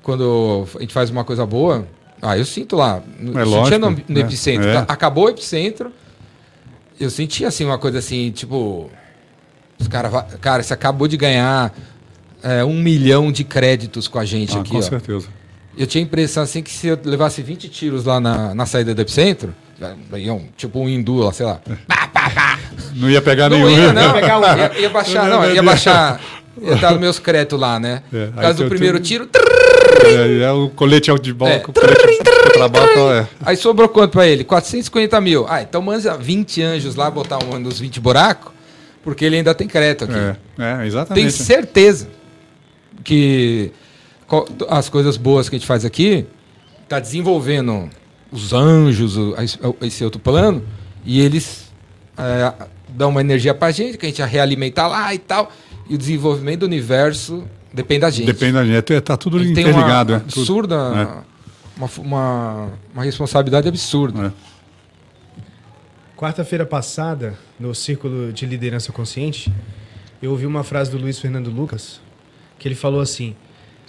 [0.03, 1.87] Quando a gente faz uma coisa boa,
[2.21, 3.01] ah, eu sinto lá.
[3.19, 4.69] No, É sentia lógico, no, no é, epicentro.
[4.69, 4.83] é.
[4.83, 4.93] tá?
[4.93, 5.93] Acabou o epicentro.
[7.01, 8.91] Eu senti assim uma coisa assim, tipo.
[9.79, 10.09] Os cara,
[10.41, 11.73] cara, você acabou de ganhar
[12.43, 14.83] é, um milhão de créditos com a gente Ah, aqui, com ó.
[14.83, 15.27] certeza.
[15.77, 18.95] Eu tinha a impressão assim que se eu levasse 20 tiros lá na, na saída
[18.95, 19.55] do epicentro,
[20.19, 21.61] iam, tipo um hindu lá, sei lá.
[21.89, 22.59] Pá, pá, pá.
[22.95, 23.71] Não ia pegar Não nenhum.
[23.71, 24.13] ia, não.
[24.13, 24.43] pegar um.
[24.59, 26.21] Ia, ia baixar, não, ia baixar.
[26.61, 28.03] Ia nos meus créditos lá, né?
[28.13, 29.29] É, Por causa do tem- primeiro tem- tiro.
[30.05, 31.57] É, é o colete alto de bola, É.
[31.67, 33.27] o colete de trabalho, é.
[33.45, 34.45] Aí sobrou quanto pra ele?
[34.45, 35.47] 450 mil.
[35.49, 38.53] Ah, então manda 20 anjos lá botar um nos 20 buracos,
[39.03, 40.15] porque ele ainda tem crédito aqui.
[40.59, 41.33] É, é, exatamente.
[41.33, 42.09] certeza
[43.03, 43.73] que
[44.69, 46.27] as coisas boas que a gente faz aqui
[46.89, 47.89] tá desenvolvendo
[48.31, 50.63] os anjos, a- esse- outro plano,
[51.05, 51.71] e eles
[52.17, 52.53] é,
[52.89, 55.51] dão uma energia pra gente, que a gente realimenta lá e tal.
[55.89, 58.27] E o desenvolvimento do universo depende da gente.
[58.27, 58.93] Depende da gente.
[58.93, 60.13] É, Tá tudo Ele tem interligado.
[60.13, 61.79] uma é, absurda, É.
[61.79, 64.27] uma, uma, uma responsabilidade absurda.
[64.29, 64.53] É.
[66.17, 69.53] Quarta-feira passada, no Círculo de Liderança Consciente,
[70.23, 72.01] eu ouvi uma frase do Luiz Fernando Lucas,
[72.59, 73.35] que ele falou assim: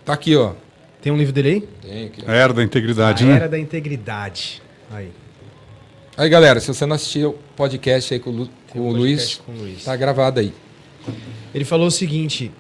[0.06, 0.54] Tá aqui, ó.
[1.02, 1.62] tem um livro dele aí?
[1.82, 2.24] Tem aqui.
[2.28, 3.36] A era da integridade, A né?
[3.36, 4.62] Era da Integridade.
[4.92, 5.12] Aí.
[6.16, 8.92] Aí, galera, se você não assistiu o podcast aí com o, Lu- com um o
[8.92, 9.84] Luiz, com o Luiz.
[9.84, 10.54] tá gravado aí.
[11.56, 12.52] Ele falou o seguinte: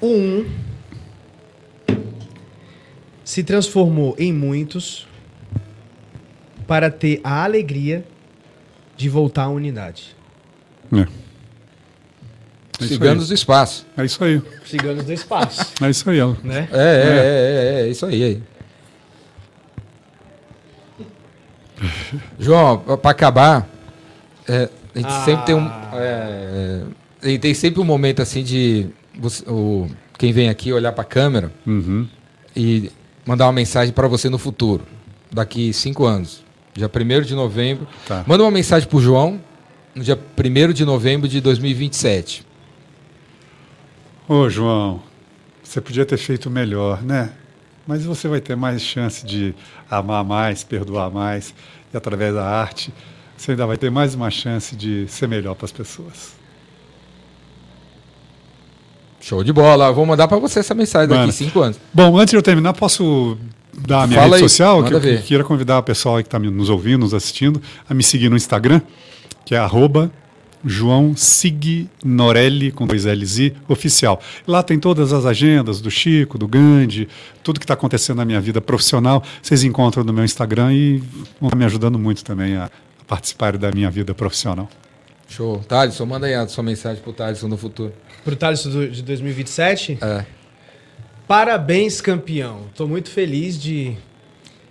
[0.00, 0.46] o um
[3.24, 5.06] se transformou em muitos
[6.66, 8.04] para ter a alegria
[8.96, 10.14] de voltar à unidade.
[10.92, 11.06] É.
[12.80, 13.28] É Ciganos aí.
[13.28, 13.86] do espaço.
[13.96, 14.40] É isso aí.
[14.64, 16.20] Ciganos do espaço, É isso aí.
[16.20, 16.34] ó.
[16.44, 16.68] né?
[16.72, 18.22] É, é, é, é, é, isso aí.
[18.22, 18.42] aí.
[22.38, 23.68] João, para acabar,
[24.48, 25.24] é, a gente Ah.
[25.24, 25.66] sempre tem um.
[25.92, 26.82] É,
[27.22, 28.86] é, tem sempre um momento assim de
[29.18, 32.06] você- o, quem vem aqui olhar para a câmera Uhum.
[32.56, 32.90] e
[33.24, 34.84] mandar uma mensagem para você no futuro,
[35.30, 36.42] daqui cinco anos,
[36.74, 37.86] dia 1 de novembro.
[38.06, 38.24] Tá.
[38.26, 39.40] Manda uma mensagem pro João
[39.94, 42.44] no dia 1 de novembro de 2027.
[44.28, 45.00] Ô, João,
[45.62, 47.30] você podia ter feito melhor, né?
[47.86, 49.54] Mas você vai ter mais chance de
[49.90, 51.54] amar mais, perdoar mais,
[51.94, 52.92] e através da arte,
[53.34, 56.36] você ainda vai ter mais uma chance de ser melhor para as pessoas.
[59.18, 59.90] Show de bola.
[59.92, 61.32] Vou mandar para você essa mensagem daqui Manda.
[61.32, 61.80] cinco anos.
[61.94, 63.38] Bom, antes de eu terminar, posso
[63.72, 64.84] dar a minha Fala rede aí, social?
[64.84, 65.22] Que manda eu ver.
[65.22, 68.36] queria convidar o pessoal aí que está nos ouvindo, nos assistindo, a me seguir no
[68.36, 68.82] Instagram,
[69.46, 70.12] que é arroba
[70.64, 74.20] João Signorelli, com dois L's I, oficial.
[74.46, 77.08] Lá tem todas as agendas do Chico, do Gandhi,
[77.42, 80.98] tudo que está acontecendo na minha vida profissional, vocês encontram no meu Instagram e
[81.40, 84.68] vão estar me ajudando muito também a, a participar da minha vida profissional.
[85.28, 85.58] Show.
[85.68, 87.92] Thaleson, manda aí a sua mensagem pro Thaleson no futuro.
[88.24, 89.98] Pro Thales do- de 2027.
[90.00, 90.24] É.
[91.26, 92.62] Parabéns, campeão.
[92.74, 93.94] Tô muito feliz de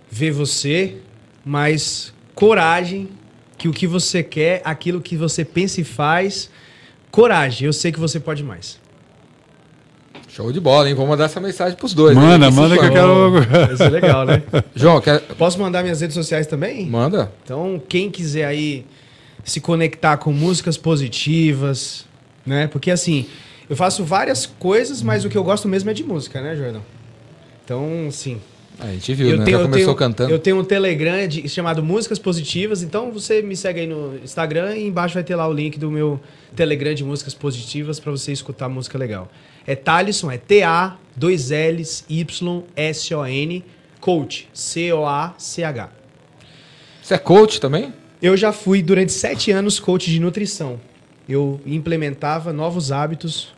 [0.09, 0.97] ver você,
[1.45, 3.09] mas coragem,
[3.57, 6.49] que o que você quer, aquilo que você pensa e faz,
[7.11, 7.65] coragem.
[7.65, 8.79] Eu sei que você pode mais.
[10.27, 10.93] Show de bola, hein?
[10.93, 12.15] Vou mandar essa mensagem pros dois.
[12.15, 12.51] Manda, hein?
[12.51, 13.39] manda que eu quero.
[13.73, 14.43] Isso é legal, né?
[14.75, 15.19] João, quer...
[15.19, 16.85] Posso mandar minhas redes sociais também?
[16.85, 17.31] manda.
[17.43, 18.85] Então, quem quiser aí
[19.43, 22.05] se conectar com músicas positivas,
[22.45, 22.67] né?
[22.67, 23.25] Porque assim,
[23.67, 26.83] eu faço várias coisas, mas o que eu gosto mesmo é de música, né, Jordão?
[27.65, 28.39] Então, sim.
[28.79, 29.45] A gente viu, né?
[29.45, 30.31] Já eu começou tenho, cantando.
[30.31, 34.75] Eu tenho um Telegram de- chamado Músicas Positivas, então você me segue aí no Instagram
[34.77, 36.19] e embaixo vai ter lá o link do meu
[36.55, 39.31] Telegram de Músicas Positivas para você escutar música legal.
[39.65, 43.65] É Thalisson, é T-A, dois L's, Y, S-O-N,
[43.99, 45.89] Coach, C-O-A-C-H.
[47.01, 47.93] Você é coach também?
[48.21, 50.79] Eu já fui durante sete anos coach de nutrição.
[51.27, 53.53] Eu implementava novos hábitos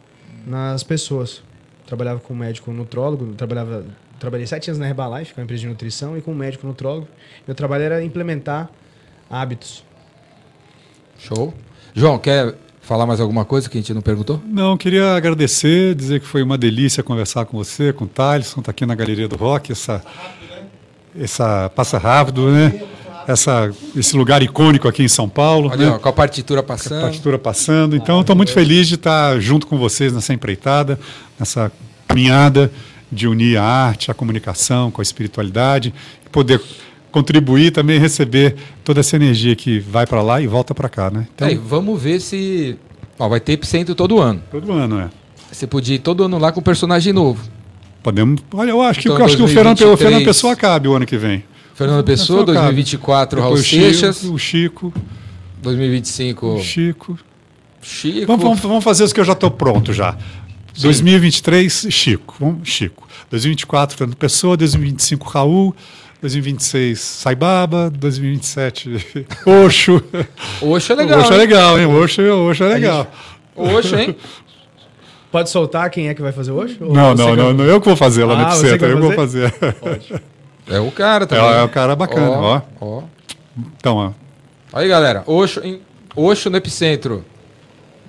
[0.45, 1.41] nas pessoas.
[1.85, 3.85] Trabalhava com médico nutrólogo, trabalhava,
[4.20, 6.68] trabalhei sete anos na Herbalife, que é uma empresa de nutrição, e com um médico
[6.68, 7.08] nutrólogo.
[7.48, 8.70] Meu trabalho era implementar
[9.30, 9.84] hábitos.
[11.18, 11.54] Show.
[11.96, 14.41] João, quer falar mais alguma coisa que a gente não perguntou?
[14.46, 18.72] Não, queria agradecer, dizer que foi uma delícia conversar com você, com o Thaleson, tá
[18.72, 20.04] aqui na Galeria do Rock, essa,
[21.20, 22.82] essa passa rápido, né?
[23.28, 25.91] Essa, esse lugar icônico aqui em São Paulo, Olha, né?
[25.91, 27.02] ó, com a partitura a passando.
[27.02, 27.96] partitura passando.
[27.96, 31.00] Então, estou muito feliz de estar junto com vocês nessa empreitada,
[31.38, 31.72] nessa
[32.08, 32.72] caminhada
[33.11, 35.94] de unir a arte, a comunicação com a espiritualidade,
[36.31, 36.61] poder
[37.11, 41.10] contribuir também e receber toda essa energia que vai para lá e volta para cá,
[41.10, 41.27] né?
[41.34, 42.77] Então, Aí, vamos ver se.
[43.18, 44.41] Ó, vai ter epicentro todo ano.
[44.52, 45.10] todo ano, é.
[45.52, 47.44] Você podia ir todo ano lá com um personagem novo.
[48.03, 48.41] Podemos.
[48.53, 49.99] Olha, eu acho que, Então, eu acho que o Fernando, o 2023.
[49.99, 51.44] Fernando Pessoa cabe o ano que vem.
[51.73, 52.65] Fernando Pessoa, Sorocaba.
[52.68, 54.19] 2024, Raul Seixas.
[54.19, 54.94] Chico, o Chico,
[55.61, 57.19] 2025, o Chico.
[57.81, 58.27] Chico.
[58.27, 60.18] Vamos, vamos, vamos fazer os que eu já estou pronto já.
[60.81, 62.35] 2023, Chico.
[62.39, 63.07] Vamos, Chico.
[63.30, 64.56] 2024, Fernando Pessoa.
[64.57, 65.76] 2025, Raul.
[66.22, 67.89] 2026, Saibaba.
[67.89, 69.26] 2027,
[69.65, 70.03] Oxo.
[70.61, 71.19] Oxo é legal.
[71.19, 71.85] Oxo é legal, hein?
[71.85, 73.07] Oxo, Oxo é legal.
[73.56, 74.15] Oxo, hein?
[75.31, 76.77] Pode soltar quem é que vai fazer hoje?
[76.80, 77.64] Não, não, não, não.
[77.64, 78.77] Eu que vou fazer lá no Ah, Epicentro.
[78.80, 79.53] que Eu vou fazer.
[80.68, 81.45] É o cara também.
[81.45, 82.61] É, é o cara bacana, ó.
[82.81, 83.03] ó.
[83.77, 84.11] Então, ó.
[84.73, 85.23] Aí, galera.
[85.27, 85.81] Oxo, em,
[86.15, 87.23] Oxo no Epicentro.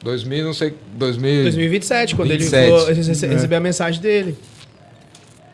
[0.02, 0.74] 2000, não sei.
[0.94, 1.43] 2000.
[1.43, 2.68] 2027, quando 27.
[2.90, 3.28] ele rece- É.
[3.28, 4.36] receber a mensagem dele.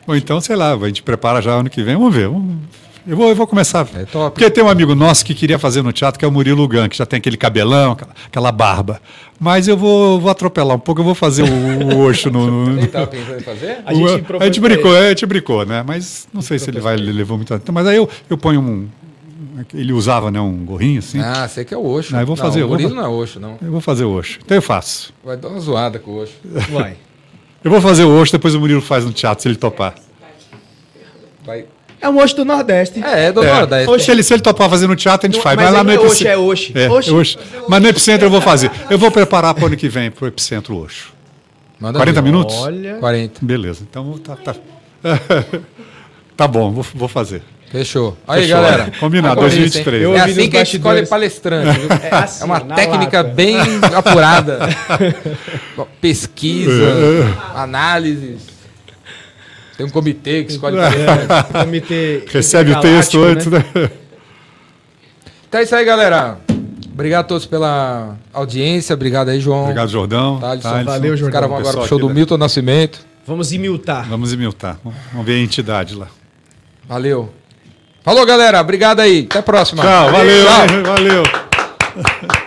[0.07, 1.95] Ou então, sei lá, a gente prepara já ano que vem.
[1.95, 2.27] Vamos ver.
[2.29, 2.57] vamos-
[3.05, 3.87] Eu vou, eu vou começar.
[3.95, 4.33] É top.
[4.37, 6.89] Porque tem um amigo nosso que queria fazer no teatro, que é o Murilo Gun,
[6.89, 9.01] que já tem aquele cabelão, aquela, aquela barba.
[9.39, 12.65] Mas eu vou, vou atropelar um pouco, eu vou fazer o, o Oxo no.
[12.69, 13.77] no- Ele tava pensando em fazer?
[13.85, 15.83] A gente a gente brincou, a gente brincou, né?
[15.87, 17.71] Mas não sei se ele vai levou muito tempo.
[17.71, 18.87] Mas aí eu, eu ponho um.
[19.73, 21.19] Ele usava né, um gorrinho assim.
[21.19, 22.15] Ah, sei que é o Oxo.
[22.15, 23.57] Ah, eu vou fazer, Não, eu o vou Murilo fa- não é Oxo, não.
[23.61, 24.39] Eu vou fazer o Oxo.
[24.43, 25.13] Então eu faço.
[25.23, 26.33] Vai dar uma zoada com o Oxo.
[26.71, 26.95] Vai.
[27.63, 29.95] Eu vou fazer o Oxo, depois o Murilo faz no teatro, se ele topar.
[31.45, 31.65] Vai.
[31.99, 33.03] É um Oxo do Nordeste.
[33.03, 33.51] É, é do É.
[33.51, 33.89] Nordeste.
[33.89, 35.55] Oxe, ele, se ele topar fazer no teatro, a gente Não, faz.
[35.55, 36.31] mas Vai lá aí no é Oxo, Epicentro.
[36.31, 36.71] é Oxi.
[36.75, 37.11] É, Oxi.
[37.11, 37.37] Oxi.
[37.67, 38.71] Mas no Epicentro eu vou fazer.
[38.89, 41.11] Eu vou preparar para o ano que vem, para o Epicentro Oxo.
[41.79, 42.25] Manda 40 ver.
[42.27, 42.55] minutos?
[42.57, 42.95] Olha.
[42.99, 43.39] 40.
[43.43, 44.35] Beleza, então tá.
[44.35, 44.55] Tá,
[46.37, 47.41] tá bom, vou, vou fazer.
[47.69, 48.17] Fechou.
[48.27, 48.61] Aí, Fechou.
[48.61, 48.91] galera.
[48.99, 49.95] Combinado, Agora é isso, 2023.
[49.97, 50.01] hein?
[50.03, 51.79] Eu É assim que a gente escolhe palestrante.
[52.01, 53.33] É assim, É uma técnica lata.
[53.33, 53.57] bem
[53.95, 54.59] apurada.
[56.01, 56.71] Pesquisa,
[57.53, 58.41] análises.
[59.77, 61.27] Tem um comitê que escolhe palestrante.
[61.53, 63.91] É, comitê Recebe o texto intergaláctico, antes, né?
[65.47, 66.37] Então é isso aí, galera.
[66.91, 68.93] Obrigado a todos pela audiência.
[68.95, 69.63] Obrigado aí, João.
[69.63, 70.39] Obrigado, Jordão.
[70.39, 70.69] Thaleson.
[70.69, 70.85] Thaleson.
[70.91, 71.33] Valeu, Os Jordão.
[71.33, 72.15] caras vão agora pro show aqui, do né?
[72.15, 73.05] Milton Nascimento.
[73.25, 74.07] Vamos imiltar.
[74.09, 74.79] Vamos imiltar.
[75.11, 76.07] Vamos ver a entidade lá.
[76.87, 77.31] Valeu.
[78.07, 78.61] Falou, galera.
[78.61, 79.27] Obrigado aí.
[79.29, 79.83] Até a próxima.
[79.83, 80.83] Tchau, valeu, Tchau.
[80.95, 82.37] valeu.